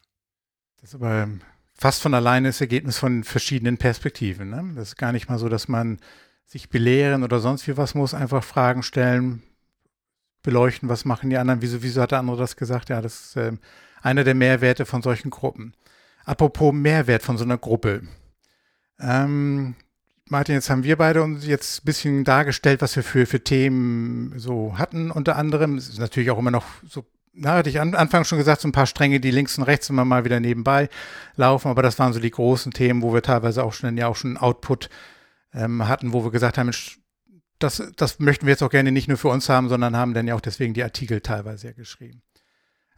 Das 0.78 0.92
ist 0.92 0.96
aber 0.96 1.24
ähm, 1.24 1.42
fast 1.74 2.02
von 2.02 2.14
alleine 2.14 2.48
das 2.48 2.62
Ergebnis 2.62 2.98
von 2.98 3.26
verschiedenen 3.26 3.78
Perspektiven. 3.78 4.50
Ne? 4.50 4.74
Das 4.76 4.90
ist 4.90 4.96
gar 4.96 5.12
nicht 5.12 5.28
mal 5.28 5.38
so, 5.38 5.50
dass 5.50 5.68
man 5.68 6.00
sich 6.46 6.70
belehren 6.70 7.24
oder 7.24 7.42
sonst 7.42 7.68
wie 7.68 7.76
was 7.76 7.94
muss, 7.94 8.14
einfach 8.14 8.42
Fragen 8.42 8.84
stellen, 8.84 9.44
beleuchten, 10.44 10.88
was 10.88 11.04
machen 11.04 11.30
die 11.30 11.38
anderen, 11.38 11.62
wieso, 11.62 11.84
wieso 11.84 12.02
hat 12.02 12.12
der 12.12 12.20
andere 12.20 12.38
das 12.38 12.56
gesagt? 12.56 12.88
Ja, 12.88 13.02
das 13.02 13.26
ist 13.26 13.36
äh, 13.36 13.52
einer 14.02 14.24
der 14.24 14.36
Mehrwerte 14.36 14.86
von 14.86 15.02
solchen 15.02 15.30
Gruppen. 15.30 15.74
Apropos 16.28 16.74
Mehrwert 16.74 17.24
von 17.24 17.38
so 17.38 17.46
einer 17.46 17.58
Gruppe. 17.58 18.02
Ähm, 19.00 19.76
Martin, 20.26 20.56
jetzt 20.56 20.70
haben 20.70 20.84
wir 20.84 20.98
beide 20.98 21.24
uns 21.24 21.48
jetzt 21.48 21.80
ein 21.80 21.86
bisschen 21.86 22.24
dargestellt, 22.26 22.82
was 22.82 22.98
wir 22.98 23.04
für, 23.04 23.26
für 23.26 23.42
Themen 23.42 24.38
so 24.38 24.78
hatten, 24.78 25.10
unter 25.10 25.38
anderem. 25.38 25.78
Es 25.78 25.88
ist 25.88 26.00
natürlich 26.00 26.30
auch 26.30 26.38
immer 26.38 26.52
noch 26.52 26.66
so, 26.86 27.06
na, 27.32 27.54
hatte 27.54 27.70
ich 27.70 27.80
an, 27.80 27.96
Anfang 27.96 28.26
schon 28.26 28.40
gesagt, 28.40 28.60
so 28.60 28.68
ein 28.68 28.74
paar 28.74 28.88
Stränge, 28.88 29.22
die 29.22 29.32
links 29.32 29.58
und 29.58 29.64
rechts 29.64 29.90
immer 29.90 30.04
mal 30.04 30.26
wieder 30.26 30.42
nebenbei 30.42 30.90
laufen, 31.38 31.70
aber 31.70 31.82
das 31.82 31.98
waren 31.98 32.12
so 32.12 32.20
die 32.20 32.32
großen 32.32 32.74
Themen, 32.74 33.04
wo 33.04 33.14
wir 33.14 33.22
teilweise 33.22 33.64
auch 33.64 33.72
schon, 33.72 33.96
ja 33.96 34.08
auch 34.08 34.18
schon 34.18 34.36
Output 34.36 34.90
ähm, 35.54 35.88
hatten, 35.88 36.12
wo 36.12 36.26
wir 36.26 36.32
gesagt 36.32 36.58
haben, 36.58 36.66
Mensch, 36.66 37.00
das, 37.58 37.82
das 37.96 38.20
möchten 38.20 38.48
wir 38.48 38.52
jetzt 38.52 38.64
auch 38.64 38.70
gerne 38.70 38.92
nicht 38.92 39.08
nur 39.08 39.18
für 39.18 39.30
uns 39.30 39.48
haben, 39.48 39.70
sondern 39.70 39.96
haben 39.96 40.14
dann 40.14 40.28
ja 40.28 40.36
auch 40.36 40.42
deswegen 40.42 40.74
die 40.74 40.84
Artikel 40.84 41.22
teilweise 41.22 41.68
ja 41.68 41.74
geschrieben. 41.74 42.22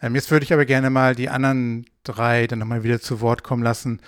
Ähm, 0.02 0.16
jetzt 0.16 0.32
würde 0.32 0.44
ich 0.44 0.54
aber 0.54 0.66
gerne 0.66 0.90
mal 0.90 1.16
die 1.16 1.30
anderen 1.30 1.86
drei 2.04 2.48
dann 2.48 2.60
nochmal 2.60 2.84
wieder 2.84 3.02
zu 3.02 3.22
Wort 3.22 3.44
kommen 3.44 3.64
lassen, 3.64 4.02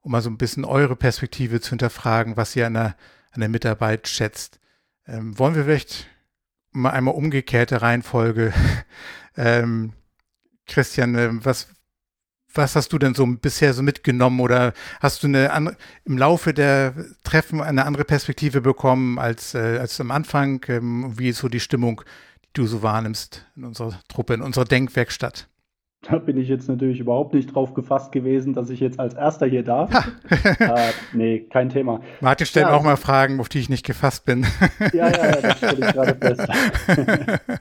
um 0.00 0.12
mal 0.12 0.22
so 0.22 0.30
ein 0.30 0.38
bisschen 0.38 0.64
eure 0.64 0.96
Perspektive 0.96 1.60
zu 1.60 1.70
hinterfragen, 1.70 2.36
was 2.36 2.54
ihr 2.56 2.66
an 2.66 2.74
der, 2.74 2.96
an 3.32 3.40
der 3.40 3.48
Mitarbeit 3.48 4.08
schätzt. 4.08 4.60
Ähm, 5.06 5.38
wollen 5.38 5.54
wir 5.54 5.64
vielleicht 5.64 6.06
mal 6.72 6.90
einmal 6.90 7.14
umgekehrte 7.14 7.82
Reihenfolge? 7.82 8.52
ähm, 9.36 9.92
Christian, 10.66 11.14
äh, 11.14 11.30
was, 11.32 11.68
was 12.52 12.76
hast 12.76 12.92
du 12.92 12.98
denn 12.98 13.14
so 13.14 13.26
bisher 13.26 13.72
so 13.72 13.82
mitgenommen 13.82 14.40
oder 14.40 14.74
hast 15.00 15.22
du 15.22 15.26
eine 15.26 15.52
andere, 15.52 15.76
im 16.04 16.18
Laufe 16.18 16.52
der 16.52 16.94
Treffen 17.24 17.62
eine 17.62 17.86
andere 17.86 18.04
Perspektive 18.04 18.60
bekommen 18.60 19.18
als, 19.18 19.54
äh, 19.54 19.78
als 19.78 20.00
am 20.00 20.10
Anfang? 20.10 20.64
Ähm, 20.68 21.18
wie 21.18 21.30
ist 21.30 21.38
so 21.38 21.48
die 21.48 21.60
Stimmung, 21.60 22.02
du 22.52 22.66
so 22.66 22.82
wahrnimmst 22.82 23.46
in 23.56 23.64
unserer 23.64 23.98
Truppe, 24.08 24.34
in 24.34 24.42
unserer 24.42 24.64
Denkwerkstatt? 24.64 25.48
Da 26.02 26.18
bin 26.18 26.36
ich 26.36 26.48
jetzt 26.48 26.68
natürlich 26.68 27.00
überhaupt 27.00 27.34
nicht 27.34 27.52
drauf 27.54 27.74
gefasst 27.74 28.12
gewesen, 28.12 28.54
dass 28.54 28.70
ich 28.70 28.78
jetzt 28.78 29.00
als 29.00 29.14
Erster 29.14 29.46
hier 29.46 29.64
darf. 29.64 29.90
äh, 30.60 30.92
nee, 31.12 31.40
kein 31.40 31.70
Thema. 31.70 32.00
Martin 32.20 32.46
stellt 32.46 32.68
ja, 32.68 32.72
auch 32.72 32.84
mal 32.84 32.96
Fragen, 32.96 33.40
auf 33.40 33.48
die 33.48 33.58
ich 33.58 33.68
nicht 33.68 33.84
gefasst 33.84 34.24
bin. 34.24 34.46
ja, 34.92 35.08
ja, 35.08 35.26
ja, 35.26 35.40
das 35.40 35.56
stelle 35.58 35.86
ich 35.86 35.92
gerade 35.92 36.14
fest. 36.14 36.48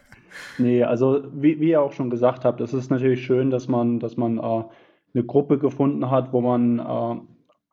nee, 0.59 0.83
also 0.83 1.23
wie, 1.33 1.59
wie 1.59 1.69
ihr 1.69 1.81
auch 1.81 1.93
schon 1.93 2.11
gesagt 2.11 2.45
habt, 2.45 2.61
es 2.61 2.73
ist 2.73 2.91
natürlich 2.91 3.25
schön, 3.25 3.49
dass 3.49 3.67
man, 3.67 3.99
dass 3.99 4.17
man 4.17 4.37
äh, 4.37 4.63
eine 5.13 5.23
Gruppe 5.25 5.57
gefunden 5.57 6.11
hat, 6.11 6.31
wo 6.31 6.41
man 6.41 6.77
äh, 6.77 7.21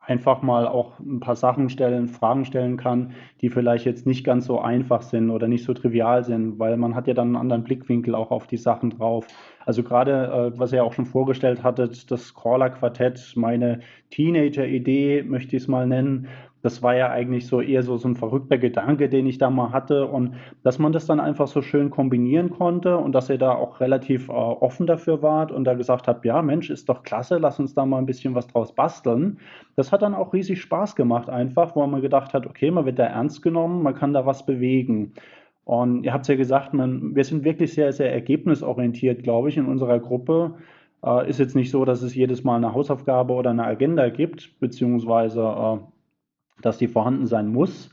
einfach 0.07 0.41
mal 0.41 0.67
auch 0.67 0.99
ein 0.99 1.19
paar 1.19 1.35
Sachen 1.35 1.69
stellen, 1.69 2.07
Fragen 2.07 2.45
stellen 2.45 2.77
kann, 2.77 3.13
die 3.41 3.49
vielleicht 3.49 3.85
jetzt 3.85 4.05
nicht 4.05 4.23
ganz 4.23 4.45
so 4.45 4.59
einfach 4.59 5.01
sind 5.01 5.29
oder 5.29 5.47
nicht 5.47 5.63
so 5.63 5.73
trivial 5.73 6.23
sind, 6.23 6.59
weil 6.59 6.77
man 6.77 6.95
hat 6.95 7.07
ja 7.07 7.13
dann 7.13 7.29
einen 7.29 7.35
anderen 7.37 7.63
Blickwinkel 7.63 8.15
auch 8.15 8.31
auf 8.31 8.47
die 8.47 8.57
Sachen 8.57 8.91
drauf. 8.91 9.27
Also 9.65 9.81
gerade, 9.81 10.51
äh, 10.55 10.59
was 10.59 10.71
ihr 10.71 10.83
auch 10.83 10.93
schon 10.93 11.07
vorgestellt 11.07 11.63
hattet, 11.63 12.11
das 12.11 12.35
Crawler-Quartett, 12.35 13.33
meine 13.35 13.79
Teenager-Idee, 14.11 15.23
möchte 15.23 15.55
ich 15.55 15.63
es 15.63 15.67
mal 15.67 15.87
nennen, 15.87 16.27
das 16.65 16.81
war 16.81 16.95
ja 16.95 17.11
eigentlich 17.11 17.45
so 17.45 17.61
eher 17.61 17.83
so, 17.83 17.95
so 17.97 18.07
ein 18.07 18.15
verrückter 18.15 18.57
Gedanke, 18.57 19.07
den 19.07 19.27
ich 19.27 19.37
da 19.37 19.51
mal 19.51 19.71
hatte. 19.71 20.07
Und 20.07 20.33
dass 20.63 20.79
man 20.79 20.93
das 20.93 21.05
dann 21.05 21.19
einfach 21.19 21.45
so 21.45 21.61
schön 21.61 21.91
kombinieren 21.91 22.49
konnte 22.49 22.97
und 22.97 23.11
dass 23.11 23.29
ihr 23.29 23.37
da 23.37 23.53
auch 23.53 23.79
relativ 23.79 24.29
äh, 24.29 24.31
offen 24.31 24.87
dafür 24.87 25.21
wart 25.21 25.51
und 25.51 25.63
da 25.65 25.75
gesagt 25.75 26.07
habt, 26.07 26.25
ja, 26.25 26.41
Mensch, 26.41 26.71
ist 26.71 26.89
doch 26.89 27.03
klasse, 27.03 27.37
lass 27.37 27.59
uns 27.59 27.75
da 27.75 27.85
mal 27.85 27.99
ein 27.99 28.07
bisschen 28.07 28.33
was 28.33 28.47
draus 28.47 28.73
basteln. 28.73 29.37
Das 29.75 29.91
hat 29.91 30.01
dann 30.01 30.15
auch 30.15 30.33
riesig 30.33 30.59
Spaß 30.59 30.95
gemacht, 30.95 31.29
einfach, 31.29 31.75
wo 31.75 31.85
man 31.85 32.01
gedacht 32.01 32.33
hat, 32.33 32.47
okay, 32.47 32.71
man 32.71 32.85
wird 32.87 32.97
da 32.97 33.05
ernst 33.05 33.43
genommen, 33.43 33.83
man 33.83 33.93
kann 33.93 34.13
da 34.13 34.25
was 34.25 34.43
bewegen. 34.43 35.13
Und 35.65 36.03
ihr 36.03 36.13
habt 36.13 36.23
es 36.23 36.29
ja 36.29 36.35
gesagt, 36.35 36.73
man, 36.73 37.15
wir 37.15 37.23
sind 37.25 37.43
wirklich 37.43 37.75
sehr, 37.75 37.93
sehr 37.93 38.11
ergebnisorientiert, 38.11 39.21
glaube 39.21 39.49
ich, 39.49 39.57
in 39.57 39.67
unserer 39.67 39.99
Gruppe. 39.99 40.55
Äh, 41.03 41.29
ist 41.29 41.39
jetzt 41.39 41.55
nicht 41.55 41.69
so, 41.69 41.85
dass 41.85 42.01
es 42.01 42.15
jedes 42.15 42.43
Mal 42.43 42.55
eine 42.55 42.73
Hausaufgabe 42.73 43.33
oder 43.33 43.51
eine 43.51 43.65
Agenda 43.65 44.09
gibt, 44.09 44.59
beziehungsweise 44.59 45.41
äh, 45.41 45.94
dass 46.61 46.77
die 46.77 46.87
vorhanden 46.87 47.27
sein 47.27 47.47
muss. 47.47 47.89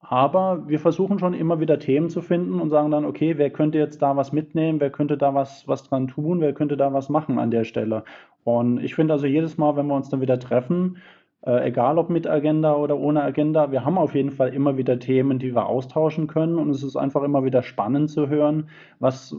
Aber 0.00 0.68
wir 0.68 0.78
versuchen 0.78 1.18
schon 1.18 1.34
immer 1.34 1.58
wieder 1.58 1.78
Themen 1.80 2.10
zu 2.10 2.22
finden 2.22 2.60
und 2.60 2.70
sagen 2.70 2.92
dann, 2.92 3.04
okay, 3.04 3.38
wer 3.38 3.50
könnte 3.50 3.78
jetzt 3.78 4.02
da 4.02 4.16
was 4.16 4.32
mitnehmen, 4.32 4.80
wer 4.80 4.90
könnte 4.90 5.18
da 5.18 5.34
was, 5.34 5.66
was 5.66 5.82
dran 5.82 6.06
tun, 6.06 6.40
wer 6.40 6.52
könnte 6.52 6.76
da 6.76 6.92
was 6.92 7.08
machen 7.08 7.38
an 7.40 7.50
der 7.50 7.64
Stelle. 7.64 8.04
Und 8.44 8.78
ich 8.78 8.94
finde 8.94 9.14
also 9.14 9.26
jedes 9.26 9.58
Mal, 9.58 9.74
wenn 9.76 9.88
wir 9.88 9.96
uns 9.96 10.08
dann 10.08 10.20
wieder 10.20 10.38
treffen, 10.38 10.98
äh, 11.46 11.68
egal 11.68 11.98
ob 11.98 12.10
mit 12.10 12.26
Agenda 12.26 12.74
oder 12.74 12.98
ohne 12.98 13.22
Agenda, 13.22 13.70
wir 13.72 13.84
haben 13.84 13.98
auf 13.98 14.14
jeden 14.14 14.30
Fall 14.30 14.54
immer 14.54 14.76
wieder 14.76 14.98
Themen, 14.98 15.38
die 15.38 15.54
wir 15.54 15.66
austauschen 15.66 16.26
können. 16.26 16.58
Und 16.58 16.70
es 16.70 16.82
ist 16.82 16.96
einfach 16.96 17.22
immer 17.22 17.44
wieder 17.44 17.62
spannend 17.62 18.10
zu 18.10 18.28
hören, 18.28 18.68
was, 18.98 19.34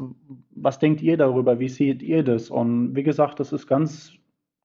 was 0.52 0.80
denkt 0.80 1.02
ihr 1.02 1.18
darüber, 1.18 1.60
wie 1.60 1.70
seht 1.70 2.02
ihr 2.02 2.24
das? 2.24 2.50
Und 2.50 2.96
wie 2.96 3.04
gesagt, 3.04 3.40
das 3.40 3.54
ist 3.54 3.68
ganz 3.68 4.14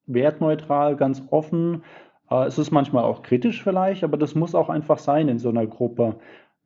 wertneutral, 0.07 0.97
ganz 0.97 1.23
offen. 1.31 1.83
Äh, 2.31 2.47
es 2.47 2.59
ist 2.59 2.71
manchmal 2.71 3.05
auch 3.05 3.23
kritisch 3.23 3.63
vielleicht, 3.63 4.05
aber 4.05 4.17
das 4.17 4.35
muss 4.35 4.55
auch 4.55 4.69
einfach 4.69 4.99
sein 4.99 5.29
in 5.29 5.39
so 5.39 5.49
einer 5.49 5.67
Gruppe. 5.67 6.17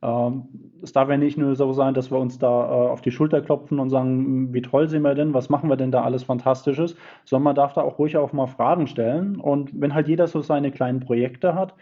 Ähm, 0.02 0.44
es 0.82 0.92
darf 0.92 1.08
ja 1.08 1.16
nicht 1.16 1.38
nur 1.38 1.56
so 1.56 1.72
sein, 1.72 1.94
dass 1.94 2.10
wir 2.10 2.18
uns 2.18 2.38
da 2.38 2.48
äh, 2.48 2.88
auf 2.90 3.00
die 3.00 3.10
Schulter 3.10 3.40
klopfen 3.40 3.78
und 3.78 3.90
sagen, 3.90 4.52
wie 4.52 4.62
toll 4.62 4.88
sind 4.88 5.02
wir 5.02 5.14
denn, 5.14 5.34
was 5.34 5.48
machen 5.48 5.70
wir 5.70 5.76
denn 5.76 5.90
da 5.90 6.02
alles 6.02 6.24
Fantastisches, 6.24 6.96
sondern 7.24 7.44
man 7.44 7.56
darf 7.56 7.72
da 7.72 7.82
auch 7.82 7.98
ruhig 7.98 8.16
auch 8.16 8.32
mal 8.32 8.46
Fragen 8.46 8.86
stellen. 8.86 9.36
Und 9.36 9.80
wenn 9.80 9.94
halt 9.94 10.08
jeder 10.08 10.26
so 10.26 10.42
seine 10.42 10.70
kleinen 10.70 11.00
Projekte 11.00 11.54
hat, 11.54 11.74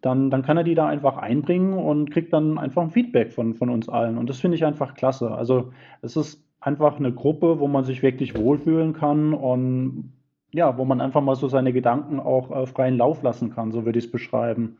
dann, 0.00 0.30
dann 0.30 0.42
kann 0.42 0.56
er 0.56 0.64
die 0.64 0.74
da 0.74 0.86
einfach 0.86 1.16
einbringen 1.16 1.74
und 1.74 2.10
kriegt 2.12 2.32
dann 2.32 2.58
einfach 2.58 2.82
ein 2.82 2.90
Feedback 2.90 3.32
von, 3.32 3.54
von 3.54 3.70
uns 3.70 3.88
allen. 3.88 4.18
Und 4.18 4.30
das 4.30 4.38
finde 4.40 4.56
ich 4.56 4.64
einfach 4.64 4.94
klasse. 4.94 5.32
Also 5.32 5.72
es 6.02 6.16
ist 6.16 6.44
einfach 6.60 6.98
eine 6.98 7.12
Gruppe, 7.12 7.58
wo 7.58 7.66
man 7.66 7.84
sich 7.84 8.02
wirklich 8.02 8.36
wohlfühlen 8.36 8.92
kann 8.92 9.34
und 9.34 10.12
ja, 10.52 10.76
wo 10.78 10.84
man 10.84 11.00
einfach 11.00 11.20
mal 11.20 11.36
so 11.36 11.48
seine 11.48 11.72
Gedanken 11.72 12.20
auch 12.20 12.50
äh, 12.50 12.66
freien 12.66 12.96
Lauf 12.96 13.22
lassen 13.22 13.54
kann, 13.54 13.72
so 13.72 13.84
würde 13.84 13.98
ich 13.98 14.06
es 14.06 14.10
beschreiben. 14.10 14.78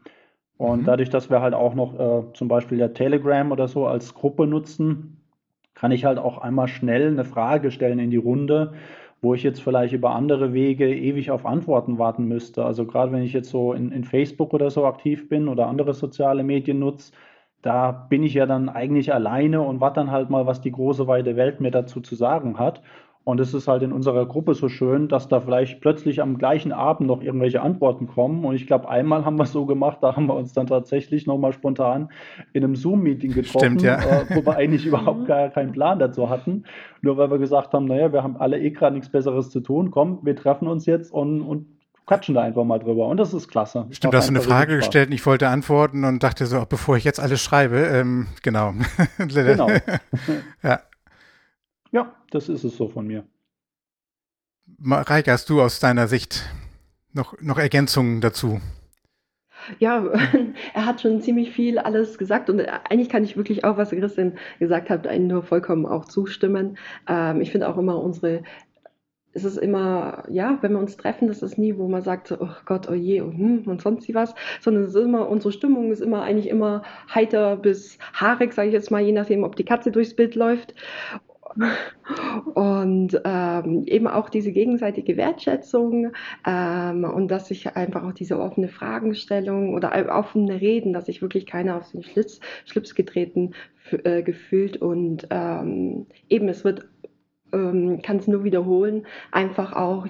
Und 0.57 0.83
mhm. 0.83 0.85
dadurch, 0.85 1.11
dass 1.11 1.31
wir 1.31 1.40
halt 1.40 1.55
auch 1.55 1.74
noch 1.74 1.98
äh, 1.98 2.33
zum 2.33 2.48
Beispiel 2.48 2.79
ja 2.79 2.88
Telegram 2.88 3.52
oder 3.52 3.68
so 3.68 3.87
als 3.87 4.14
Gruppe 4.14 4.46
nutzen, 4.46 5.20
kann 5.74 5.92
ich 5.92 6.05
halt 6.05 6.18
auch 6.18 6.38
einmal 6.38 6.68
schnell 6.68 7.09
eine 7.09 7.24
Frage 7.24 7.70
stellen 7.70 7.98
in 7.98 8.11
die 8.11 8.16
Runde, 8.16 8.72
wo 9.20 9.35
ich 9.35 9.42
jetzt 9.42 9.62
vielleicht 9.62 9.92
über 9.92 10.14
andere 10.14 10.52
Wege 10.52 10.94
ewig 10.94 11.31
auf 11.31 11.44
Antworten 11.44 11.98
warten 11.98 12.26
müsste. 12.26 12.64
Also 12.64 12.87
gerade 12.87 13.12
wenn 13.12 13.22
ich 13.22 13.33
jetzt 13.33 13.50
so 13.50 13.72
in, 13.72 13.92
in 13.92 14.05
Facebook 14.05 14.55
oder 14.55 14.70
so 14.70 14.87
aktiv 14.87 15.29
bin 15.29 15.48
oder 15.48 15.66
andere 15.66 15.92
soziale 15.94 16.42
Medien 16.42 16.79
nutze, 16.79 17.12
da 17.62 17.90
bin 17.90 18.22
ich 18.22 18.35
ja 18.35 18.46
dann 18.46 18.68
eigentlich 18.68 19.12
alleine 19.12 19.61
und 19.61 19.81
warte 19.81 20.00
dann 20.00 20.11
halt 20.11 20.31
mal, 20.31 20.46
was 20.46 20.61
die 20.61 20.70
große 20.70 21.07
weite 21.09 21.37
Welt 21.37 21.61
mir 21.61 21.70
dazu 21.70 22.00
zu 22.00 22.14
sagen 22.14 22.59
hat. 22.59 22.81
Und 23.26 23.40
es 23.40 23.52
ist 23.54 23.66
halt 23.66 23.82
in 23.82 23.92
unserer 23.92 24.24
Gruppe 24.24 24.54
so 24.54 24.68
schön, 24.68 25.08
dass 25.08 25.26
da 25.26 25.40
vielleicht 25.40 25.80
plötzlich 25.80 26.22
am 26.22 26.38
gleichen 26.38 26.70
Abend 26.70 27.08
noch 27.08 27.20
irgendwelche 27.20 27.60
Antworten 27.60 28.06
kommen. 28.06 28.44
Und 28.44 28.54
ich 28.54 28.68
glaube, 28.68 28.88
einmal 28.88 29.24
haben 29.24 29.36
wir 29.36 29.42
es 29.42 29.50
so 29.50 29.66
gemacht, 29.66 29.98
da 30.00 30.14
haben 30.14 30.26
wir 30.26 30.34
uns 30.34 30.52
dann 30.52 30.68
tatsächlich 30.68 31.26
nochmal 31.26 31.52
spontan 31.52 32.10
in 32.52 32.62
einem 32.62 32.76
Zoom-Meeting 32.76 33.32
getroffen, 33.32 33.80
Stimmt, 33.80 33.82
ja. 33.82 33.96
äh, 33.98 34.26
wo 34.30 34.46
wir 34.46 34.54
eigentlich 34.54 34.86
überhaupt 34.86 35.26
gar 35.26 35.48
keinen 35.48 35.72
Plan 35.72 35.98
dazu 35.98 36.30
hatten. 36.30 36.62
Nur 37.02 37.16
weil 37.16 37.28
wir 37.28 37.38
gesagt 37.38 37.74
haben, 37.74 37.86
naja, 37.86 38.12
wir 38.12 38.22
haben 38.22 38.36
alle 38.36 38.60
eh 38.60 38.70
gerade 38.70 38.94
nichts 38.94 39.10
Besseres 39.10 39.50
zu 39.50 39.58
tun, 39.58 39.90
komm, 39.90 40.20
wir 40.22 40.36
treffen 40.36 40.68
uns 40.68 40.86
jetzt 40.86 41.12
und, 41.12 41.42
und 41.42 41.66
quatschen 42.06 42.36
da 42.36 42.42
einfach 42.42 42.62
mal 42.62 42.78
drüber. 42.78 43.08
Und 43.08 43.16
das 43.16 43.34
ist 43.34 43.48
klasse. 43.48 43.88
Stimmt, 43.90 44.14
du 44.14 44.18
hast 44.18 44.28
eine 44.28 44.40
Frage 44.40 44.76
gestellt 44.76 45.08
und 45.08 45.14
ich 45.14 45.26
wollte 45.26 45.48
antworten 45.48 46.04
und 46.04 46.22
dachte 46.22 46.46
so, 46.46 46.64
bevor 46.64 46.96
ich 46.96 47.02
jetzt 47.02 47.18
alles 47.18 47.42
schreibe, 47.42 47.78
ähm, 47.78 48.28
genau. 48.44 48.72
genau. 49.18 49.68
ja. 50.62 50.80
Ja, 51.90 52.12
das 52.37 52.49
ist 52.49 52.64
es 52.64 52.77
so 52.77 52.88
von 52.88 53.07
mir. 53.07 53.25
Mareike, 54.79 55.33
hast 55.33 55.49
du 55.49 55.62
aus 55.62 55.81
deiner 55.81 56.07
Sicht 56.07 56.44
noch, 57.12 57.40
noch 57.40 57.59
Ergänzungen 57.59 58.20
dazu? 58.20 58.61
Ja, 59.79 60.05
er 60.75 60.87
hat 60.87 61.01
schon 61.01 61.22
ziemlich 61.22 61.51
viel 61.53 61.79
alles 61.79 62.18
gesagt 62.18 62.51
und 62.51 62.61
eigentlich 62.61 63.09
kann 63.09 63.25
ich 63.25 63.37
wirklich 63.37 63.64
auch, 63.64 63.79
was 63.79 63.90
Christian 63.90 64.37
gesagt 64.59 64.90
hat, 64.90 65.07
einen 65.07 65.29
nur 65.29 65.42
vollkommen 65.42 65.87
auch 65.87 66.05
zustimmen. 66.05 66.77
Ähm, 67.09 67.40
ich 67.40 67.51
finde 67.51 67.68
auch 67.68 67.79
immer 67.79 68.01
unsere 68.01 68.42
es 69.37 69.44
ist 69.44 69.59
immer, 69.59 70.25
ja, 70.31 70.57
wenn 70.62 70.72
wir 70.72 70.79
uns 70.79 70.96
treffen, 70.96 71.29
das 71.29 71.42
ist 71.42 71.59
nie, 71.59 71.77
wo 71.77 71.88
man 71.88 72.01
sagt, 72.01 72.33
oh 72.33 72.49
Gott, 72.64 72.88
oh 72.88 72.94
je, 72.94 73.20
und, 73.20 73.37
hm, 73.37 73.62
und 73.66 73.83
sonst 73.83 74.12
was, 74.14 74.35
sondern 74.62 74.85
es 74.85 74.94
ist 74.94 75.03
immer, 75.03 75.29
unsere 75.29 75.53
Stimmung 75.53 75.92
ist 75.92 76.01
immer 76.01 76.22
eigentlich 76.22 76.49
immer 76.49 76.83
heiter 77.14 77.57
bis 77.57 77.99
haarig, 78.14 78.55
sage 78.55 78.68
ich 78.68 78.72
jetzt 78.72 78.90
mal, 78.90 79.03
je 79.03 79.12
nachdem, 79.12 79.44
ob 79.44 79.55
die 79.55 79.66
Katze 79.66 79.92
durchs 79.92 80.16
Bild 80.16 80.37
läuft. 80.37 80.75
Und 82.54 83.20
ähm, 83.24 83.84
eben 83.86 84.06
auch 84.06 84.28
diese 84.28 84.52
gegenseitige 84.52 85.16
Wertschätzung 85.16 86.12
ähm, 86.46 87.04
und 87.04 87.28
dass 87.28 87.48
sich 87.48 87.76
einfach 87.76 88.04
auch 88.04 88.12
diese 88.12 88.38
offene 88.38 88.68
Fragestellung 88.68 89.74
oder 89.74 89.92
offene 90.16 90.60
Reden, 90.60 90.92
dass 90.92 91.06
sich 91.06 91.22
wirklich 91.22 91.46
keiner 91.46 91.76
auf 91.76 91.90
den 91.90 92.02
Schlitz, 92.02 92.40
Schlips 92.64 92.94
getreten 92.94 93.54
äh, 94.04 94.22
gefühlt 94.22 94.76
und 94.76 95.26
ähm, 95.30 96.06
eben 96.28 96.48
es 96.48 96.64
wird 96.64 96.86
ähm, 97.52 98.02
kann 98.02 98.16
es 98.16 98.26
nur 98.26 98.44
wiederholen, 98.44 99.06
einfach 99.30 99.72
auch 99.72 100.06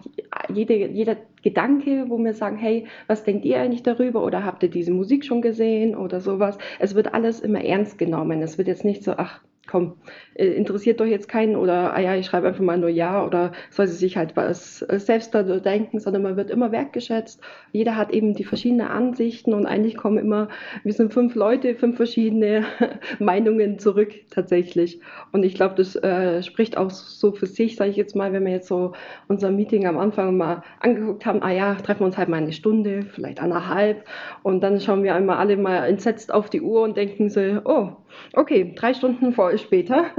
jede, 0.53 0.75
jeder 0.75 1.17
Gedanke, 1.43 2.07
wo 2.09 2.19
wir 2.19 2.35
sagen, 2.35 2.57
hey, 2.57 2.87
was 3.07 3.25
denkt 3.25 3.45
ihr 3.45 3.61
eigentlich 3.61 3.83
darüber 3.83 4.25
oder 4.25 4.45
habt 4.45 4.63
ihr 4.63 4.71
diese 4.71 4.93
Musik 4.93 5.25
schon 5.25 5.43
gesehen 5.43 5.95
oder 5.95 6.21
sowas. 6.21 6.59
Es 6.79 6.95
wird 6.95 7.15
alles 7.15 7.41
immer 7.41 7.63
ernst 7.63 7.99
genommen. 7.99 8.43
Es 8.43 8.59
wird 8.59 8.69
jetzt 8.69 8.85
nicht 8.85 9.05
so, 9.05 9.13
ach, 9.17 9.43
komm, 9.67 9.97
äh, 10.35 10.47
interessiert 10.47 11.01
doch 11.01 11.07
jetzt 11.07 11.29
keinen 11.29 11.57
oder, 11.57 11.95
ah 11.95 12.01
ja, 12.01 12.15
ich 12.15 12.27
schreibe 12.27 12.49
einfach 12.49 12.63
mal 12.63 12.79
nur 12.79 12.89
Ja 12.89 13.25
oder 13.25 13.53
soll 13.71 13.87
sie 13.87 13.97
sich 13.97 14.17
halt 14.17 14.37
was 14.37 14.83
äh, 14.83 14.99
selbst 14.99 15.35
da 15.35 15.43
denken, 15.43 16.01
sondern 16.01 16.23
man 16.23 16.37
wird 16.37 16.51
immer 16.51 16.73
wertgeschätzt. 16.73 17.41
Jeder 17.73 17.97
hat 17.97 18.13
eben 18.13 18.35
die 18.35 18.45
verschiedenen 18.45 18.89
Ansichten 18.89 19.55
und 19.55 19.67
eigentlich 19.67 19.97
kommen 19.97 20.19
immer, 20.19 20.49
wir 20.85 20.93
sind 20.93 21.13
fünf 21.13 21.35
Leute, 21.35 21.75
fünf 21.75 21.97
verschiedene 21.97 22.65
Meinungen 23.19 23.79
zurück 23.79 24.13
tatsächlich. 24.31 25.01
Und 25.33 25.45
ich 25.45 25.55
glaube, 25.55 25.75
das 25.75 25.97
äh, 25.97 26.43
spricht 26.43 26.77
auch 26.77 26.91
so 26.91 27.33
für 27.33 27.47
sich, 27.47 27.77
sage 27.77 27.91
ich 27.91 27.97
jetzt 27.97 28.17
mal, 28.17 28.33
wenn 28.33 28.45
wir 28.45 28.53
jetzt 28.53 28.69
so 28.69 28.93
unser 29.29 29.51
Meeting 29.51 29.87
am 29.87 29.99
Anfang 29.99 30.37
mal 30.37 30.63
angeguckt 30.81 31.27
haben, 31.27 31.43
ah 31.43 31.51
ja, 31.51 31.75
treffen 31.75 32.01
wir 32.01 32.07
uns 32.07 32.19
halt 32.19 32.29
mal 32.29 32.37
eine 32.37 32.53
Stunde, 32.53 33.03
vielleicht 33.03 33.41
eineinhalb 33.41 34.05
und 34.43 34.61
dann 34.61 34.81
schauen 34.81 35.03
wir 35.03 35.15
einmal 35.15 35.39
alle 35.39 35.57
mal 35.57 35.87
entsetzt 35.87 36.33
auf 36.33 36.51
die 36.51 36.61
Uhr 36.61 36.83
und 36.83 36.97
denken 36.97 37.31
so, 37.31 37.61
oh, 37.65 37.93
okay, 38.33 38.73
drei 38.77 38.95
Stunden 38.95 39.33
vor 39.33 39.51
später. 39.59 40.07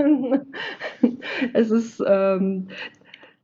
es 1.54 1.72
ist, 1.72 2.04
ähm, 2.06 2.68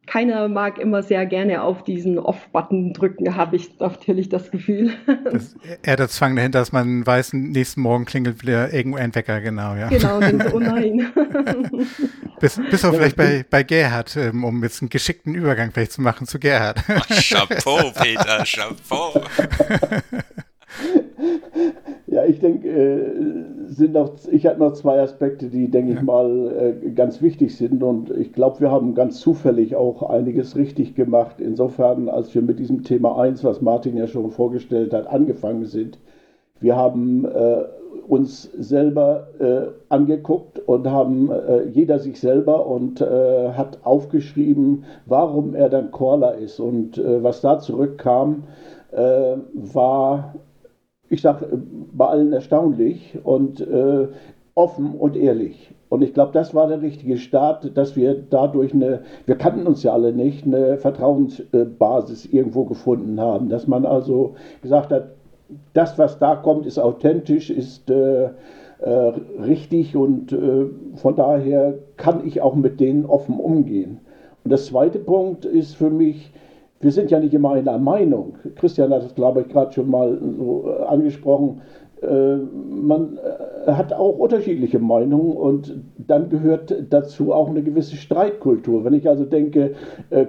keiner 0.06 0.50
mag 0.50 0.80
immer 0.80 1.02
sehr 1.02 1.26
gerne 1.26 1.64
auf 1.64 1.84
diesen 1.84 2.20
Off-Button 2.20 2.94
drücken, 2.94 3.36
habe 3.36 3.56
ich 3.56 3.80
natürlich 3.80 4.30
das 4.30 4.52
Gefühl. 4.52 4.94
Das, 5.24 5.56
eher 5.82 5.96
der 5.96 6.10
Zwang 6.10 6.36
dahinter, 6.36 6.60
dass 6.60 6.72
man 6.72 7.08
weiß, 7.08 7.34
nächsten 7.34 7.82
Morgen 7.82 8.06
klingelt 8.06 8.42
wieder 8.42 8.74
irgendwo 8.74 8.98
ein 8.98 9.16
Wecker, 9.16 9.42
genau, 9.42 9.76
ja. 9.76 9.88
Genau, 9.88 10.20
denkt, 10.20 10.54
oh 10.54 10.60
nein. 10.60 11.12
bis, 12.40 12.60
bis 12.70 12.86
auch 12.86 12.94
vielleicht 12.94 13.16
bei, 13.16 13.46
bei 13.50 13.64
Gerhard, 13.64 14.16
ähm, 14.18 14.44
um 14.44 14.62
jetzt 14.64 14.82
einen 14.82 14.90
geschickten 14.90 15.34
Übergang 15.34 15.72
vielleicht 15.72 15.94
zu 15.94 16.02
machen 16.02 16.28
zu 16.28 16.40
Gerhard. 16.40 16.84
Chapeau, 17.10 17.92
Peter, 17.96 18.44
Chapeau. 18.46 19.24
Ja, 22.24 22.30
ich 22.30 22.40
denke, 22.40 22.68
äh, 22.68 23.68
sind 23.68 23.94
noch, 23.94 24.12
ich 24.32 24.46
hatte 24.46 24.60
noch 24.60 24.74
zwei 24.74 25.02
Aspekte, 25.02 25.48
die, 25.48 25.70
denke 25.70 25.94
ja. 25.94 25.98
ich 25.98 26.04
mal, 26.04 26.76
äh, 26.84 26.92
ganz 26.92 27.22
wichtig 27.22 27.56
sind. 27.56 27.84
Und 27.84 28.12
ich 28.12 28.34
glaube, 28.34 28.62
wir 28.62 28.72
haben 28.72 28.96
ganz 28.96 29.20
zufällig 29.20 29.76
auch 29.76 30.04
einiges 30.10 30.56
richtig 30.56 30.96
gemacht. 30.96 31.40
Insofern, 31.40 32.10
als 32.10 32.34
wir 32.34 32.42
mit 32.42 32.60
diesem 32.60 32.84
Thema 32.84 33.20
1, 33.20 33.44
was 33.44 33.62
Martin 33.62 33.98
ja 33.98 34.08
schon 34.08 34.32
vorgestellt 34.32 34.94
hat, 34.94 35.08
angefangen 35.08 35.66
sind. 35.66 36.00
Wir 36.60 36.76
haben 36.76 37.26
äh, 37.26 37.64
uns 38.08 38.44
selber 38.58 39.28
äh, 39.40 39.68
angeguckt 39.90 40.60
und 40.60 40.90
haben 40.90 41.30
jeder 41.72 42.00
sich 42.00 42.20
selber 42.20 42.66
und 42.66 43.00
hat 43.02 43.80
aufgeschrieben, 43.84 44.84
warum 45.06 45.56
er 45.56 45.70
dann 45.70 45.92
Caller 45.92 46.36
ist. 46.36 46.60
Und 46.60 46.98
was 46.98 47.42
da 47.42 47.60
zurückkam, 47.60 48.44
war 48.92 50.34
ich 51.14 51.22
sage, 51.22 51.48
bei 51.94 52.08
allen 52.08 52.34
erstaunlich 52.34 53.18
und 53.24 53.62
äh, 53.62 54.08
offen 54.56 54.96
und 54.96 55.16
ehrlich. 55.16 55.74
Und 55.90 56.02
ich 56.02 56.14
glaube, 56.14 56.32
das 56.34 56.56
war 56.56 56.68
der 56.68 56.82
richtige 56.82 57.18
Start, 57.18 57.78
dass 57.78 57.96
wir 57.96 58.16
dadurch 58.30 58.74
eine, 58.74 59.02
wir 59.26 59.36
kannten 59.36 59.68
uns 59.68 59.84
ja 59.84 59.94
alle 59.94 60.12
nicht, 60.12 60.46
eine 60.46 60.78
Vertrauensbasis 60.78 62.26
irgendwo 62.26 62.66
gefunden 62.66 63.20
haben. 63.20 63.50
Dass 63.50 63.68
man 63.68 63.86
also 63.86 64.36
gesagt 64.62 64.92
hat, 64.92 65.10
das, 65.74 65.98
was 66.00 66.18
da 66.18 66.36
kommt, 66.36 66.66
ist 66.66 66.80
authentisch, 66.80 67.50
ist 67.50 67.90
äh, 67.92 68.30
äh, 68.80 68.90
richtig 69.40 69.96
und 69.96 70.32
äh, 70.32 70.66
von 70.96 71.16
daher 71.16 71.76
kann 71.98 72.26
ich 72.26 72.42
auch 72.42 72.56
mit 72.56 72.80
denen 72.80 73.06
offen 73.06 73.40
umgehen. 73.40 74.00
Und 74.44 74.50
der 74.50 74.60
zweite 74.60 75.00
Punkt 75.00 75.46
ist 75.46 75.76
für 75.76 75.90
mich, 75.90 76.32
wir 76.84 76.92
sind 76.92 77.12
ja 77.12 77.20
nicht 77.20 77.34
immer 77.34 77.52
einer 77.54 77.78
Meinung. 77.78 78.36
Christian 78.56 78.94
hat 78.94 79.04
es, 79.04 79.16
glaube 79.16 79.42
ich, 79.42 79.50
gerade 79.50 79.72
schon 79.72 79.90
mal 79.90 80.20
so 80.38 80.66
äh, 80.68 80.84
angesprochen. 80.84 81.62
Äh, 82.02 82.38
man 82.38 83.18
äh, 83.18 83.72
hat 83.72 83.94
auch 83.94 84.18
unterschiedliche 84.20 84.80
Meinungen 84.80 85.32
und 85.32 85.82
dann 85.98 86.30
gehört 86.30 86.76
dazu 86.90 87.32
auch 87.32 87.50
eine 87.50 87.64
gewisse 87.64 87.96
Streitkultur. 87.96 88.84
Wenn 88.84 88.94
ich 88.94 89.08
also 89.08 89.24
denke, 89.24 89.76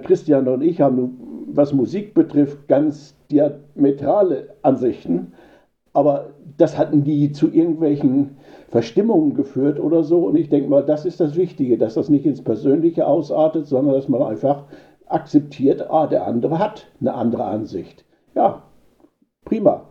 Christian 0.03 0.47
und 0.47 0.61
ich 0.61 0.79
haben, 0.79 1.45
was 1.51 1.73
Musik 1.73 2.13
betrifft, 2.13 2.67
ganz 2.67 3.15
diametrale 3.29 4.49
Ansichten, 4.61 5.33
aber 5.93 6.27
das 6.57 6.77
hat 6.77 6.93
nie 6.93 7.31
zu 7.31 7.51
irgendwelchen 7.51 8.37
Verstimmungen 8.69 9.33
geführt 9.33 9.79
oder 9.79 10.03
so. 10.03 10.25
Und 10.25 10.35
ich 10.37 10.49
denke 10.49 10.69
mal, 10.69 10.83
das 10.83 11.05
ist 11.05 11.19
das 11.19 11.35
Wichtige, 11.35 11.77
dass 11.77 11.95
das 11.95 12.09
nicht 12.09 12.25
ins 12.25 12.41
Persönliche 12.41 13.07
ausartet, 13.07 13.67
sondern 13.67 13.95
dass 13.95 14.09
man 14.09 14.21
einfach 14.21 14.63
akzeptiert, 15.07 15.89
ah, 15.89 16.07
der 16.07 16.27
andere 16.27 16.59
hat 16.59 16.87
eine 16.99 17.13
andere 17.13 17.45
Ansicht. 17.45 18.05
Ja, 18.33 18.63
prima. 19.45 19.85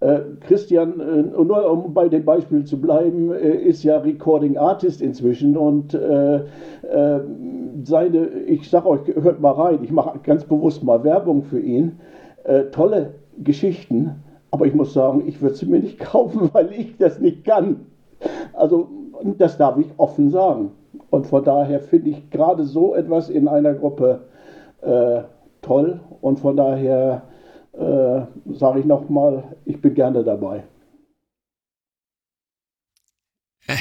Äh, 0.00 0.20
Christian, 0.46 1.00
äh, 1.00 1.22
nur 1.22 1.70
um 1.70 1.92
bei 1.92 2.08
dem 2.08 2.24
Beispiel 2.24 2.64
zu 2.64 2.80
bleiben, 2.80 3.32
äh, 3.32 3.56
ist 3.56 3.82
ja 3.82 3.98
Recording 3.98 4.56
Artist 4.56 5.02
inzwischen 5.02 5.56
und 5.56 5.92
äh, 5.92 6.36
äh, 6.36 7.20
seine, 7.82 8.28
ich 8.46 8.70
sag 8.70 8.86
euch, 8.86 9.00
hört 9.08 9.40
mal 9.40 9.52
rein, 9.52 9.80
ich 9.82 9.90
mache 9.90 10.20
ganz 10.20 10.44
bewusst 10.44 10.84
mal 10.84 11.02
Werbung 11.02 11.42
für 11.42 11.58
ihn. 11.58 11.98
Äh, 12.44 12.64
tolle 12.66 13.14
Geschichten, 13.38 14.22
aber 14.52 14.66
ich 14.66 14.74
muss 14.74 14.94
sagen, 14.94 15.24
ich 15.26 15.42
würde 15.42 15.56
sie 15.56 15.66
mir 15.66 15.80
nicht 15.80 15.98
kaufen, 15.98 16.48
weil 16.52 16.72
ich 16.72 16.96
das 16.98 17.18
nicht 17.18 17.44
kann. 17.44 17.86
Also, 18.52 18.88
das 19.36 19.58
darf 19.58 19.78
ich 19.78 19.88
offen 19.96 20.30
sagen. 20.30 20.70
Und 21.10 21.26
von 21.26 21.44
daher 21.44 21.80
finde 21.80 22.10
ich 22.10 22.30
gerade 22.30 22.64
so 22.64 22.94
etwas 22.94 23.28
in 23.28 23.48
einer 23.48 23.74
Gruppe 23.74 24.28
äh, 24.82 25.22
toll. 25.62 26.00
Und 26.20 26.38
von 26.40 26.56
daher 26.56 27.22
äh, 27.72 28.22
sage 28.52 28.80
ich 28.80 28.86
nochmal, 28.86 29.56
ich 29.64 29.80
bin 29.80 29.94
gerne 29.94 30.24
dabei. 30.24 30.64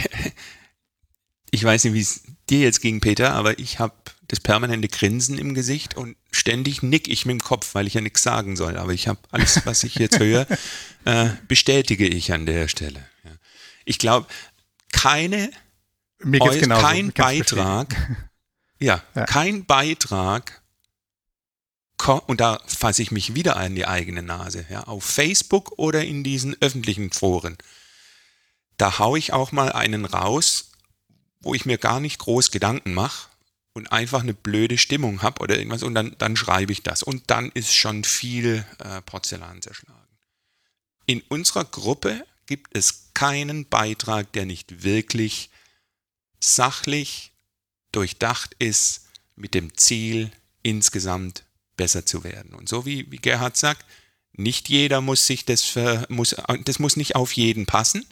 Ich 1.50 1.64
weiß 1.64 1.86
nicht, 1.86 1.94
wie 1.94 2.02
es 2.02 2.24
dir 2.50 2.60
jetzt 2.60 2.82
ging, 2.82 3.00
Peter, 3.00 3.34
aber 3.34 3.58
ich 3.58 3.80
habe 3.80 3.94
das 4.28 4.42
permanente 4.42 4.90
Grinsen 4.90 5.38
im 5.38 5.54
Gesicht 5.54 5.96
und 5.96 6.18
ständig 6.30 6.84
nick 6.84 7.08
ich 7.08 7.26
mit 7.26 7.40
dem 7.40 7.42
Kopf, 7.42 7.74
weil 7.74 7.88
ich 7.88 7.94
ja 7.94 8.02
nichts 8.02 8.22
sagen 8.22 8.58
soll. 8.58 8.78
Aber 8.78 8.92
ich 8.92 9.08
habe 9.08 9.20
alles, 9.32 9.66
was 9.66 9.84
ich 9.86 9.96
jetzt 9.96 10.20
höre, 10.20 10.46
äh, 11.06 11.30
bestätige 11.48 12.06
ich 12.06 12.34
an 12.34 12.46
der 12.46 12.68
Stelle. 12.68 13.00
Ja. 13.24 13.32
Ich 13.86 13.98
glaube, 13.98 14.28
keine 14.92 15.50
mir 16.20 16.40
geht's 16.40 16.60
genauso. 16.60 16.86
kein 16.86 17.12
Beitrag, 17.12 17.96
ja, 18.80 19.04
ja, 19.16 19.26
kein 19.26 19.66
Beitrag, 19.66 20.62
und 22.28 22.40
da 22.40 22.62
fasse 22.68 23.02
ich 23.02 23.12
mich 23.12 23.36
wieder 23.36 23.58
an 23.58 23.76
die 23.76 23.88
eigene 23.88 24.22
Nase, 24.22 24.66
ja, 24.70 24.84
auf 24.84 25.04
Facebook 25.04 25.74
oder 25.78 26.06
in 26.06 26.24
diesen 26.24 26.56
öffentlichen 26.62 27.12
Foren. 27.12 27.58
Da 28.78 29.00
haue 29.00 29.20
ich 29.20 29.34
auch 29.34 29.52
mal 29.52 29.72
einen 29.72 30.06
raus, 30.06 30.72
wo 31.42 31.54
ich 31.54 31.66
mir 31.66 31.78
gar 31.78 32.00
nicht 32.00 32.20
groß 32.20 32.52
Gedanken 32.52 32.94
mache 32.94 33.30
und 33.74 33.92
einfach 33.92 34.22
eine 34.22 34.34
blöde 34.34 34.78
Stimmung 34.78 35.22
habe 35.22 35.42
oder 35.42 35.58
irgendwas 35.58 35.84
und 35.84 35.96
dann, 35.96 36.16
dann 36.18 36.36
schreibe 36.36 36.72
ich 36.72 36.84
das. 36.84 37.04
Und 37.04 37.24
dann 37.28 37.52
ist 37.52 37.74
schon 37.74 38.04
viel 38.04 38.66
äh, 38.80 39.02
Porzellan 39.02 39.62
zerschlagen. 39.62 40.00
In 41.06 41.22
unserer 41.30 41.66
Gruppe 41.66 42.26
gibt 42.46 42.76
es 42.76 43.12
keinen 43.14 43.68
Beitrag, 43.68 44.32
der 44.34 44.46
nicht 44.46 44.84
wirklich 44.84 45.50
sachlich 46.40 47.32
durchdacht 47.92 48.56
ist 48.60 49.06
mit 49.36 49.54
dem 49.54 49.76
Ziel, 49.78 50.32
insgesamt 50.64 51.44
besser 51.78 52.06
zu 52.06 52.24
werden. 52.24 52.54
Und 52.54 52.68
so 52.68 52.86
wie, 52.86 53.10
wie 53.12 53.18
Gerhard 53.18 53.56
sagt, 53.56 53.86
nicht 54.34 54.70
jeder 54.70 55.02
muss 55.02 55.26
sich 55.26 55.46
das, 55.46 55.64
für, 55.64 56.06
muss, 56.10 56.36
das 56.66 56.80
muss 56.80 56.96
nicht 56.96 57.16
auf 57.16 57.32
jeden 57.32 57.66
passen, 57.66 58.06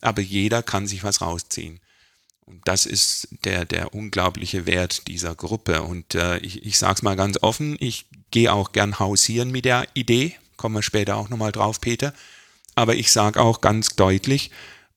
aber 0.00 0.22
jeder 0.22 0.62
kann 0.62 0.86
sich 0.86 1.02
was 1.02 1.20
rausziehen. 1.20 1.80
Und 2.44 2.60
das 2.68 2.86
ist 2.86 3.28
der, 3.44 3.64
der 3.64 3.92
unglaubliche 3.92 4.66
Wert 4.66 5.08
dieser 5.08 5.34
Gruppe. 5.34 5.82
Und 5.82 6.14
äh, 6.14 6.38
ich, 6.38 6.64
ich 6.64 6.78
sage 6.78 6.94
es 6.94 7.02
mal 7.02 7.16
ganz 7.16 7.42
offen, 7.42 7.76
ich 7.80 8.06
gehe 8.30 8.52
auch 8.52 8.70
gern 8.70 9.00
hausieren 9.00 9.50
mit 9.50 9.64
der 9.64 9.88
Idee, 9.94 10.36
kommen 10.56 10.76
wir 10.76 10.82
später 10.82 11.16
auch 11.16 11.28
nochmal 11.28 11.50
drauf, 11.50 11.80
Peter. 11.80 12.14
Aber 12.76 12.94
ich 12.94 13.10
sage 13.10 13.40
auch 13.40 13.60
ganz 13.60 13.96
deutlich, 13.96 14.50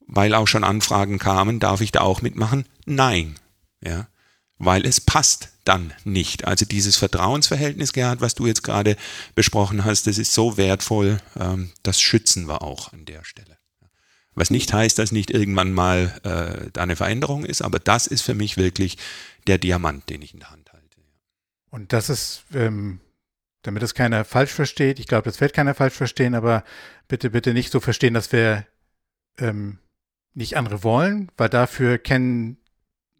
weil 0.10 0.34
auch 0.34 0.47
schon 0.47 0.64
Anfragen 0.64 1.20
kamen, 1.20 1.60
darf 1.60 1.82
ich 1.82 1.91
da 1.91 2.01
auch 2.01 2.22
mitmachen? 2.22 2.66
Nein. 2.86 3.36
Ja, 3.82 4.07
weil 4.57 4.86
es 4.86 4.99
passt 4.99 5.53
dann 5.64 5.93
nicht. 6.03 6.45
Also 6.45 6.66
dieses 6.66 6.97
Vertrauensverhältnis, 6.97 7.93
Gerhard, 7.93 8.20
was 8.20 8.36
du 8.36 8.45
jetzt 8.45 8.64
gerade 8.64 8.97
besprochen 9.36 9.86
hast, 9.86 10.07
das 10.07 10.18
ist 10.18 10.34
so 10.34 10.57
wertvoll, 10.57 11.22
ähm, 11.39 11.72
das 11.84 12.01
schützen 12.01 12.47
wir 12.47 12.62
auch 12.62 12.91
an 12.91 13.05
der 13.05 13.24
Stelle. 13.24 13.57
Was 14.36 14.49
nicht 14.49 14.74
heißt, 14.74 14.97
dass 14.99 15.12
nicht 15.12 15.32
irgendwann 15.32 15.74
mal 15.74 16.20
äh, 16.24 16.70
da 16.72 16.82
eine 16.82 16.95
Veränderung 16.95 17.45
ist, 17.45 17.62
aber 17.62 17.80
das 17.80 18.07
ist 18.07 18.22
für 18.22 18.34
mich 18.34 18.57
wirklich 18.57 18.97
der 19.47 19.57
Diamant, 19.57 20.10
den 20.10 20.22
ich 20.22 20.34
in 20.34 20.39
der 20.39 20.51
Hand 20.51 20.72
halte. 20.72 20.97
Und 21.70 21.93
das 21.93 22.10
ist, 22.10 22.43
ähm, 22.53 22.99
damit 23.62 23.84
es 23.84 23.93
keiner 23.93 24.26
falsch 24.26 24.51
versteht, 24.51 24.99
ich 24.99 25.07
glaube, 25.07 25.24
das 25.30 25.39
wird 25.39 25.53
keiner 25.53 25.76
falsch 25.76 25.95
verstehen, 25.95 26.36
aber 26.36 26.64
bitte, 27.07 27.30
bitte 27.30 27.53
nicht 27.53 27.72
so 27.72 27.80
verstehen, 27.80 28.14
dass 28.14 28.32
wir 28.32 28.66
ähm, 29.38 29.80
nicht 30.34 30.57
andere 30.57 30.84
wollen, 30.84 31.32
weil 31.38 31.49
dafür 31.49 31.97
kennen 31.97 32.57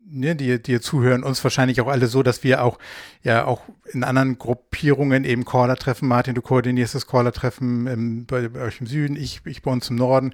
ne, 0.10 0.36
die, 0.36 0.62
die 0.62 0.80
zuhören, 0.80 1.24
uns 1.24 1.43
wahrscheinlich 1.43 1.82
auch 1.82 1.88
alle 1.88 2.07
so, 2.07 2.24
dass 2.24 2.43
wir 2.43 2.64
auch 2.64 2.80
ja 3.22 3.45
auch 3.45 3.62
in 3.91 4.03
anderen 4.03 4.38
Gruppierungen 4.38 5.24
eben 5.24 5.45
Caller 5.45 5.76
treffen. 5.76 6.07
Martin, 6.07 6.36
du 6.36 6.41
koordinierst 6.41 6.95
das 6.95 7.07
Caller-Treffen 7.07 8.26
bei, 8.26 8.47
bei, 8.47 8.62
euch 8.62 8.82
im 8.82 8.88
Süden, 8.88 9.16
ich, 9.16 9.41
ich 9.45 9.62
bei 9.62 9.72
uns 9.72 9.89
im 9.89 9.95
Norden. 9.95 10.34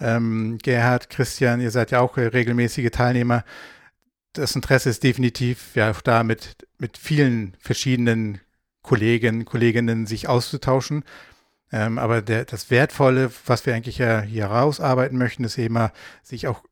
Ähm, 0.00 0.58
Gerhard, 0.62 1.10
Christian, 1.10 1.60
ihr 1.60 1.70
seid 1.70 1.90
ja 1.90 2.00
auch 2.00 2.16
regelmäßige 2.16 2.90
Teilnehmer. 2.90 3.44
Das 4.32 4.56
Interesse 4.56 4.90
ist 4.90 5.02
definitiv 5.02 5.76
ja 5.76 5.90
auch 5.90 6.00
da 6.00 6.24
mit, 6.24 6.56
mit 6.78 6.96
vielen 6.96 7.54
verschiedenen 7.60 8.40
Kollegen, 8.82 9.44
Kolleginnen 9.44 10.06
sich 10.06 10.28
auszutauschen. 10.28 11.04
Ähm, 11.72 11.98
aber 11.98 12.20
der, 12.20 12.44
das 12.44 12.70
Wertvolle, 12.70 13.30
was 13.46 13.64
wir 13.64 13.74
eigentlich 13.74 13.98
ja 13.98 14.20
hier 14.20 14.46
rausarbeiten 14.46 15.16
möchten, 15.16 15.42
ist 15.44 15.58
eben 15.58 15.74
mal, 15.74 15.92
sich 16.22 16.46
auch, 16.46 16.62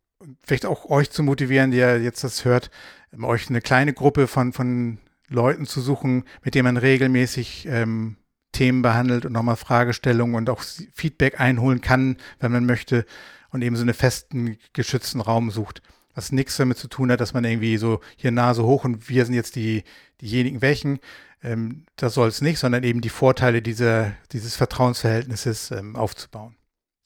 vielleicht 0.42 0.66
auch 0.66 0.90
euch 0.90 1.10
zu 1.10 1.22
motivieren, 1.22 1.70
die 1.70 1.78
ja 1.78 1.96
jetzt 1.96 2.22
das 2.22 2.44
hört, 2.44 2.70
ähm, 3.12 3.24
euch 3.24 3.48
eine 3.48 3.62
kleine 3.62 3.94
Gruppe 3.94 4.26
von, 4.26 4.52
von 4.52 4.98
Leuten 5.28 5.64
zu 5.66 5.80
suchen, 5.80 6.24
mit 6.42 6.54
denen 6.54 6.64
man 6.64 6.76
regelmäßig 6.76 7.66
ähm, 7.66 8.16
Themen 8.52 8.82
behandelt 8.82 9.24
und 9.24 9.32
nochmal 9.32 9.56
Fragestellungen 9.56 10.34
und 10.34 10.50
auch 10.50 10.62
Feedback 10.92 11.40
einholen 11.40 11.80
kann, 11.80 12.16
wenn 12.40 12.52
man 12.52 12.66
möchte 12.66 13.06
und 13.50 13.62
eben 13.62 13.76
so 13.76 13.82
einen 13.82 13.94
festen, 13.94 14.58
geschützten 14.72 15.20
Raum 15.20 15.50
sucht. 15.50 15.82
Was 16.14 16.32
nichts 16.32 16.56
damit 16.56 16.76
zu 16.76 16.88
tun 16.88 17.10
hat, 17.10 17.20
dass 17.20 17.32
man 17.32 17.44
irgendwie 17.44 17.76
so 17.76 18.00
hier 18.16 18.32
Nase 18.32 18.64
hoch 18.64 18.84
und 18.84 19.08
wir 19.08 19.24
sind 19.24 19.34
jetzt 19.34 19.54
die, 19.54 19.84
diejenigen 20.20 20.60
welchen, 20.60 20.98
ähm, 21.42 21.86
das 21.96 22.14
soll 22.14 22.28
es 22.28 22.40
nicht, 22.40 22.58
sondern 22.58 22.84
eben 22.84 23.00
die 23.00 23.08
Vorteile 23.08 23.62
dieser, 23.62 24.12
dieses 24.32 24.56
Vertrauensverhältnisses 24.56 25.70
ähm, 25.70 25.96
aufzubauen. 25.96 26.56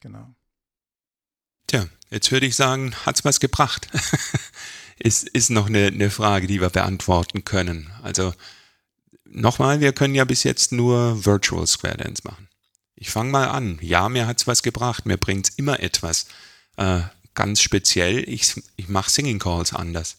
Genau. 0.01 0.35
Tja, 1.67 1.87
jetzt 2.11 2.33
würde 2.33 2.47
ich 2.47 2.57
sagen, 2.57 2.95
hat 3.07 3.17
es 3.17 3.25
was 3.25 3.41
gebracht? 3.41 3.89
ist, 4.99 5.29
ist 5.29 5.51
noch 5.51 5.67
eine, 5.67 5.87
eine 5.87 6.11
Frage, 6.11 6.47
die 6.47 6.61
wir 6.61 6.71
beantworten 6.71 7.45
können. 7.45 7.91
Also 8.03 8.35
nochmal, 9.25 9.81
wir 9.81 9.93
können 9.93 10.15
ja 10.15 10.25
bis 10.25 10.43
jetzt 10.43 10.73
nur 10.73 11.25
Virtual 11.25 11.67
Square 11.67 11.99
Dance 11.99 12.23
machen. 12.25 12.49
Ich 12.97 13.11
fange 13.11 13.31
mal 13.31 13.49
an. 13.49 13.79
Ja, 13.81 14.09
mir 14.09 14.27
hat 14.27 14.41
es 14.41 14.47
was 14.47 14.63
gebracht. 14.63 15.07
Mir 15.07 15.17
bringt 15.17 15.49
es 15.49 15.55
immer 15.57 15.81
etwas. 15.81 16.27
Äh, 16.77 17.03
ganz 17.35 17.61
speziell, 17.61 18.29
ich, 18.29 18.61
ich 18.77 18.89
mache 18.89 19.11
Singing 19.11 19.39
Calls 19.39 19.73
anders. 19.73 20.19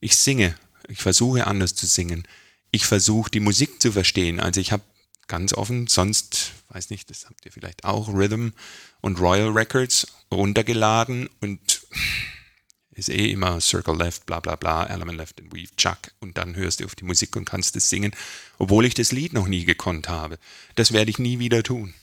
Ich 0.00 0.16
singe. 0.16 0.54
Ich 0.88 1.00
versuche 1.00 1.46
anders 1.46 1.74
zu 1.74 1.86
singen 1.86 2.26
ich 2.74 2.86
versuche 2.86 3.30
die 3.30 3.40
Musik 3.40 3.80
zu 3.80 3.92
verstehen. 3.92 4.40
Also 4.40 4.60
ich 4.60 4.72
habe 4.72 4.82
ganz 5.28 5.54
offen, 5.54 5.86
sonst, 5.86 6.52
weiß 6.70 6.90
nicht, 6.90 7.08
das 7.08 7.26
habt 7.26 7.46
ihr 7.46 7.52
vielleicht 7.52 7.84
auch, 7.84 8.08
Rhythm 8.08 8.48
und 9.00 9.20
Royal 9.20 9.50
Records 9.50 10.08
runtergeladen 10.32 11.30
und 11.40 11.86
ist 12.90 13.08
eh 13.08 13.30
immer 13.30 13.60
Circle 13.60 13.96
Left, 13.96 14.26
bla 14.26 14.40
bla 14.40 14.56
bla, 14.56 14.86
Element 14.86 15.18
Left 15.18 15.40
and 15.40 15.54
Weave, 15.54 15.74
Chuck 15.76 15.98
und 16.18 16.36
dann 16.36 16.56
hörst 16.56 16.80
du 16.80 16.84
auf 16.84 16.96
die 16.96 17.04
Musik 17.04 17.36
und 17.36 17.44
kannst 17.44 17.76
es 17.76 17.88
singen, 17.88 18.14
obwohl 18.58 18.86
ich 18.86 18.94
das 18.94 19.12
Lied 19.12 19.32
noch 19.34 19.46
nie 19.46 19.64
gekonnt 19.64 20.08
habe. 20.08 20.38
Das 20.74 20.92
werde 20.92 21.10
ich 21.10 21.20
nie 21.20 21.38
wieder 21.38 21.62
tun. 21.62 21.94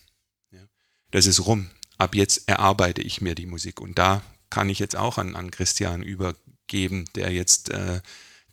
Das 1.12 1.26
ist 1.26 1.46
rum. 1.46 1.70
Ab 1.98 2.16
jetzt 2.16 2.48
erarbeite 2.48 3.02
ich 3.02 3.20
mir 3.20 3.36
die 3.36 3.46
Musik 3.46 3.82
und 3.82 3.98
da 3.98 4.24
kann 4.50 4.70
ich 4.70 4.80
jetzt 4.80 4.96
auch 4.96 5.18
an, 5.18 5.36
an 5.36 5.52
Christian 5.52 6.02
übergeben, 6.02 7.06
der 7.16 7.32
jetzt 7.32 7.70
äh, 7.72 8.00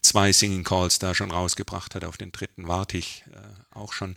zwei 0.09 0.33
Singing 0.33 0.65
Calls 0.65 0.99
da 0.99 1.15
schon 1.15 1.31
rausgebracht 1.31 1.95
hat. 1.95 2.05
Auf 2.05 2.17
den 2.17 2.33
dritten 2.33 2.69
warte 2.69 2.99
ich 2.99 3.25
äh, 3.33 3.77
auch 3.77 3.93
schon. 3.93 4.17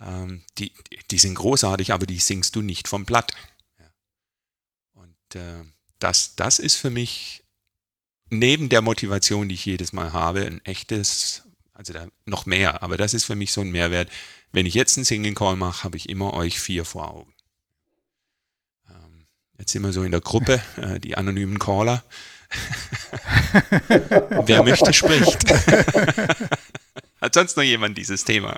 ähm, 0.00 0.42
die, 0.58 0.72
die 1.10 1.18
sind 1.18 1.34
großartig, 1.34 1.92
aber 1.92 2.06
die 2.06 2.18
singst 2.18 2.56
du 2.56 2.62
nicht 2.62 2.88
vom 2.88 3.04
Blatt. 3.04 3.32
Und 4.92 5.34
äh, 5.34 5.64
das, 5.98 6.36
das 6.36 6.58
ist 6.58 6.76
für 6.76 6.90
mich 6.90 7.42
neben 8.32 8.68
der 8.68 8.82
Motivation, 8.82 9.48
die 9.48 9.54
ich 9.54 9.64
jedes 9.64 9.92
Mal 9.92 10.12
habe, 10.12 10.46
ein 10.46 10.64
echtes, 10.64 11.42
also 11.74 11.92
noch 12.24 12.46
mehr, 12.46 12.82
aber 12.82 12.96
das 12.96 13.14
ist 13.14 13.24
für 13.24 13.36
mich 13.36 13.52
so 13.52 13.60
ein 13.60 13.70
Mehrwert. 13.70 14.10
Wenn 14.52 14.66
ich 14.66 14.74
jetzt 14.74 14.96
einen 14.96 15.04
Singing 15.04 15.34
Call 15.34 15.56
mache, 15.56 15.84
habe 15.84 15.96
ich 15.96 16.08
immer 16.08 16.32
euch 16.34 16.58
vier 16.58 16.84
vor 16.84 17.10
Augen. 17.10 17.34
Ähm, 18.88 19.26
jetzt 19.58 19.72
sind 19.72 19.82
wir 19.82 19.92
so 19.92 20.02
in 20.02 20.10
der 20.10 20.20
Gruppe, 20.20 20.62
äh, 20.76 20.98
die 20.98 21.16
anonymen 21.16 21.58
Caller. 21.58 22.02
Wer 24.46 24.62
möchte, 24.62 24.92
spricht. 24.92 25.50
Hat 27.20 27.34
sonst 27.34 27.56
noch 27.56 27.62
jemand 27.62 27.96
dieses 27.96 28.24
Thema? 28.24 28.56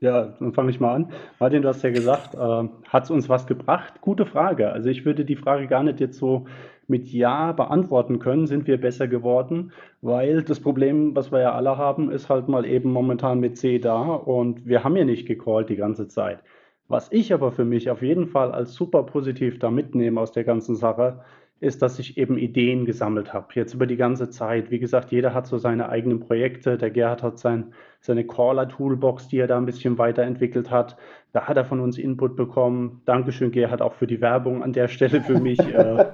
Ja, 0.00 0.36
dann 0.38 0.52
fange 0.52 0.70
ich 0.70 0.78
mal 0.78 0.94
an. 0.94 1.12
Martin, 1.40 1.62
du 1.62 1.68
hast 1.68 1.82
ja 1.82 1.90
gesagt, 1.90 2.34
äh, 2.34 2.68
hat 2.88 3.04
es 3.04 3.10
uns 3.10 3.28
was 3.28 3.48
gebracht? 3.48 3.94
Gute 4.00 4.26
Frage. 4.26 4.70
Also 4.70 4.88
ich 4.88 5.04
würde 5.04 5.24
die 5.24 5.34
Frage 5.34 5.66
gar 5.66 5.82
nicht 5.82 5.98
jetzt 5.98 6.18
so 6.18 6.46
mit 6.86 7.08
Ja 7.08 7.52
beantworten 7.52 8.20
können, 8.20 8.46
sind 8.46 8.66
wir 8.66 8.80
besser 8.80 9.08
geworden, 9.08 9.72
weil 10.00 10.42
das 10.42 10.60
Problem, 10.60 11.16
was 11.16 11.32
wir 11.32 11.40
ja 11.40 11.52
alle 11.52 11.76
haben, 11.76 12.10
ist 12.10 12.28
halt 12.28 12.48
mal 12.48 12.64
eben 12.64 12.92
momentan 12.92 13.40
mit 13.40 13.58
C 13.58 13.78
da 13.78 14.00
und 14.00 14.66
wir 14.66 14.84
haben 14.84 14.96
ja 14.96 15.04
nicht 15.04 15.26
gecallt 15.26 15.68
die 15.68 15.76
ganze 15.76 16.06
Zeit. 16.06 16.42
Was 16.86 17.12
ich 17.12 17.34
aber 17.34 17.52
für 17.52 17.66
mich 17.66 17.90
auf 17.90 18.00
jeden 18.00 18.28
Fall 18.28 18.52
als 18.52 18.74
super 18.74 19.02
positiv 19.02 19.58
da 19.58 19.70
mitnehme 19.70 20.20
aus 20.20 20.32
der 20.32 20.44
ganzen 20.44 20.74
Sache, 20.76 21.20
ist, 21.60 21.82
dass 21.82 21.98
ich 21.98 22.16
eben 22.16 22.38
Ideen 22.38 22.86
gesammelt 22.86 23.34
habe, 23.34 23.48
jetzt 23.54 23.74
über 23.74 23.86
die 23.86 23.96
ganze 23.96 24.30
Zeit. 24.30 24.70
Wie 24.70 24.78
gesagt, 24.78 25.10
jeder 25.10 25.34
hat 25.34 25.46
so 25.46 25.58
seine 25.58 25.88
eigenen 25.88 26.20
Projekte. 26.20 26.78
Der 26.78 26.90
Gerhard 26.90 27.22
hat 27.22 27.38
sein, 27.38 27.72
seine 28.00 28.24
Caller-Toolbox, 28.24 29.28
die 29.28 29.38
er 29.38 29.48
da 29.48 29.56
ein 29.56 29.66
bisschen 29.66 29.98
weiterentwickelt 29.98 30.70
hat. 30.70 30.96
Da 31.32 31.48
hat 31.48 31.56
er 31.56 31.64
von 31.64 31.80
uns 31.80 31.98
Input 31.98 32.36
bekommen. 32.36 33.02
Dankeschön, 33.06 33.50
Gerhard, 33.50 33.82
auch 33.82 33.94
für 33.94 34.06
die 34.06 34.20
Werbung 34.20 34.62
an 34.62 34.72
der 34.72 34.88
Stelle 34.88 35.20
für 35.20 35.40
mich. 35.40 35.58
Äh, 35.68 36.06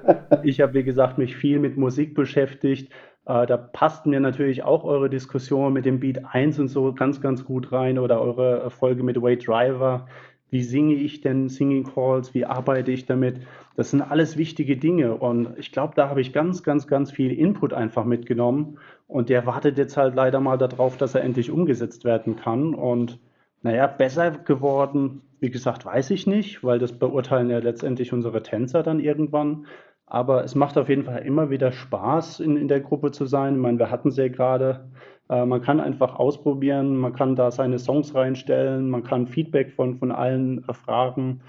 ich 0.43 0.59
habe, 0.59 0.73
wie 0.73 0.83
gesagt, 0.83 1.17
mich 1.17 1.35
viel 1.35 1.59
mit 1.59 1.77
Musik 1.77 2.13
beschäftigt. 2.13 2.91
Äh, 3.25 3.45
da 3.45 3.57
passt 3.57 4.05
mir 4.05 4.19
natürlich 4.19 4.63
auch 4.63 4.83
eure 4.83 5.09
Diskussion 5.09 5.73
mit 5.73 5.85
dem 5.85 5.99
Beat 5.99 6.21
1 6.25 6.59
und 6.59 6.67
so 6.67 6.93
ganz, 6.93 7.21
ganz 7.21 7.45
gut 7.45 7.71
rein 7.71 7.97
oder 7.97 8.21
eure 8.21 8.69
Folge 8.69 9.03
mit 9.03 9.21
Wade 9.21 9.37
Driver. 9.37 10.07
Wie 10.49 10.61
singe 10.61 10.95
ich 10.95 11.21
denn 11.21 11.49
Singing 11.49 11.83
Calls? 11.83 12.33
Wie 12.33 12.45
arbeite 12.45 12.91
ich 12.91 13.05
damit? 13.05 13.41
Das 13.75 13.91
sind 13.91 14.01
alles 14.01 14.37
wichtige 14.37 14.77
Dinge 14.77 15.15
und 15.15 15.49
ich 15.57 15.71
glaube, 15.71 15.93
da 15.95 16.09
habe 16.09 16.21
ich 16.21 16.31
ganz, 16.31 16.63
ganz, 16.63 16.87
ganz 16.87 17.11
viel 17.11 17.31
Input 17.31 17.73
einfach 17.73 18.05
mitgenommen 18.05 18.77
und 19.07 19.29
der 19.29 19.45
wartet 19.45 19.77
jetzt 19.77 19.97
halt 19.97 20.15
leider 20.15 20.39
mal 20.39 20.57
darauf, 20.57 20.97
dass 20.97 21.15
er 21.15 21.23
endlich 21.23 21.51
umgesetzt 21.51 22.05
werden 22.05 22.35
kann 22.35 22.73
und 22.73 23.19
naja, 23.61 23.87
besser 23.87 24.29
geworden, 24.31 25.23
wie 25.39 25.49
gesagt, 25.49 25.85
weiß 25.85 26.11
ich 26.11 26.27
nicht, 26.27 26.63
weil 26.63 26.79
das 26.79 26.93
beurteilen 26.93 27.49
ja 27.49 27.57
letztendlich 27.57 28.13
unsere 28.13 28.43
Tänzer 28.43 28.83
dann 28.83 28.99
irgendwann. 28.99 29.65
Aber 30.05 30.43
es 30.43 30.53
macht 30.53 30.77
auf 30.77 30.87
jeden 30.87 31.03
Fall 31.03 31.23
immer 31.23 31.49
wieder 31.49 31.71
Spaß, 31.71 32.39
in, 32.41 32.57
in 32.57 32.67
der 32.67 32.79
Gruppe 32.79 33.11
zu 33.11 33.25
sein. 33.25 33.55
Ich 33.55 33.61
meine, 33.61 33.79
wir 33.79 33.89
hatten 33.89 34.11
sie 34.11 34.21
ja 34.21 34.27
gerade. 34.27 34.85
Äh, 35.29 35.45
man 35.45 35.61
kann 35.61 35.79
einfach 35.79 36.15
ausprobieren, 36.15 36.95
man 36.95 37.13
kann 37.13 37.35
da 37.35 37.49
seine 37.49 37.79
Songs 37.79 38.13
reinstellen, 38.13 38.89
man 38.89 39.03
kann 39.03 39.27
Feedback 39.27 39.71
von, 39.73 39.97
von 39.97 40.11
allen 40.11 40.63
erfragen. 40.67 41.41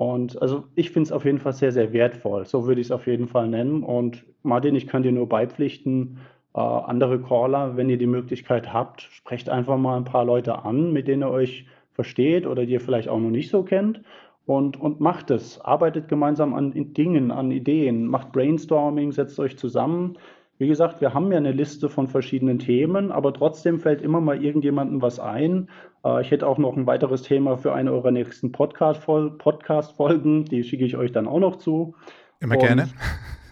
Und 0.00 0.40
also 0.40 0.64
ich 0.76 0.92
finde 0.92 1.08
es 1.08 1.12
auf 1.12 1.26
jeden 1.26 1.40
Fall 1.40 1.52
sehr, 1.52 1.72
sehr 1.72 1.92
wertvoll. 1.92 2.46
So 2.46 2.66
würde 2.66 2.80
ich 2.80 2.86
es 2.86 2.90
auf 2.90 3.06
jeden 3.06 3.28
Fall 3.28 3.48
nennen. 3.48 3.82
Und 3.82 4.24
Martin, 4.42 4.74
ich 4.74 4.86
kann 4.86 5.02
dir 5.02 5.12
nur 5.12 5.28
beipflichten, 5.28 6.16
äh, 6.54 6.58
andere 6.60 7.20
Caller, 7.20 7.76
wenn 7.76 7.90
ihr 7.90 7.98
die 7.98 8.06
Möglichkeit 8.06 8.72
habt, 8.72 9.02
sprecht 9.02 9.50
einfach 9.50 9.76
mal 9.76 9.98
ein 9.98 10.04
paar 10.04 10.24
Leute 10.24 10.64
an, 10.64 10.94
mit 10.94 11.06
denen 11.06 11.24
ihr 11.24 11.30
euch 11.30 11.66
versteht 11.92 12.46
oder 12.46 12.64
die 12.64 12.72
ihr 12.72 12.80
vielleicht 12.80 13.10
auch 13.10 13.18
noch 13.18 13.28
nicht 13.28 13.50
so 13.50 13.62
kennt. 13.62 14.00
Und, 14.46 14.80
und 14.80 15.00
macht 15.00 15.30
es. 15.30 15.60
Arbeitet 15.60 16.08
gemeinsam 16.08 16.54
an 16.54 16.72
Dingen, 16.94 17.30
an 17.30 17.50
Ideen, 17.50 18.06
macht 18.06 18.32
Brainstorming, 18.32 19.12
setzt 19.12 19.38
euch 19.38 19.58
zusammen. 19.58 20.16
Wie 20.60 20.68
gesagt, 20.68 21.00
wir 21.00 21.14
haben 21.14 21.32
ja 21.32 21.38
eine 21.38 21.52
Liste 21.52 21.88
von 21.88 22.06
verschiedenen 22.06 22.58
Themen, 22.58 23.12
aber 23.12 23.32
trotzdem 23.32 23.80
fällt 23.80 24.02
immer 24.02 24.20
mal 24.20 24.44
irgendjemandem 24.44 25.00
was 25.00 25.18
ein. 25.18 25.70
Äh, 26.04 26.20
ich 26.20 26.30
hätte 26.30 26.46
auch 26.46 26.58
noch 26.58 26.76
ein 26.76 26.86
weiteres 26.86 27.22
Thema 27.22 27.56
für 27.56 27.72
eine 27.72 27.90
eurer 27.92 28.10
nächsten 28.10 28.52
Podcast-Folgen, 28.52 30.44
die 30.44 30.62
schicke 30.62 30.84
ich 30.84 30.98
euch 30.98 31.12
dann 31.12 31.26
auch 31.26 31.38
noch 31.38 31.56
zu. 31.56 31.94
Immer 32.40 32.56
und, 32.56 32.60
gerne. 32.60 32.88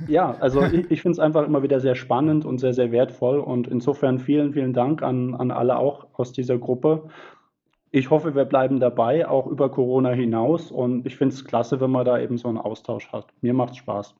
Ja, 0.06 0.36
also 0.38 0.62
ich, 0.62 0.90
ich 0.90 1.00
finde 1.00 1.12
es 1.12 1.18
einfach 1.18 1.46
immer 1.46 1.62
wieder 1.62 1.80
sehr 1.80 1.94
spannend 1.94 2.44
und 2.44 2.58
sehr, 2.58 2.74
sehr 2.74 2.92
wertvoll 2.92 3.38
und 3.38 3.68
insofern 3.68 4.18
vielen, 4.18 4.52
vielen 4.52 4.74
Dank 4.74 5.02
an, 5.02 5.34
an 5.34 5.50
alle 5.50 5.78
auch 5.78 6.08
aus 6.12 6.32
dieser 6.32 6.58
Gruppe. 6.58 7.08
Ich 7.90 8.10
hoffe, 8.10 8.34
wir 8.34 8.44
bleiben 8.44 8.80
dabei, 8.80 9.26
auch 9.26 9.46
über 9.46 9.70
Corona 9.70 10.10
hinaus 10.10 10.70
und 10.70 11.06
ich 11.06 11.16
finde 11.16 11.34
es 11.34 11.46
klasse, 11.46 11.80
wenn 11.80 11.90
man 11.90 12.04
da 12.04 12.18
eben 12.18 12.36
so 12.36 12.48
einen 12.48 12.58
Austausch 12.58 13.10
hat. 13.12 13.28
Mir 13.40 13.54
macht 13.54 13.72
es 13.72 13.78
Spaß. 13.78 14.14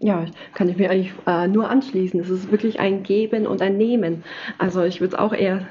Ja, 0.00 0.26
kann 0.54 0.68
ich 0.68 0.76
mir 0.76 0.90
eigentlich 0.90 1.12
äh, 1.26 1.48
nur 1.48 1.68
anschließen. 1.68 2.20
Es 2.20 2.30
ist 2.30 2.52
wirklich 2.52 2.78
ein 2.78 3.02
Geben 3.02 3.46
und 3.46 3.60
ein 3.62 3.76
Nehmen. 3.76 4.22
Also 4.56 4.82
ich 4.82 5.00
würde 5.00 5.14
es 5.14 5.18
auch 5.18 5.32
eher, 5.32 5.66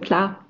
klar, 0.00 0.40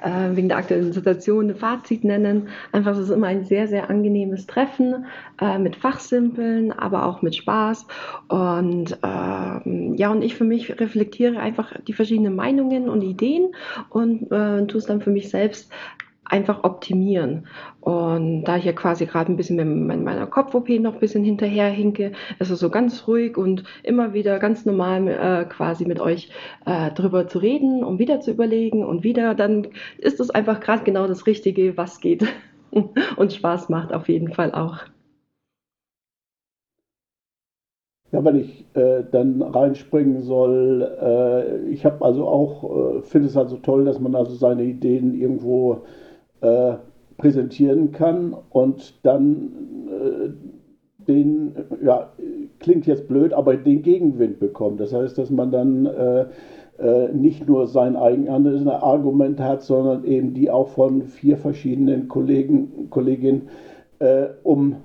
äh, 0.00 0.34
wegen 0.34 0.48
der 0.48 0.58
aktuellen 0.58 0.92
Situation 0.92 1.50
ein 1.50 1.56
Fazit 1.56 2.04
nennen. 2.04 2.48
Einfach, 2.72 2.92
es 2.92 2.98
ist 2.98 3.10
immer 3.10 3.26
ein 3.26 3.44
sehr, 3.44 3.68
sehr 3.68 3.90
angenehmes 3.90 4.46
Treffen 4.46 5.06
äh, 5.40 5.58
mit 5.58 5.76
Fachsimpeln, 5.76 6.72
aber 6.72 7.06
auch 7.06 7.20
mit 7.20 7.36
Spaß. 7.36 7.86
Und 8.28 8.98
ähm, 9.02 9.94
ja, 9.96 10.10
und 10.10 10.22
ich 10.22 10.34
für 10.34 10.44
mich 10.44 10.80
reflektiere 10.80 11.38
einfach 11.38 11.72
die 11.86 11.92
verschiedenen 11.92 12.34
Meinungen 12.34 12.88
und 12.88 13.02
Ideen 13.02 13.54
und 13.90 14.30
äh, 14.32 14.66
tue 14.66 14.78
es 14.78 14.86
dann 14.86 15.02
für 15.02 15.10
mich 15.10 15.28
selbst 15.28 15.70
einfach 16.24 16.64
optimieren. 16.64 17.46
Und 17.80 18.44
da 18.44 18.56
ich 18.56 18.64
ja 18.64 18.72
quasi 18.72 19.06
gerade 19.06 19.30
ein 19.30 19.36
bisschen 19.36 19.86
mit 19.86 20.02
meiner 20.02 20.26
Kopf-OP 20.26 20.68
noch 20.80 20.94
ein 20.94 21.00
bisschen 21.00 21.24
hinterher 21.24 21.68
hinke, 21.68 22.12
es 22.38 22.48
so 22.48 22.70
ganz 22.70 23.06
ruhig 23.06 23.36
und 23.36 23.64
immer 23.82 24.14
wieder 24.14 24.38
ganz 24.38 24.64
normal 24.64 25.08
äh, 25.08 25.44
quasi 25.44 25.84
mit 25.84 26.00
euch 26.00 26.30
äh, 26.66 26.90
drüber 26.92 27.28
zu 27.28 27.38
reden 27.38 27.84
und 27.84 27.98
wieder 27.98 28.20
zu 28.20 28.30
überlegen 28.30 28.84
und 28.84 29.04
wieder, 29.04 29.34
dann 29.34 29.68
ist 29.98 30.20
es 30.20 30.30
einfach 30.30 30.60
gerade 30.60 30.84
genau 30.84 31.06
das 31.06 31.26
Richtige, 31.26 31.76
was 31.76 32.00
geht 32.00 32.24
und 33.16 33.32
Spaß 33.32 33.68
macht 33.68 33.92
auf 33.92 34.08
jeden 34.08 34.32
Fall 34.32 34.52
auch. 34.52 34.78
Ja, 38.14 38.24
wenn 38.24 38.36
ich 38.36 38.64
äh, 38.74 39.02
dann 39.10 39.42
reinspringen 39.42 40.22
soll, 40.22 40.88
äh, 41.02 41.68
ich 41.68 41.84
habe 41.84 42.04
also 42.04 42.28
auch, 42.28 42.98
äh, 42.98 43.02
finde 43.02 43.26
es 43.26 43.36
also 43.36 43.56
toll, 43.56 43.84
dass 43.84 43.98
man 43.98 44.14
also 44.14 44.36
seine 44.36 44.62
Ideen 44.62 45.20
irgendwo 45.20 45.82
äh, 46.44 46.76
präsentieren 47.16 47.92
kann 47.92 48.36
und 48.50 48.94
dann 49.04 49.50
äh, 49.88 50.28
den, 51.06 51.54
ja, 51.82 52.10
klingt 52.58 52.86
jetzt 52.86 53.08
blöd, 53.08 53.32
aber 53.32 53.56
den 53.56 53.82
Gegenwind 53.82 54.40
bekommt. 54.40 54.80
Das 54.80 54.92
heißt, 54.92 55.16
dass 55.16 55.30
man 55.30 55.50
dann 55.50 55.86
äh, 55.86 56.26
äh 56.78 57.12
nicht 57.12 57.46
nur 57.48 57.66
sein 57.66 57.96
eigenes 57.96 58.66
Argument 58.66 59.40
hat, 59.40 59.62
sondern 59.62 60.04
eben 60.04 60.34
die 60.34 60.50
auch 60.50 60.68
von 60.68 61.02
vier 61.02 61.36
verschiedenen 61.36 62.08
Kollegen, 62.08 62.90
Kolleginnen 62.90 63.48
äh, 64.00 64.26
um 64.42 64.76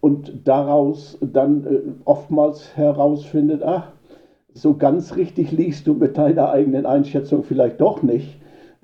und 0.00 0.46
daraus 0.46 1.18
dann 1.20 1.64
äh, 1.64 1.78
oftmals 2.04 2.76
herausfindet, 2.76 3.62
ach, 3.62 3.92
so 4.54 4.76
ganz 4.76 5.16
richtig 5.16 5.52
liegst 5.52 5.86
du 5.86 5.94
mit 5.94 6.16
deiner 6.16 6.50
eigenen 6.50 6.86
Einschätzung 6.86 7.42
vielleicht 7.42 7.80
doch 7.80 8.02
nicht 8.02 8.38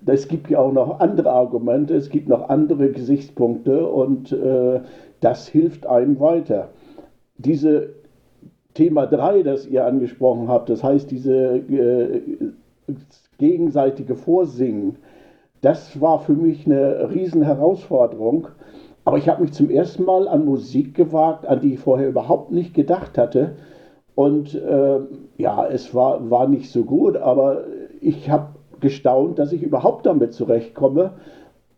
es 0.06 0.28
gibt 0.28 0.50
ja 0.50 0.58
auch 0.58 0.72
noch 0.72 1.00
andere 1.00 1.30
Argumente, 1.30 1.94
es 1.94 2.10
gibt 2.10 2.28
noch 2.28 2.48
andere 2.48 2.90
Gesichtspunkte 2.90 3.86
und 3.86 4.32
äh, 4.32 4.80
das 5.20 5.46
hilft 5.48 5.86
einem 5.86 6.18
weiter. 6.20 6.70
Diese 7.38 7.90
Thema 8.74 9.06
3, 9.06 9.42
das 9.42 9.66
ihr 9.66 9.84
angesprochen 9.84 10.48
habt, 10.48 10.70
das 10.70 10.82
heißt 10.82 11.10
diese 11.10 11.56
äh, 11.56 12.20
gegenseitige 13.38 14.14
Vorsingen, 14.14 14.96
das 15.60 16.00
war 16.00 16.20
für 16.20 16.32
mich 16.32 16.66
eine 16.66 17.10
riesen 17.14 17.42
Herausforderung. 17.42 18.48
Aber 19.04 19.18
ich 19.18 19.28
habe 19.28 19.42
mich 19.42 19.52
zum 19.52 19.70
ersten 19.70 20.04
Mal 20.04 20.28
an 20.28 20.44
Musik 20.44 20.94
gewagt, 20.94 21.46
an 21.46 21.60
die 21.60 21.74
ich 21.74 21.80
vorher 21.80 22.08
überhaupt 22.08 22.52
nicht 22.52 22.74
gedacht 22.74 23.18
hatte. 23.18 23.56
Und 24.14 24.54
äh, 24.54 25.00
ja, 25.38 25.66
es 25.66 25.94
war, 25.94 26.30
war 26.30 26.48
nicht 26.48 26.70
so 26.70 26.84
gut, 26.84 27.16
aber 27.16 27.64
ich 28.00 28.30
habe 28.30 28.48
gestaunt, 28.82 29.38
dass 29.38 29.52
ich 29.52 29.62
überhaupt 29.62 30.04
damit 30.04 30.34
zurechtkomme. 30.34 31.14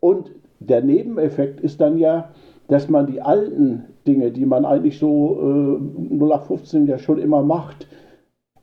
Und 0.01 0.31
der 0.59 0.81
Nebeneffekt 0.81 1.61
ist 1.61 1.79
dann 1.79 1.97
ja, 1.97 2.29
dass 2.67 2.89
man 2.89 3.07
die 3.07 3.21
alten 3.21 3.85
Dinge, 4.05 4.31
die 4.31 4.45
man 4.45 4.65
eigentlich 4.65 4.99
so 4.99 5.79
äh, 6.11 6.15
0815 6.15 6.87
ja 6.87 6.97
schon 6.97 7.19
immer 7.19 7.41
macht, 7.41 7.87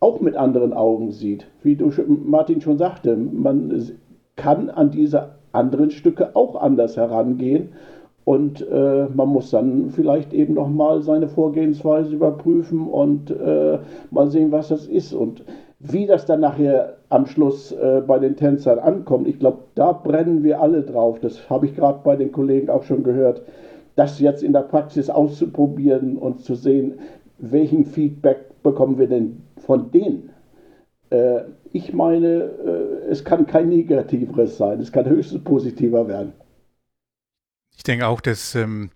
auch 0.00 0.20
mit 0.20 0.36
anderen 0.36 0.72
Augen 0.72 1.12
sieht. 1.12 1.46
Wie 1.62 1.76
du 1.76 1.90
Martin 2.06 2.60
schon 2.60 2.78
sagte, 2.78 3.16
man 3.16 3.92
kann 4.36 4.68
an 4.68 4.90
diese 4.90 5.36
anderen 5.52 5.90
Stücke 5.90 6.34
auch 6.34 6.56
anders 6.56 6.96
herangehen 6.96 7.70
und 8.24 8.66
äh, 8.68 9.06
man 9.12 9.28
muss 9.28 9.50
dann 9.50 9.90
vielleicht 9.90 10.32
eben 10.32 10.54
nochmal 10.54 11.02
seine 11.02 11.28
Vorgehensweise 11.28 12.14
überprüfen 12.14 12.86
und 12.86 13.30
äh, 13.30 13.78
mal 14.10 14.30
sehen, 14.30 14.52
was 14.52 14.68
das 14.68 14.86
ist. 14.86 15.12
Und 15.12 15.44
Wie 15.84 16.06
das 16.06 16.26
dann 16.26 16.40
nachher 16.40 16.98
am 17.08 17.26
Schluss 17.26 17.72
äh, 17.72 18.02
bei 18.06 18.20
den 18.20 18.36
Tänzern 18.36 18.78
ankommt, 18.78 19.26
ich 19.26 19.40
glaube, 19.40 19.64
da 19.74 19.90
brennen 19.90 20.44
wir 20.44 20.60
alle 20.60 20.82
drauf. 20.82 21.18
Das 21.18 21.50
habe 21.50 21.66
ich 21.66 21.74
gerade 21.74 22.00
bei 22.04 22.14
den 22.14 22.30
Kollegen 22.30 22.70
auch 22.70 22.84
schon 22.84 23.02
gehört. 23.02 23.42
Das 23.96 24.20
jetzt 24.20 24.44
in 24.44 24.52
der 24.52 24.60
Praxis 24.60 25.10
auszuprobieren 25.10 26.16
und 26.16 26.40
zu 26.40 26.54
sehen, 26.54 27.00
welchen 27.38 27.84
Feedback 27.84 28.62
bekommen 28.62 28.96
wir 28.96 29.08
denn 29.08 29.42
von 29.66 29.90
denen. 29.90 30.30
Äh, 31.10 31.42
ich 31.72 31.92
meine, 31.92 32.26
äh, 32.28 33.10
es 33.10 33.24
kann 33.24 33.46
kein 33.46 33.68
negativeres 33.68 34.56
sein, 34.56 34.80
es 34.80 34.92
kann 34.92 35.06
höchstens 35.06 35.42
positiver 35.42 36.06
werden. 36.06 36.32
Ich 37.76 37.82
denke 37.82 38.06
auch, 38.06 38.20
dass, 38.20 38.54
ähm, 38.54 38.90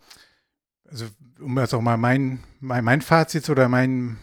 also 0.89 1.07
um 1.41 1.59
jetzt 1.59 1.75
auch 1.75 1.81
mal 1.81 1.97
mein, 1.97 2.41
mein, 2.61 2.85
mein 2.85 3.01
Fazit 3.01 3.51
oder 3.51 3.69
mein, 3.69 4.19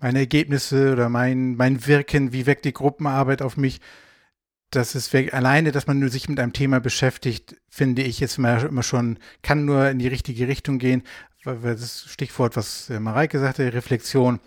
meine 0.00 0.18
Ergebnisse 0.18 0.92
oder 0.92 1.08
mein, 1.08 1.56
mein 1.56 1.86
Wirken, 1.86 2.32
wie 2.32 2.46
wirkt 2.46 2.64
die 2.64 2.72
Gruppenarbeit 2.72 3.42
auf 3.42 3.56
mich, 3.56 3.80
das 4.70 4.94
ist 4.94 5.14
alleine, 5.14 5.72
dass 5.72 5.86
man 5.86 6.08
sich 6.08 6.28
mit 6.28 6.38
einem 6.38 6.52
Thema 6.52 6.80
beschäftigt, 6.80 7.56
finde 7.68 8.02
ich 8.02 8.20
jetzt 8.20 8.38
immer, 8.38 8.82
schon, 8.82 9.18
kann 9.42 9.64
nur 9.64 9.90
in 9.90 9.98
die 9.98 10.08
richtige 10.08 10.48
Richtung 10.48 10.78
gehen, 10.78 11.02
das 11.44 12.04
Stichwort, 12.08 12.56
was 12.56 12.90
äh, 12.90 13.00
Mareike 13.00 13.38
sagte, 13.38 13.72
Reflexion, 13.72 14.40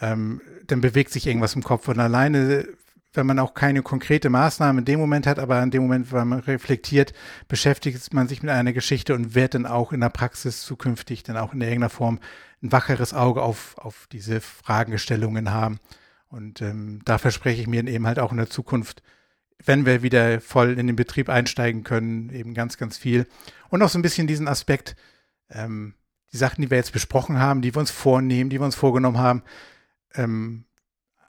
ähm, 0.00 0.40
dann 0.66 0.80
bewegt 0.80 1.12
sich 1.12 1.26
irgendwas 1.26 1.54
im 1.54 1.62
Kopf. 1.62 1.88
Und 1.88 2.00
alleine 2.00 2.66
wenn 3.14 3.26
man 3.26 3.38
auch 3.38 3.54
keine 3.54 3.82
konkrete 3.82 4.28
Maßnahme 4.28 4.80
in 4.80 4.84
dem 4.84 5.00
Moment 5.00 5.26
hat, 5.26 5.38
aber 5.38 5.62
in 5.62 5.70
dem 5.70 5.82
Moment, 5.82 6.12
wenn 6.12 6.28
man 6.28 6.40
reflektiert, 6.40 7.14
beschäftigt 7.48 8.12
man 8.12 8.28
sich 8.28 8.42
mit 8.42 8.50
einer 8.50 8.72
Geschichte 8.72 9.14
und 9.14 9.34
wird 9.34 9.54
dann 9.54 9.66
auch 9.66 9.92
in 9.92 10.00
der 10.00 10.08
Praxis 10.08 10.62
zukünftig 10.62 11.22
dann 11.22 11.36
auch 11.36 11.54
in 11.54 11.60
irgendeiner 11.60 11.90
Form 11.90 12.18
ein 12.64 12.72
wacheres 12.72 13.12
Auge 13.12 13.42
auf, 13.42 13.76
auf 13.78 14.08
diese 14.10 14.40
Fragestellungen 14.40 15.52
haben. 15.52 15.78
Und 16.28 16.62
ähm, 16.62 17.00
da 17.04 17.18
verspreche 17.18 17.60
ich 17.60 17.68
mir 17.68 17.86
eben 17.86 18.06
halt 18.06 18.18
auch 18.18 18.32
in 18.32 18.38
der 18.38 18.50
Zukunft, 18.50 19.02
wenn 19.64 19.86
wir 19.86 20.02
wieder 20.02 20.40
voll 20.40 20.78
in 20.78 20.86
den 20.86 20.96
Betrieb 20.96 21.28
einsteigen 21.28 21.84
können, 21.84 22.30
eben 22.30 22.54
ganz, 22.54 22.76
ganz 22.76 22.96
viel. 22.96 23.26
Und 23.68 23.82
auch 23.82 23.88
so 23.88 23.98
ein 23.98 24.02
bisschen 24.02 24.26
diesen 24.26 24.48
Aspekt, 24.48 24.96
ähm, 25.50 25.94
die 26.32 26.38
Sachen, 26.38 26.62
die 26.62 26.70
wir 26.70 26.78
jetzt 26.78 26.92
besprochen 26.92 27.38
haben, 27.38 27.62
die 27.62 27.74
wir 27.74 27.80
uns 27.80 27.90
vornehmen, 27.90 28.50
die 28.50 28.58
wir 28.58 28.64
uns 28.64 28.74
vorgenommen 28.74 29.18
haben, 29.18 29.42
ähm, 30.14 30.64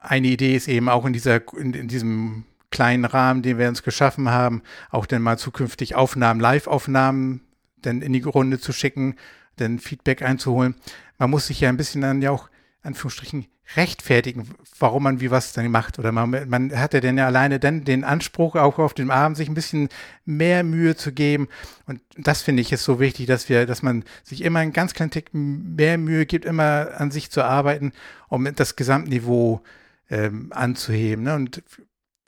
eine 0.01 0.27
Idee 0.27 0.55
ist 0.55 0.67
eben 0.67 0.89
auch 0.89 1.05
in 1.05 1.13
dieser, 1.13 1.41
in, 1.55 1.73
in, 1.73 1.87
diesem 1.87 2.45
kleinen 2.71 3.05
Rahmen, 3.05 3.41
den 3.41 3.57
wir 3.57 3.67
uns 3.67 3.83
geschaffen 3.83 4.29
haben, 4.29 4.63
auch 4.89 5.05
dann 5.05 5.21
mal 5.21 5.37
zukünftig 5.37 5.95
Aufnahmen, 5.95 6.39
Live-Aufnahmen 6.39 7.41
dann 7.77 8.01
in 8.01 8.13
die 8.13 8.21
Runde 8.21 8.59
zu 8.59 8.73
schicken, 8.73 9.15
dann 9.57 9.79
Feedback 9.79 10.21
einzuholen. 10.21 10.75
Man 11.17 11.29
muss 11.29 11.47
sich 11.47 11.61
ja 11.61 11.69
ein 11.69 11.77
bisschen 11.77 12.01
dann 12.01 12.21
ja 12.21 12.31
auch, 12.31 12.49
Anführungsstrichen, 12.81 13.47
rechtfertigen, 13.75 14.49
warum 14.77 15.03
man 15.03 15.19
wie 15.19 15.31
was 15.31 15.53
dann 15.53 15.71
macht. 15.71 15.97
Oder 15.97 16.11
man, 16.11 16.47
man 16.47 16.77
hat 16.77 16.93
ja 16.93 16.99
dann 16.99 17.17
ja 17.17 17.25
alleine 17.25 17.59
dann 17.59 17.83
den 17.83 18.03
Anspruch, 18.03 18.55
auch 18.55 18.77
auf 18.77 18.93
dem 18.93 19.09
Abend 19.09 19.37
sich 19.37 19.49
ein 19.49 19.55
bisschen 19.55 19.89
mehr 20.23 20.63
Mühe 20.63 20.95
zu 20.95 21.11
geben. 21.11 21.47
Und 21.87 22.01
das 22.15 22.41
finde 22.43 22.61
ich 22.61 22.71
ist 22.71 22.83
so 22.83 22.99
wichtig, 22.99 23.25
dass 23.25 23.49
wir, 23.49 23.65
dass 23.65 23.81
man 23.81 24.03
sich 24.23 24.43
immer 24.43 24.59
einen 24.59 24.73
ganz 24.73 24.93
kleinen 24.93 25.11
Tick 25.11 25.29
mehr 25.33 25.97
Mühe 25.97 26.25
gibt, 26.25 26.45
immer 26.45 26.91
an 26.97 27.11
sich 27.11 27.31
zu 27.31 27.43
arbeiten, 27.43 27.91
um 28.29 28.47
das 28.55 28.75
Gesamtniveau 28.75 29.61
ähm, 30.09 30.51
anzuheben. 30.53 31.23
Ne? 31.23 31.35
Und 31.35 31.63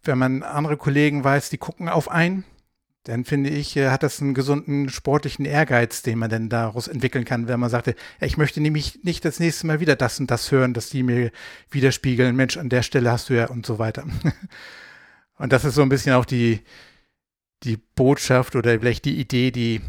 wenn 0.03 0.17
man 0.17 0.41
andere 0.41 0.77
Kollegen 0.77 1.23
weiß, 1.23 1.49
die 1.49 1.57
gucken 1.57 1.87
auf 1.87 2.09
einen, 2.09 2.45
dann 3.07 3.23
finde 3.23 3.49
ich, 3.49 3.77
äh, 3.77 3.89
hat 3.89 4.03
das 4.03 4.21
einen 4.21 4.33
gesunden 4.33 4.89
sportlichen 4.89 5.45
Ehrgeiz, 5.45 6.01
den 6.01 6.19
man 6.19 6.29
dann 6.29 6.49
daraus 6.49 6.89
entwickeln 6.89 7.23
kann, 7.23 7.47
wenn 7.47 7.59
man 7.59 7.69
sagte, 7.69 7.95
ich 8.19 8.35
möchte 8.35 8.59
nämlich 8.59 9.03
nicht 9.03 9.23
das 9.23 9.39
nächste 9.39 9.65
Mal 9.65 9.79
wieder 9.79 9.95
das 9.95 10.19
und 10.19 10.29
das 10.29 10.51
hören, 10.51 10.73
dass 10.73 10.89
die 10.89 11.03
mir 11.03 11.31
widerspiegeln, 11.71 12.35
Mensch, 12.35 12.57
an 12.57 12.67
der 12.67 12.83
Stelle 12.83 13.09
hast 13.09 13.29
du 13.29 13.35
ja 13.35 13.47
und 13.47 13.65
so 13.65 13.79
weiter. 13.79 14.05
und 15.37 15.53
das 15.53 15.63
ist 15.63 15.75
so 15.75 15.83
ein 15.83 15.89
bisschen 15.89 16.13
auch 16.15 16.25
die, 16.25 16.59
die 17.63 17.77
Botschaft 17.95 18.57
oder 18.57 18.77
vielleicht 18.77 19.05
die 19.05 19.21
Idee, 19.21 19.51
die, 19.51 19.79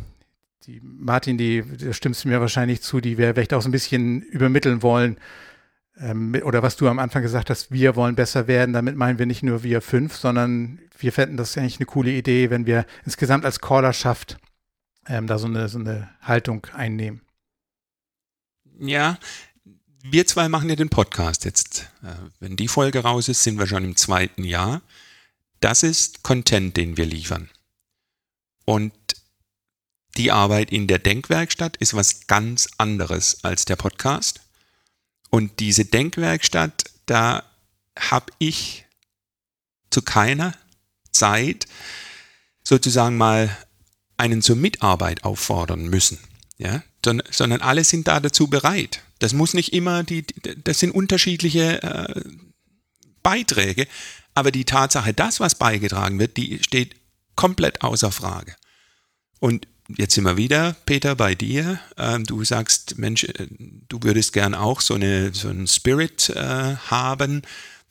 die 0.67 0.81
Martin, 0.81 1.37
die, 1.37 1.65
da 1.77 1.93
stimmst 1.93 2.23
du 2.23 2.29
mir 2.29 2.41
wahrscheinlich 2.41 2.83
zu, 2.83 3.01
die 3.01 3.19
wir 3.19 3.35
vielleicht 3.35 3.53
auch 3.53 3.63
so 3.63 3.69
ein 3.69 3.73
bisschen 3.73 4.23
übermitteln 4.23 4.81
wollen, 4.83 5.17
oder 6.01 6.63
was 6.63 6.77
du 6.77 6.89
am 6.89 6.99
Anfang 6.99 7.23
gesagt 7.23 7.51
hast, 7.51 7.73
wir 7.73 7.97
wollen 7.97 8.15
besser 8.15 8.47
werden, 8.47 8.73
damit 8.73 8.97
meinen 8.97 9.19
wir 9.19 9.27
nicht 9.27 9.43
nur 9.43 9.65
wir 9.65 9.81
fünf, 9.81 10.15
sondern 10.15 10.79
wir 10.97 11.13
fänden 11.13 11.37
das 11.37 11.59
eigentlich 11.59 11.79
eine 11.79 11.87
coole 11.87 12.11
Idee, 12.11 12.51
wenn 12.51 12.67
wir 12.67 12.87
insgesamt 13.05 13.45
als 13.45 13.61
Callerschaft 13.61 14.39
ähm, 15.09 15.27
da 15.27 15.39
so 15.39 15.47
eine, 15.47 15.69
so 15.69 15.79
eine 15.79 16.09
Haltung 16.23 16.67
einnehmen. 16.73 17.23
Ja, 18.79 19.19
wir 20.05 20.27
zwei 20.27 20.49
machen 20.49 20.69
ja 20.69 20.77
den 20.77 20.89
Podcast 20.89 21.45
jetzt. 21.45 21.91
Äh, 22.03 22.15
wenn 22.39 22.57
die 22.57 22.69
Folge 22.69 23.01
raus 23.01 23.29
ist, 23.29 23.43
sind 23.43 23.59
wir 23.59 23.67
schon 23.67 23.85
im 23.85 23.97
zweiten 23.97 24.45
Jahr. 24.45 24.83
Das 25.61 25.83
ist 25.83 26.23
Content, 26.23 26.77
den 26.77 26.97
wir 26.97 27.07
liefern. 27.07 27.51
Und 28.65 28.93
die 30.17 30.31
Arbeit 30.31 30.71
in 30.71 30.87
der 30.87 30.99
Denkwerkstatt 30.99 31.77
ist 31.79 31.95
was 31.95 32.27
ganz 32.27 32.69
anderes 32.79 33.43
als 33.43 33.65
der 33.65 33.77
Podcast. 33.77 34.41
Und 35.31 35.61
diese 35.61 35.85
Denkwerkstatt, 35.85 36.85
da 37.07 37.45
habe 37.99 38.33
ich 38.39 38.87
zu 39.91 40.03
keiner 40.03 40.55
Zeit 41.11 41.67
sozusagen 42.63 43.17
mal 43.17 43.57
einen 44.17 44.43
zur 44.43 44.57
Mitarbeit 44.57 45.25
auffordern 45.25 45.87
müssen. 45.89 46.19
Ja, 46.59 46.83
sondern 47.31 47.61
alle 47.61 47.85
sind 47.85 48.09
da 48.09 48.19
dazu 48.19 48.49
bereit. 48.49 49.03
Das 49.21 49.33
muss 49.33 49.55
nicht 49.55 49.73
immer 49.73 50.03
die, 50.03 50.25
das 50.65 50.81
sind 50.81 50.91
unterschiedliche 50.91 51.83
äh, 51.83 52.21
Beiträge, 53.23 53.87
aber 54.35 54.51
die 54.51 54.65
Tatsache, 54.65 55.15
das, 55.15 55.41
was 55.41 55.55
beigetragen 55.55 56.19
wird, 56.19 56.37
die 56.37 56.63
steht 56.63 56.97
komplett 57.37 57.83
außer 57.83 58.11
Frage. 58.11 58.57
Und 59.41 59.69
jetzt 59.97 60.15
sind 60.15 60.25
wir 60.25 60.37
wieder, 60.37 60.77
Peter, 60.87 61.15
bei 61.17 61.35
dir. 61.35 61.81
Ähm, 61.97 62.25
du 62.25 62.45
sagst, 62.45 62.99
Mensch, 62.99 63.25
äh, 63.25 63.47
du 63.89 64.03
würdest 64.03 64.33
gern 64.33 64.55
auch 64.55 64.81
so, 64.81 64.95
eine, 64.95 65.35
so 65.35 65.49
einen 65.49 65.67
Spirit 65.67 66.31
äh, 66.31 66.77
haben, 66.77 67.43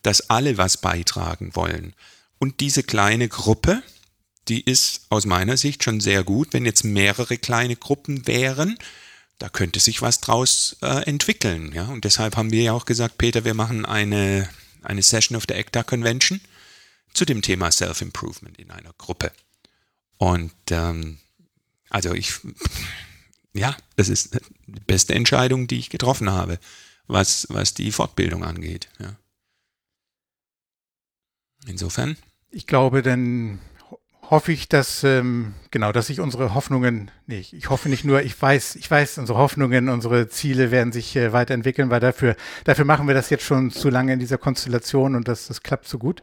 dass 0.03 0.29
alle 0.29 0.57
was 0.57 0.77
beitragen 0.77 1.55
wollen. 1.55 1.93
Und 2.39 2.59
diese 2.59 2.83
kleine 2.83 3.27
Gruppe, 3.27 3.81
die 4.47 4.61
ist 4.61 5.01
aus 5.09 5.25
meiner 5.25 5.57
Sicht 5.57 5.83
schon 5.83 5.99
sehr 5.99 6.23
gut. 6.23 6.53
Wenn 6.53 6.65
jetzt 6.65 6.83
mehrere 6.83 7.37
kleine 7.37 7.75
Gruppen 7.75 8.27
wären, 8.27 8.77
da 9.39 9.49
könnte 9.49 9.79
sich 9.79 10.01
was 10.01 10.21
draus 10.21 10.77
äh, 10.81 11.03
entwickeln. 11.05 11.71
Ja? 11.73 11.87
Und 11.87 12.05
deshalb 12.05 12.37
haben 12.37 12.51
wir 12.51 12.61
ja 12.61 12.73
auch 12.73 12.85
gesagt, 12.85 13.17
Peter, 13.17 13.43
wir 13.43 13.53
machen 13.53 13.85
eine, 13.85 14.47
eine 14.83 15.03
Session 15.03 15.35
auf 15.35 15.45
der 15.45 15.57
ECTA 15.57 15.83
Convention 15.83 16.41
zu 17.13 17.25
dem 17.25 17.41
Thema 17.41 17.71
Self-Improvement 17.71 18.57
in 18.57 18.71
einer 18.71 18.93
Gruppe. 18.97 19.31
Und 20.17 20.53
ähm, 20.71 21.17
also 21.89 22.13
ich, 22.13 22.33
ja, 23.53 23.75
das 23.95 24.09
ist 24.09 24.39
die 24.67 24.79
beste 24.81 25.15
Entscheidung, 25.15 25.67
die 25.67 25.79
ich 25.79 25.89
getroffen 25.89 26.31
habe, 26.31 26.59
was, 27.07 27.47
was 27.49 27.73
die 27.73 27.91
Fortbildung 27.91 28.43
angeht. 28.43 28.89
Ja. 28.99 29.15
Insofern. 31.67 32.17
Ich 32.49 32.67
glaube, 32.67 33.01
dann 33.01 33.59
hoffe 34.29 34.51
ich, 34.51 34.67
dass, 34.67 35.03
ähm, 35.03 35.53
genau, 35.71 35.91
dass 35.91 36.07
sich 36.07 36.19
unsere 36.19 36.53
Hoffnungen, 36.53 37.11
nee, 37.27 37.45
ich 37.51 37.69
hoffe 37.69 37.89
nicht 37.89 38.03
nur, 38.03 38.21
ich 38.23 38.39
weiß, 38.39 38.75
ich 38.75 38.89
weiß, 38.89 39.19
unsere 39.19 39.39
Hoffnungen, 39.39 39.89
unsere 39.89 40.27
Ziele 40.27 40.71
werden 40.71 40.91
sich 40.91 41.15
äh, 41.15 41.31
weiterentwickeln, 41.31 41.89
weil 41.89 42.01
dafür, 42.01 42.35
dafür 42.65 42.85
machen 42.85 43.07
wir 43.07 43.13
das 43.13 43.29
jetzt 43.29 43.45
schon 43.45 43.71
zu 43.71 43.89
lange 43.89 44.13
in 44.13 44.19
dieser 44.19 44.38
Konstellation 44.38 45.15
und 45.15 45.27
das, 45.27 45.47
das 45.47 45.63
klappt 45.63 45.88
so 45.88 45.97
gut. 45.97 46.21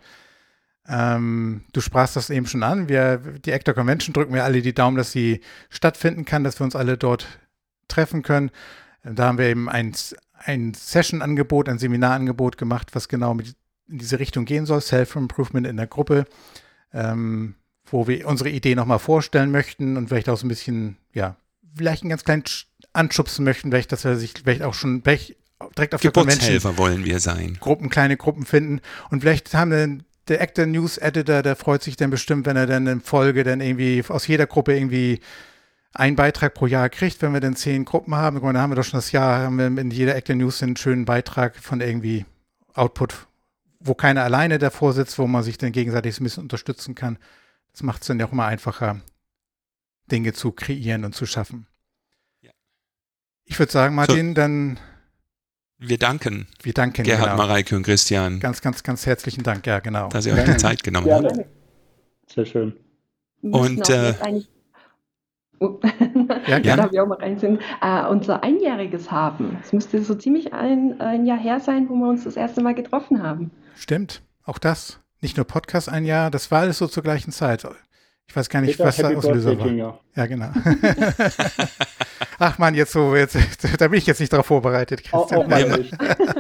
Ähm, 0.87 1.63
du 1.73 1.81
sprachst 1.81 2.17
das 2.17 2.31
eben 2.31 2.47
schon 2.47 2.63
an. 2.63 2.89
Wir, 2.89 3.19
die 3.19 3.53
Actor 3.53 3.75
Convention 3.75 4.13
drücken 4.13 4.35
wir 4.35 4.45
alle 4.45 4.61
die 4.61 4.75
Daumen, 4.75 4.97
dass 4.97 5.13
sie 5.13 5.41
stattfinden 5.71 6.25
kann, 6.25 6.45
dass 6.45 6.61
wir 6.61 6.65
uns 6.65 6.77
alle 6.77 6.99
dort 6.99 7.27
treffen 7.89 8.23
können. 8.23 8.51
Da 9.03 9.27
haben 9.27 9.39
wir 9.39 9.47
eben 9.47 9.69
ein, 9.69 9.95
ein 10.39 10.75
Session-Angebot, 10.75 11.69
ein 11.69 11.79
Seminarangebot 11.79 12.59
gemacht, 12.59 12.95
was 12.95 13.09
genau 13.09 13.35
mit, 13.35 13.55
in 13.89 13.99
diese 13.99 14.19
Richtung 14.19 14.45
gehen 14.45 14.67
soll, 14.67 14.81
Self-Improvement 14.81 15.67
in 15.67 15.77
der 15.77 15.87
Gruppe, 15.87 16.25
ähm, 16.93 17.55
wo 17.87 18.07
wir 18.07 18.27
unsere 18.27 18.51
Idee 18.51 18.75
nochmal 18.75 18.99
vorstellen 18.99 19.51
möchten 19.51 19.97
und 19.97 20.09
vielleicht 20.09 20.29
auch 20.29 20.39
so 20.39 20.47
ein 20.47 20.49
bisschen, 20.49 20.97
ja, 21.13 21.37
vielleicht 21.77 22.03
einen 22.03 22.11
ganz 22.11 22.25
kleinen 22.25 22.45
anschubsen 22.93 23.45
möchten, 23.45 23.71
vielleicht, 23.71 23.93
dass 23.93 24.05
wir 24.05 24.17
sich 24.17 24.35
vielleicht 24.43 24.63
auch 24.63 24.75
schon 24.75 25.03
vielleicht 25.03 25.37
direkt 25.77 25.95
auf 25.95 26.01
der 26.01 26.13
Convention 26.13 26.79
wollen 26.79 27.05
wir 27.05 27.21
sein. 27.21 27.57
Gruppen, 27.61 27.91
kleine 27.91 28.17
Gruppen 28.17 28.45
finden 28.47 28.81
und 29.11 29.21
vielleicht 29.21 29.53
haben 29.55 29.71
wir 29.71 29.99
der 30.29 30.41
Actor 30.41 30.67
News 30.67 30.99
Editor, 30.99 31.43
der 31.43 31.57
freut 31.57 31.83
sich 31.83 31.97
dann 31.97 32.11
bestimmt, 32.11 32.47
wenn 32.47 32.57
er 32.57 32.67
dann 32.67 32.87
in 32.87 33.01
Folge 33.01 33.45
dann 33.45 33.61
irgendwie 33.61 34.03
aus 34.09 34.27
jeder 34.27 34.47
Gruppe 34.47 34.75
irgendwie 34.75 35.21
einen 35.93 36.17
Beitrag 36.17 36.55
pro 36.55 36.67
Jahr 36.67 36.89
kriegt, 36.89 37.23
wenn 37.23 37.33
wir 37.33 37.41
dann 37.41 37.57
zehn 37.57 37.85
Gruppen 37.85 38.15
haben. 38.15 38.41
Dann 38.41 38.59
haben 38.59 38.71
wir 38.71 38.77
doch 38.77 38.85
schon 38.85 38.99
das 38.99 39.13
Jahr, 39.13 39.43
haben 39.43 39.59
wir 39.59 39.67
in 39.67 39.91
jeder 39.91 40.17
Actor 40.17 40.35
News 40.35 40.63
einen 40.63 40.77
schönen 40.77 41.05
Beitrag 41.05 41.57
von 41.57 41.81
irgendwie 41.81 42.27
Output, 42.75 43.27
wo 43.79 43.95
keiner 43.95 44.25
alleine 44.25 44.59
davor 44.59 44.93
sitzt, 44.93 45.19
wo 45.19 45.27
man 45.27 45.45
sich 45.45 45.59
dann 45.59 45.73
gegenseitig 45.73 46.19
ein 46.19 46.25
bisschen 46.25 46.43
unterstützen 46.43 46.95
kann. 46.95 47.19
Das 47.73 47.83
macht 47.83 48.03
es 48.03 48.09
dann 48.09 48.19
ja 48.19 48.27
auch 48.27 48.33
immer 48.33 48.47
einfacher, 48.47 49.01
Dinge 50.11 50.33
zu 50.33 50.53
kreieren 50.53 51.05
und 51.05 51.15
zu 51.15 51.27
schaffen. 51.27 51.67
Ja. 52.41 52.51
Ich 53.45 53.59
würde 53.59 53.73
sagen, 53.73 53.95
Martin, 53.95 54.29
so. 54.29 54.35
dann 54.35 54.79
wir 55.89 55.99
danken. 55.99 56.47
Wir 56.63 56.73
danken 56.73 57.05
Gerhard, 57.05 57.33
genau. 57.33 57.37
Mareike 57.37 57.77
und 57.77 57.83
Christian. 57.83 58.41
Ganz, 58.41 58.61
ganz, 58.61 58.83
ganz 58.83 59.07
herzlichen 59.07 59.43
Dank, 59.43 59.67
ja, 59.67 59.81
genau. 59.81 60.09
Dass 60.09 60.27
ihr 60.27 60.35
euch 60.35 60.45
die 60.45 60.57
Zeit 60.57 60.83
genommen 60.83 61.11
habt. 61.13 61.47
Sehr 62.27 62.47
schön. 62.47 62.75
Und, 63.43 63.89
äh, 63.91 64.15
Oh. 65.61 65.81
Ja, 66.47 66.59
gerne. 66.59 66.83
darf 66.83 66.93
ich 66.93 67.01
auch 67.01 67.07
mal 67.07 67.19
reinziehen. 67.19 67.59
Äh, 67.81 68.07
unser 68.07 68.43
Einjähriges 68.43 69.11
haben. 69.11 69.59
Es 69.63 69.73
müsste 69.73 70.03
so 70.03 70.15
ziemlich 70.15 70.53
ein, 70.53 71.01
ein 71.01 71.27
Jahr 71.27 71.39
her 71.39 71.61
sein, 71.61 71.89
wo 71.89 71.95
wir 71.95 72.09
uns 72.09 72.25
das 72.25 72.37
erste 72.37 72.63
Mal 72.63 72.75
getroffen 72.75 73.23
haben. 73.23 73.51
Stimmt, 73.77 74.23
auch 74.45 74.59
das. 74.59 75.01
Nicht 75.21 75.37
nur 75.37 75.47
Podcast 75.47 75.89
ein 75.89 76.05
Jahr, 76.05 76.31
das 76.31 76.51
war 76.51 76.61
alles 76.61 76.79
so 76.79 76.87
zur 76.87 77.03
gleichen 77.03 77.33
Zeit. 77.33 77.67
Ich 78.27 78.37
weiß 78.37 78.49
gar 78.49 78.61
nicht, 78.63 78.73
Peter, 78.73 78.85
was 78.87 78.97
der 78.97 79.17
Auslöser 79.17 79.55
Birthday, 79.55 79.59
war. 79.59 79.67
Junior. 79.67 80.01
Ja, 80.17 80.27
genau. 80.27 80.51
Ach 82.39 82.59
man, 82.59 82.75
jetzt 82.75 82.93
so, 82.93 83.15
jetzt, 83.15 83.37
da 83.79 83.89
bin 83.89 83.99
ich 83.99 84.07
jetzt 84.07 84.21
nicht 84.21 84.33
darauf 84.33 84.47
vorbereitet, 84.47 85.05
Christian. 85.05 85.49
nicht. 85.81 85.95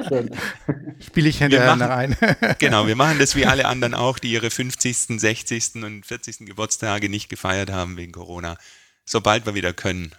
Schön. 0.08 0.30
Spiele 1.00 1.28
ich 1.28 1.38
hinterher 1.38 1.76
noch 1.76 1.90
ein. 1.90 2.16
Genau, 2.58 2.86
wir 2.86 2.96
machen 2.96 3.18
das 3.18 3.36
wie 3.36 3.46
alle 3.46 3.66
anderen 3.66 3.94
auch, 3.94 4.18
die 4.18 4.32
ihre 4.32 4.50
50., 4.50 5.20
60. 5.20 5.76
und 5.84 6.04
40. 6.06 6.46
Geburtstage 6.46 7.08
nicht 7.08 7.28
gefeiert 7.28 7.70
haben 7.70 7.96
wegen 7.96 8.12
Corona. 8.12 8.56
Sobald 9.04 9.46
wir 9.46 9.54
wieder 9.54 9.72
können, 9.72 10.12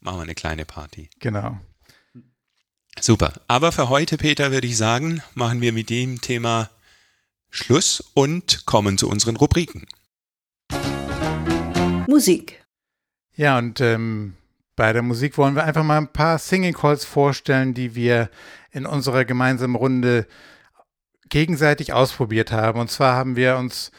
machen 0.00 0.18
wir 0.18 0.22
eine 0.22 0.34
kleine 0.34 0.64
Party. 0.64 1.08
genau. 1.18 1.58
Super. 3.00 3.32
Aber 3.48 3.72
für 3.72 3.88
heute, 3.88 4.18
Peter, 4.18 4.52
würde 4.52 4.66
ich 4.66 4.76
sagen, 4.76 5.22
machen 5.34 5.62
wir 5.62 5.72
mit 5.72 5.88
dem 5.88 6.20
Thema 6.20 6.68
Schluss 7.48 8.04
und 8.12 8.66
kommen 8.66 8.98
zu 8.98 9.08
unseren 9.08 9.36
Rubriken. 9.36 9.86
Musik. 12.06 12.64
Ja, 13.34 13.58
und 13.58 13.80
ähm, 13.80 14.34
bei 14.76 14.92
der 14.92 15.02
Musik 15.02 15.38
wollen 15.38 15.54
wir 15.54 15.64
einfach 15.64 15.84
mal 15.84 15.98
ein 15.98 16.12
paar 16.12 16.38
Singing 16.38 16.74
Calls 16.74 17.04
vorstellen, 17.04 17.74
die 17.74 17.94
wir 17.94 18.30
in 18.70 18.86
unserer 18.86 19.24
gemeinsamen 19.24 19.76
Runde 19.76 20.26
gegenseitig 21.28 21.92
ausprobiert 21.92 22.52
haben. 22.52 22.80
Und 22.80 22.90
zwar 22.90 23.14
haben 23.14 23.36
wir 23.36 23.56
uns 23.56 23.90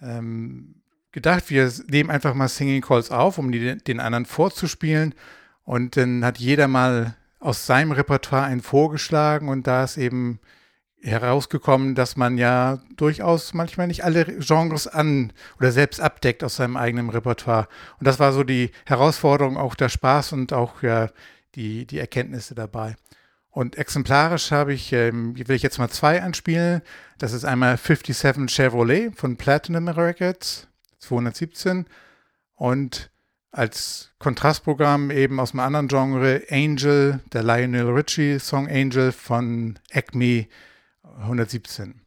ähm, 0.00 0.82
gedacht, 1.12 1.50
wir 1.50 1.72
nehmen 1.88 2.10
einfach 2.10 2.34
mal 2.34 2.48
Singing 2.48 2.82
Calls 2.82 3.10
auf, 3.10 3.38
um 3.38 3.50
die 3.52 3.76
den 3.76 4.00
anderen 4.00 4.26
vorzuspielen. 4.26 5.14
Und 5.64 5.96
dann 5.96 6.24
hat 6.24 6.38
jeder 6.38 6.68
mal 6.68 7.16
aus 7.38 7.66
seinem 7.66 7.92
Repertoire 7.92 8.44
einen 8.44 8.60
vorgeschlagen 8.60 9.48
und 9.48 9.66
da 9.66 9.84
ist 9.84 9.96
eben 9.96 10.40
herausgekommen, 11.02 11.94
dass 11.94 12.16
man 12.16 12.38
ja 12.38 12.78
durchaus 12.96 13.54
manchmal 13.54 13.86
nicht 13.86 14.04
alle 14.04 14.24
Genres 14.24 14.86
an 14.86 15.32
oder 15.58 15.72
selbst 15.72 16.00
abdeckt 16.00 16.44
aus 16.44 16.56
seinem 16.56 16.76
eigenen 16.76 17.10
Repertoire. 17.10 17.68
Und 17.98 18.06
das 18.06 18.18
war 18.18 18.32
so 18.32 18.44
die 18.44 18.70
Herausforderung, 18.86 19.56
auch 19.56 19.74
der 19.74 19.88
Spaß 19.88 20.32
und 20.32 20.52
auch 20.52 20.82
ja 20.82 21.08
die, 21.54 21.86
die 21.86 21.98
Erkenntnisse 21.98 22.54
dabei. 22.54 22.96
Und 23.50 23.76
exemplarisch 23.76 24.52
habe 24.52 24.72
ich, 24.72 24.92
ähm, 24.92 25.36
will 25.36 25.56
ich 25.56 25.62
jetzt 25.62 25.78
mal 25.78 25.88
zwei 25.88 26.22
anspielen. 26.22 26.82
Das 27.18 27.32
ist 27.32 27.44
einmal 27.44 27.76
57 27.76 28.48
Chevrolet 28.48 29.10
von 29.16 29.36
Platinum 29.36 29.88
Records, 29.88 30.68
217. 31.00 31.86
Und 32.54 33.10
als 33.50 34.12
Kontrastprogramm 34.20 35.10
eben 35.10 35.40
aus 35.40 35.52
einem 35.52 35.60
anderen 35.60 35.88
Genre 35.88 36.42
Angel, 36.50 37.20
der 37.32 37.42
Lionel 37.42 37.90
Richie 37.90 38.38
Song 38.38 38.68
Angel 38.68 39.10
von 39.10 39.78
Acme 39.90 40.46
117. 41.18 42.02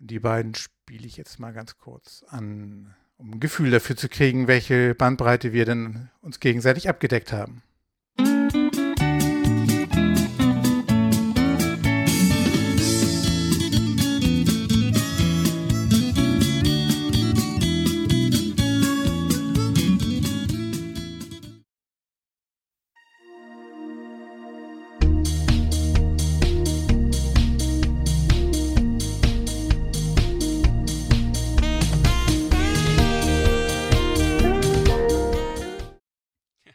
Und 0.00 0.10
die 0.10 0.20
beiden 0.20 0.54
spiele 0.54 1.06
ich 1.06 1.16
jetzt 1.16 1.38
mal 1.38 1.52
ganz 1.52 1.78
kurz 1.78 2.24
an, 2.28 2.94
um 3.16 3.32
ein 3.32 3.40
Gefühl 3.40 3.70
dafür 3.70 3.96
zu 3.96 4.08
kriegen, 4.08 4.48
welche 4.48 4.94
Bandbreite 4.94 5.52
wir 5.52 5.64
denn 5.64 6.10
uns 6.20 6.40
gegenseitig 6.40 6.88
abgedeckt 6.88 7.32
haben. 7.32 7.62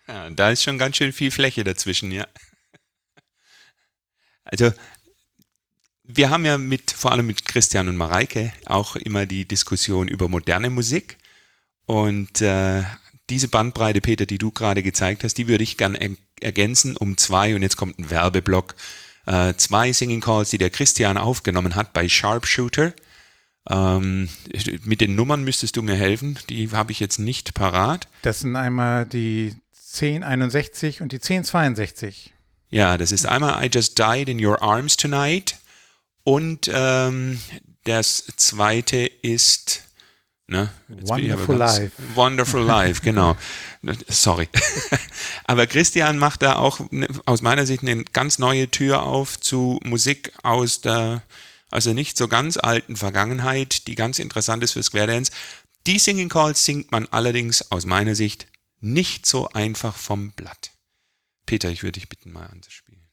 Ja, 0.07 0.29
da 0.29 0.51
ist 0.51 0.63
schon 0.63 0.77
ganz 0.77 0.97
schön 0.97 1.11
viel 1.11 1.31
Fläche 1.31 1.63
dazwischen, 1.63 2.11
ja. 2.11 2.27
Also, 4.43 4.71
wir 6.03 6.29
haben 6.29 6.45
ja 6.45 6.57
mit, 6.57 6.91
vor 6.91 7.11
allem 7.11 7.27
mit 7.27 7.45
Christian 7.45 7.89
und 7.89 7.97
Mareike, 7.97 8.53
auch 8.65 8.95
immer 8.95 9.25
die 9.25 9.45
Diskussion 9.45 10.07
über 10.07 10.29
moderne 10.29 10.69
Musik. 10.69 11.17
Und 11.85 12.41
äh, 12.41 12.83
diese 13.29 13.49
Bandbreite, 13.49 13.99
Peter, 13.99 14.25
die 14.25 14.37
du 14.37 14.51
gerade 14.51 14.83
gezeigt 14.83 15.25
hast, 15.25 15.37
die 15.37 15.47
würde 15.47 15.63
ich 15.63 15.77
gern 15.77 15.95
er 15.95 16.11
ergänzen 16.39 16.95
um 16.95 17.17
zwei, 17.17 17.55
und 17.55 17.63
jetzt 17.63 17.77
kommt 17.77 17.97
ein 17.97 18.09
Werbeblock, 18.09 18.75
äh, 19.25 19.55
zwei 19.55 19.91
Singing 19.91 20.21
Calls, 20.21 20.51
die 20.51 20.59
der 20.59 20.69
Christian 20.69 21.17
aufgenommen 21.17 21.75
hat 21.75 21.93
bei 21.93 22.07
Sharpshooter. 22.07 22.93
Ähm, 23.69 24.29
mit 24.85 25.01
den 25.01 25.15
Nummern 25.15 25.43
müsstest 25.43 25.75
du 25.75 25.81
mir 25.81 25.95
helfen, 25.95 26.39
die 26.47 26.71
habe 26.71 26.91
ich 26.91 26.99
jetzt 26.99 27.17
nicht 27.19 27.53
parat. 27.53 28.07
Das 28.21 28.41
sind 28.41 28.55
einmal 28.55 29.05
die 29.05 29.55
1061 30.01 31.01
und 31.01 31.11
die 31.11 31.17
1062. 31.17 32.33
Ja, 32.69 32.97
das 32.97 33.11
ist 33.11 33.25
einmal 33.25 33.63
I 33.63 33.69
Just 33.73 33.97
Died 33.97 34.29
in 34.29 34.43
Your 34.43 34.61
Arms 34.61 34.97
Tonight 34.97 35.57
und 36.23 36.69
ähm, 36.73 37.39
das 37.85 38.25
zweite 38.35 38.97
ist 38.97 39.83
ne, 40.47 40.69
Wonderful 40.87 41.55
Life. 41.55 41.91
Wonderful 42.15 42.61
Life, 42.61 43.01
genau. 43.01 43.37
Sorry. 44.07 44.49
aber 45.45 45.67
Christian 45.67 46.17
macht 46.17 46.41
da 46.41 46.57
auch 46.57 46.81
ne, 46.91 47.07
aus 47.25 47.41
meiner 47.41 47.65
Sicht 47.65 47.83
eine 47.83 48.03
ganz 48.03 48.39
neue 48.39 48.69
Tür 48.69 49.03
auf 49.03 49.39
zu 49.39 49.79
Musik 49.83 50.33
aus 50.43 50.81
der 50.81 51.21
also 51.69 51.93
nicht 51.93 52.17
so 52.17 52.27
ganz 52.27 52.57
alten 52.57 52.95
Vergangenheit, 52.95 53.87
die 53.87 53.95
ganz 53.95 54.19
interessant 54.19 54.63
ist 54.63 54.73
für 54.73 54.83
Square 54.83 55.07
Dance. 55.07 55.31
Die 55.85 55.99
Singing 55.99 56.29
Calls 56.29 56.63
singt 56.65 56.91
man 56.91 57.07
allerdings 57.11 57.71
aus 57.71 57.85
meiner 57.85 58.15
Sicht 58.15 58.47
nicht 58.79 59.25
so 59.25 59.49
einfach 59.49 59.95
vom 59.95 60.31
Blatt. 60.31 60.71
Peter, 61.45 61.69
ich 61.69 61.83
würde 61.83 61.99
dich 61.99 62.09
bitten, 62.09 62.31
mal 62.31 62.47
anzuspielen. 62.47 63.07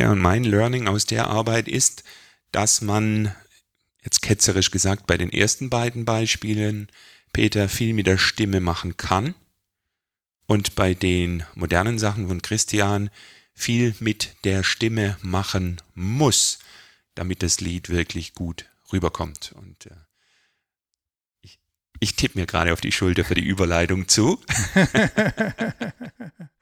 Ja, 0.00 0.10
und 0.12 0.18
mein 0.18 0.44
Learning 0.44 0.88
aus 0.88 1.04
der 1.04 1.26
Arbeit 1.26 1.68
ist, 1.68 2.04
dass 2.52 2.80
man, 2.80 3.34
jetzt 4.02 4.22
ketzerisch 4.22 4.70
gesagt, 4.70 5.06
bei 5.06 5.18
den 5.18 5.30
ersten 5.30 5.68
beiden 5.68 6.06
Beispielen, 6.06 6.88
Peter, 7.34 7.68
viel 7.68 7.92
mit 7.92 8.06
der 8.06 8.16
Stimme 8.16 8.60
machen 8.60 8.96
kann 8.96 9.34
und 10.46 10.74
bei 10.74 10.94
den 10.94 11.44
modernen 11.54 11.98
Sachen 11.98 12.28
von 12.28 12.40
Christian 12.40 13.10
viel 13.52 13.94
mit 14.00 14.36
der 14.44 14.62
Stimme 14.62 15.18
machen 15.20 15.82
muss, 15.92 16.60
damit 17.14 17.42
das 17.42 17.60
Lied 17.60 17.90
wirklich 17.90 18.32
gut 18.32 18.70
rüberkommt. 18.94 19.52
Und 19.54 19.84
äh, 19.84 19.96
ich, 21.42 21.58
ich 21.98 22.16
tippe 22.16 22.38
mir 22.38 22.46
gerade 22.46 22.72
auf 22.72 22.80
die 22.80 22.92
Schulter 22.92 23.26
für 23.26 23.34
die 23.34 23.44
Überleitung 23.44 24.08
zu. 24.08 24.42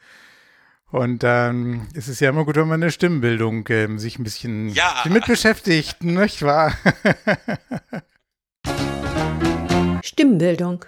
Und 0.91 1.23
dann 1.23 1.87
ist 1.93 2.09
es 2.09 2.19
ja 2.21 2.31
immer 2.31 2.45
gut, 2.47 2.57
wenn 2.57 2.69
man 2.69 2.83
eine 2.83 2.91
Stimmbildung 2.91 3.67
ähm, 3.69 3.99
sich 3.99 4.19
ein 4.19 4.25
bisschen 4.25 4.71
Ja. 4.71 5.05
mit 5.09 5.27
beschäftigt, 5.27 6.03
nicht 6.03 6.43
wahr? 6.43 6.73
Stimmbildung. 10.03 10.85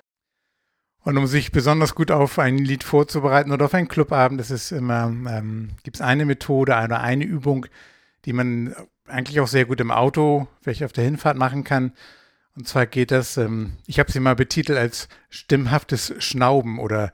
Und 1.03 1.17
um 1.17 1.27
sich 1.27 1.51
besonders 1.53 1.95
gut 1.95 2.11
auf 2.11 2.39
ein 2.39 2.59
Lied 2.59 2.85
vorzubereiten 2.85 3.53
oder 3.53 3.67
auf 3.67 3.75
einen 3.75 3.89
Clubabend, 3.89 4.39
das 4.41 4.51
ist 4.51 4.71
immer, 4.71 5.05
ähm, 5.07 5.71
gibt 5.83 5.97
es 5.97 6.01
eine 6.03 6.27
Methode 6.27 6.73
oder 6.73 7.01
eine 7.01 7.25
Übung, 7.25 7.67
die 8.27 8.33
man 8.35 8.75
eigentlich 9.07 9.41
auch 9.41 9.49
sehr 9.49 9.65
gut 9.65 9.81
im 9.81 9.91
Auto, 9.91 10.47
vielleicht 10.63 10.85
auf 10.85 10.93
der 10.93 11.05
Hinfahrt 11.05 11.37
machen 11.37 11.65
kann. 11.65 11.93
Und 12.55 12.69
zwar 12.69 12.87
geht 12.87 13.11
das, 13.11 13.37
ähm, 13.39 13.73
ich 13.87 13.99
habe 13.99 14.13
sie 14.13 14.21
mal 14.21 14.37
betitelt 14.37 14.79
als 14.79 15.09
stimmhaftes 15.31 16.15
Schnauben 16.19 16.79
oder 16.79 17.13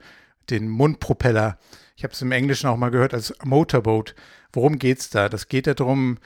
den 0.49 0.67
Mundpropeller. 0.67 1.57
Ich 1.97 2.03
habe 2.03 2.13
es 2.13 2.21
im 2.21 2.31
Englischen 2.31 2.67
auch 2.67 2.77
mal 2.77 2.91
gehört 2.91 3.15
als 3.15 3.33
Motorboat. 3.43 4.13
Worum 4.53 4.77
geht 4.77 4.99
es 4.99 5.09
da? 5.09 5.29
Das 5.29 5.47
geht 5.47 5.65
darum, 5.65 6.19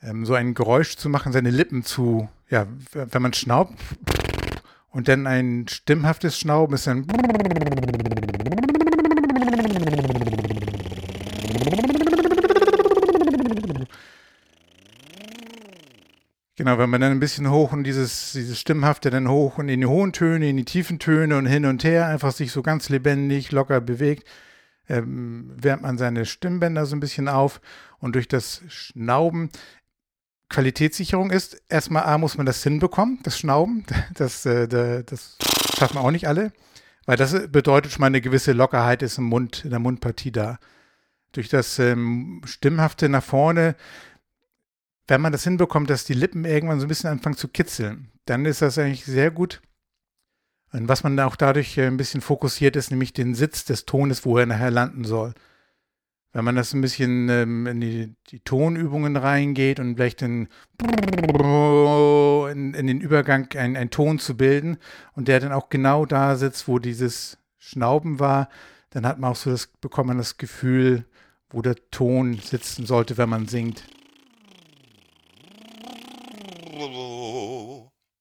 ähm, 0.00 0.24
so 0.24 0.32
ein 0.32 0.54
Geräusch 0.54 0.96
zu 0.96 1.10
machen, 1.10 1.32
seine 1.32 1.50
Lippen 1.50 1.84
zu, 1.84 2.30
ja, 2.48 2.66
wenn 2.92 3.20
man 3.20 3.34
schnaubt 3.34 3.74
und 4.88 5.08
dann 5.08 5.26
ein 5.26 5.66
stimmhaftes 5.68 6.38
Schnauben 6.38 6.74
ist 6.74 6.86
dann 6.86 7.06
Genau, 16.56 16.78
wenn 16.78 16.90
man 16.90 17.00
dann 17.02 17.12
ein 17.12 17.20
bisschen 17.20 17.50
hoch 17.50 17.72
und 17.72 17.84
dieses, 17.84 18.32
dieses 18.32 18.58
Stimmhafte 18.58 19.10
dann 19.10 19.28
hoch 19.28 19.58
und 19.58 19.68
in 19.68 19.80
die 19.80 19.86
hohen 19.86 20.14
Töne, 20.14 20.48
in 20.48 20.56
die 20.56 20.64
tiefen 20.64 20.98
Töne 20.98 21.36
und 21.36 21.44
hin 21.44 21.66
und 21.66 21.84
her 21.84 22.06
einfach 22.06 22.32
sich 22.32 22.52
so 22.52 22.62
ganz 22.62 22.88
lebendig, 22.88 23.52
locker 23.52 23.82
bewegt, 23.82 24.26
ähm, 24.90 25.52
wärmt 25.56 25.82
man 25.82 25.98
seine 25.98 26.26
Stimmbänder 26.26 26.86
so 26.86 26.96
ein 26.96 27.00
bisschen 27.00 27.28
auf 27.28 27.60
und 27.98 28.14
durch 28.14 28.28
das 28.28 28.62
Schnauben 28.68 29.50
Qualitätssicherung 30.48 31.30
ist, 31.30 31.62
erstmal 31.68 32.02
A, 32.04 32.18
muss 32.18 32.36
man 32.36 32.44
das 32.44 32.62
hinbekommen, 32.62 33.20
das 33.22 33.38
Schnauben, 33.38 33.84
das, 34.14 34.44
äh, 34.46 34.66
das 34.68 35.38
schaffen 35.78 35.98
auch 35.98 36.10
nicht 36.10 36.26
alle, 36.26 36.52
weil 37.06 37.16
das 37.16 37.48
bedeutet 37.48 37.92
schon 37.92 38.00
mal 38.00 38.08
eine 38.08 38.20
gewisse 38.20 38.52
Lockerheit 38.52 39.02
ist 39.02 39.18
im 39.18 39.24
Mund, 39.24 39.64
in 39.64 39.70
der 39.70 39.78
Mundpartie 39.78 40.32
da. 40.32 40.58
Durch 41.32 41.48
das 41.48 41.78
ähm, 41.78 42.42
Stimmhafte 42.44 43.08
nach 43.08 43.22
vorne 43.22 43.76
wenn 45.10 45.20
man 45.20 45.32
das 45.32 45.42
hinbekommt, 45.42 45.90
dass 45.90 46.04
die 46.04 46.14
Lippen 46.14 46.44
irgendwann 46.44 46.78
so 46.78 46.86
ein 46.86 46.88
bisschen 46.88 47.10
anfangen 47.10 47.36
zu 47.36 47.48
kitzeln, 47.48 48.12
dann 48.26 48.46
ist 48.46 48.62
das 48.62 48.78
eigentlich 48.78 49.04
sehr 49.04 49.32
gut. 49.32 49.60
Und 50.72 50.88
was 50.88 51.02
man 51.02 51.18
auch 51.20 51.36
dadurch 51.36 51.76
äh, 51.78 51.86
ein 51.86 51.96
bisschen 51.96 52.20
fokussiert, 52.20 52.76
ist 52.76 52.90
nämlich 52.90 53.12
den 53.12 53.34
Sitz 53.34 53.64
des 53.64 53.86
Tones, 53.86 54.24
wo 54.24 54.38
er 54.38 54.46
nachher 54.46 54.70
landen 54.70 55.04
soll. 55.04 55.34
Wenn 56.32 56.44
man 56.44 56.54
das 56.54 56.72
ein 56.72 56.80
bisschen 56.80 57.28
ähm, 57.28 57.66
in 57.66 57.80
die, 57.80 58.14
die, 58.28 58.38
Tonübungen 58.38 59.16
reingeht 59.16 59.80
und 59.80 59.96
vielleicht 59.96 60.22
in, 60.22 60.48
in, 60.80 62.74
in 62.74 62.86
den 62.86 63.00
Übergang 63.00 63.50
einen 63.56 63.90
Ton 63.90 64.20
zu 64.20 64.36
bilden 64.36 64.78
und 65.14 65.26
der 65.26 65.40
dann 65.40 65.50
auch 65.50 65.70
genau 65.70 66.06
da 66.06 66.36
sitzt, 66.36 66.68
wo 66.68 66.78
dieses 66.78 67.36
Schnauben 67.58 68.20
war, 68.20 68.48
dann 68.90 69.06
hat 69.06 69.18
man 69.18 69.32
auch 69.32 69.36
so 69.36 69.50
das, 69.50 69.66
bekommt 69.66 70.06
man 70.06 70.18
das 70.18 70.36
Gefühl, 70.36 71.04
wo 71.50 71.62
der 71.62 71.74
Ton 71.90 72.34
sitzen 72.38 72.86
sollte, 72.86 73.18
wenn 73.18 73.28
man 73.28 73.48
singt. 73.48 73.82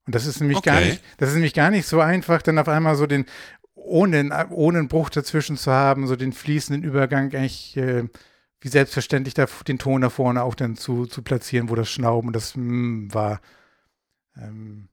Und 0.10 0.16
das 0.16 0.26
ist 0.26 0.40
nämlich 0.40 0.58
okay. 0.58 0.70
gar 0.72 0.82
nicht, 0.82 1.04
das 1.18 1.30
ist 1.30 1.36
nämlich 1.36 1.54
gar 1.54 1.70
nicht 1.70 1.86
so 1.86 2.00
einfach, 2.00 2.42
dann 2.42 2.58
auf 2.58 2.68
einmal 2.68 2.96
so 2.96 3.06
den, 3.06 3.28
ohne, 3.76 4.48
ohne 4.50 4.80
einen 4.80 4.88
Bruch 4.88 5.12
dazwischen 5.12 5.56
zu 5.56 5.72
haben, 5.72 6.08
so 6.08 6.16
den 6.16 6.34
fließenden 6.34 6.84
Übergang 6.84 7.32
eigentlich 7.36 7.78
äh, 7.78 8.06
wie 8.60 8.68
selbstverständlich 8.70 9.36
da, 9.36 9.46
den 9.68 9.78
Ton 9.78 10.02
da 10.02 10.10
vorne 10.10 10.42
auch 10.42 10.56
dann 10.56 10.76
zu, 10.76 11.06
zu 11.06 11.22
platzieren, 11.22 11.70
wo 11.70 11.76
das 11.76 11.92
Schnauben 11.92 12.30
und 12.30 12.36
das 12.36 12.56
mm, 12.56 13.14
war. 13.14 13.40
Ähm, 14.36 14.88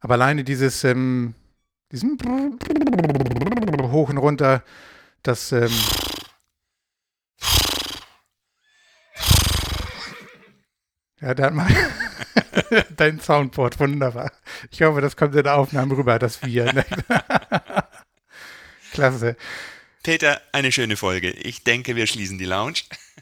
aber 0.00 0.12
alleine 0.12 0.44
dieses, 0.44 0.84
ähm, 0.84 1.32
diesen 1.90 2.18
hoch 3.80 4.10
und 4.10 4.18
runter, 4.18 4.62
das 5.22 5.52
ähm, 5.52 5.72
ja, 11.24 11.34
da 11.34 11.44
hat 11.44 11.54
man 11.54 11.66
Dein 12.96 13.20
Soundboard, 13.20 13.80
wunderbar. 13.80 14.30
Ich 14.70 14.82
hoffe, 14.82 15.00
das 15.00 15.16
kommt 15.16 15.34
in 15.34 15.42
der 15.42 15.56
Aufnahme 15.56 15.96
rüber, 15.96 16.18
das 16.18 16.42
Wir. 16.42 16.72
Ne? 16.72 16.84
Klasse. 18.92 19.36
Peter, 20.02 20.40
eine 20.52 20.70
schöne 20.70 20.96
Folge. 20.96 21.30
Ich 21.30 21.64
denke, 21.64 21.96
wir 21.96 22.06
schließen 22.06 22.38
die 22.38 22.44
Lounge. 22.44 22.80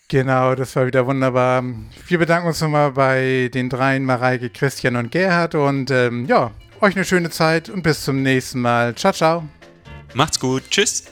Genau, 0.08 0.54
das 0.54 0.74
war 0.74 0.86
wieder 0.86 1.06
wunderbar. 1.06 1.64
Wir 2.08 2.18
bedanken 2.18 2.48
uns 2.48 2.60
nochmal 2.60 2.92
bei 2.92 3.50
den 3.54 3.68
dreien, 3.70 4.04
Mareike, 4.04 4.50
Christian 4.50 4.96
und 4.96 5.12
Gerhard. 5.12 5.54
Und 5.54 5.90
ähm, 5.90 6.26
ja, 6.26 6.50
euch 6.80 6.96
eine 6.96 7.04
schöne 7.04 7.30
Zeit 7.30 7.68
und 7.68 7.82
bis 7.82 8.02
zum 8.02 8.22
nächsten 8.22 8.60
Mal. 8.60 8.94
Ciao, 8.96 9.12
ciao. 9.12 9.48
Macht's 10.14 10.40
gut. 10.40 10.64
Tschüss. 10.70 11.04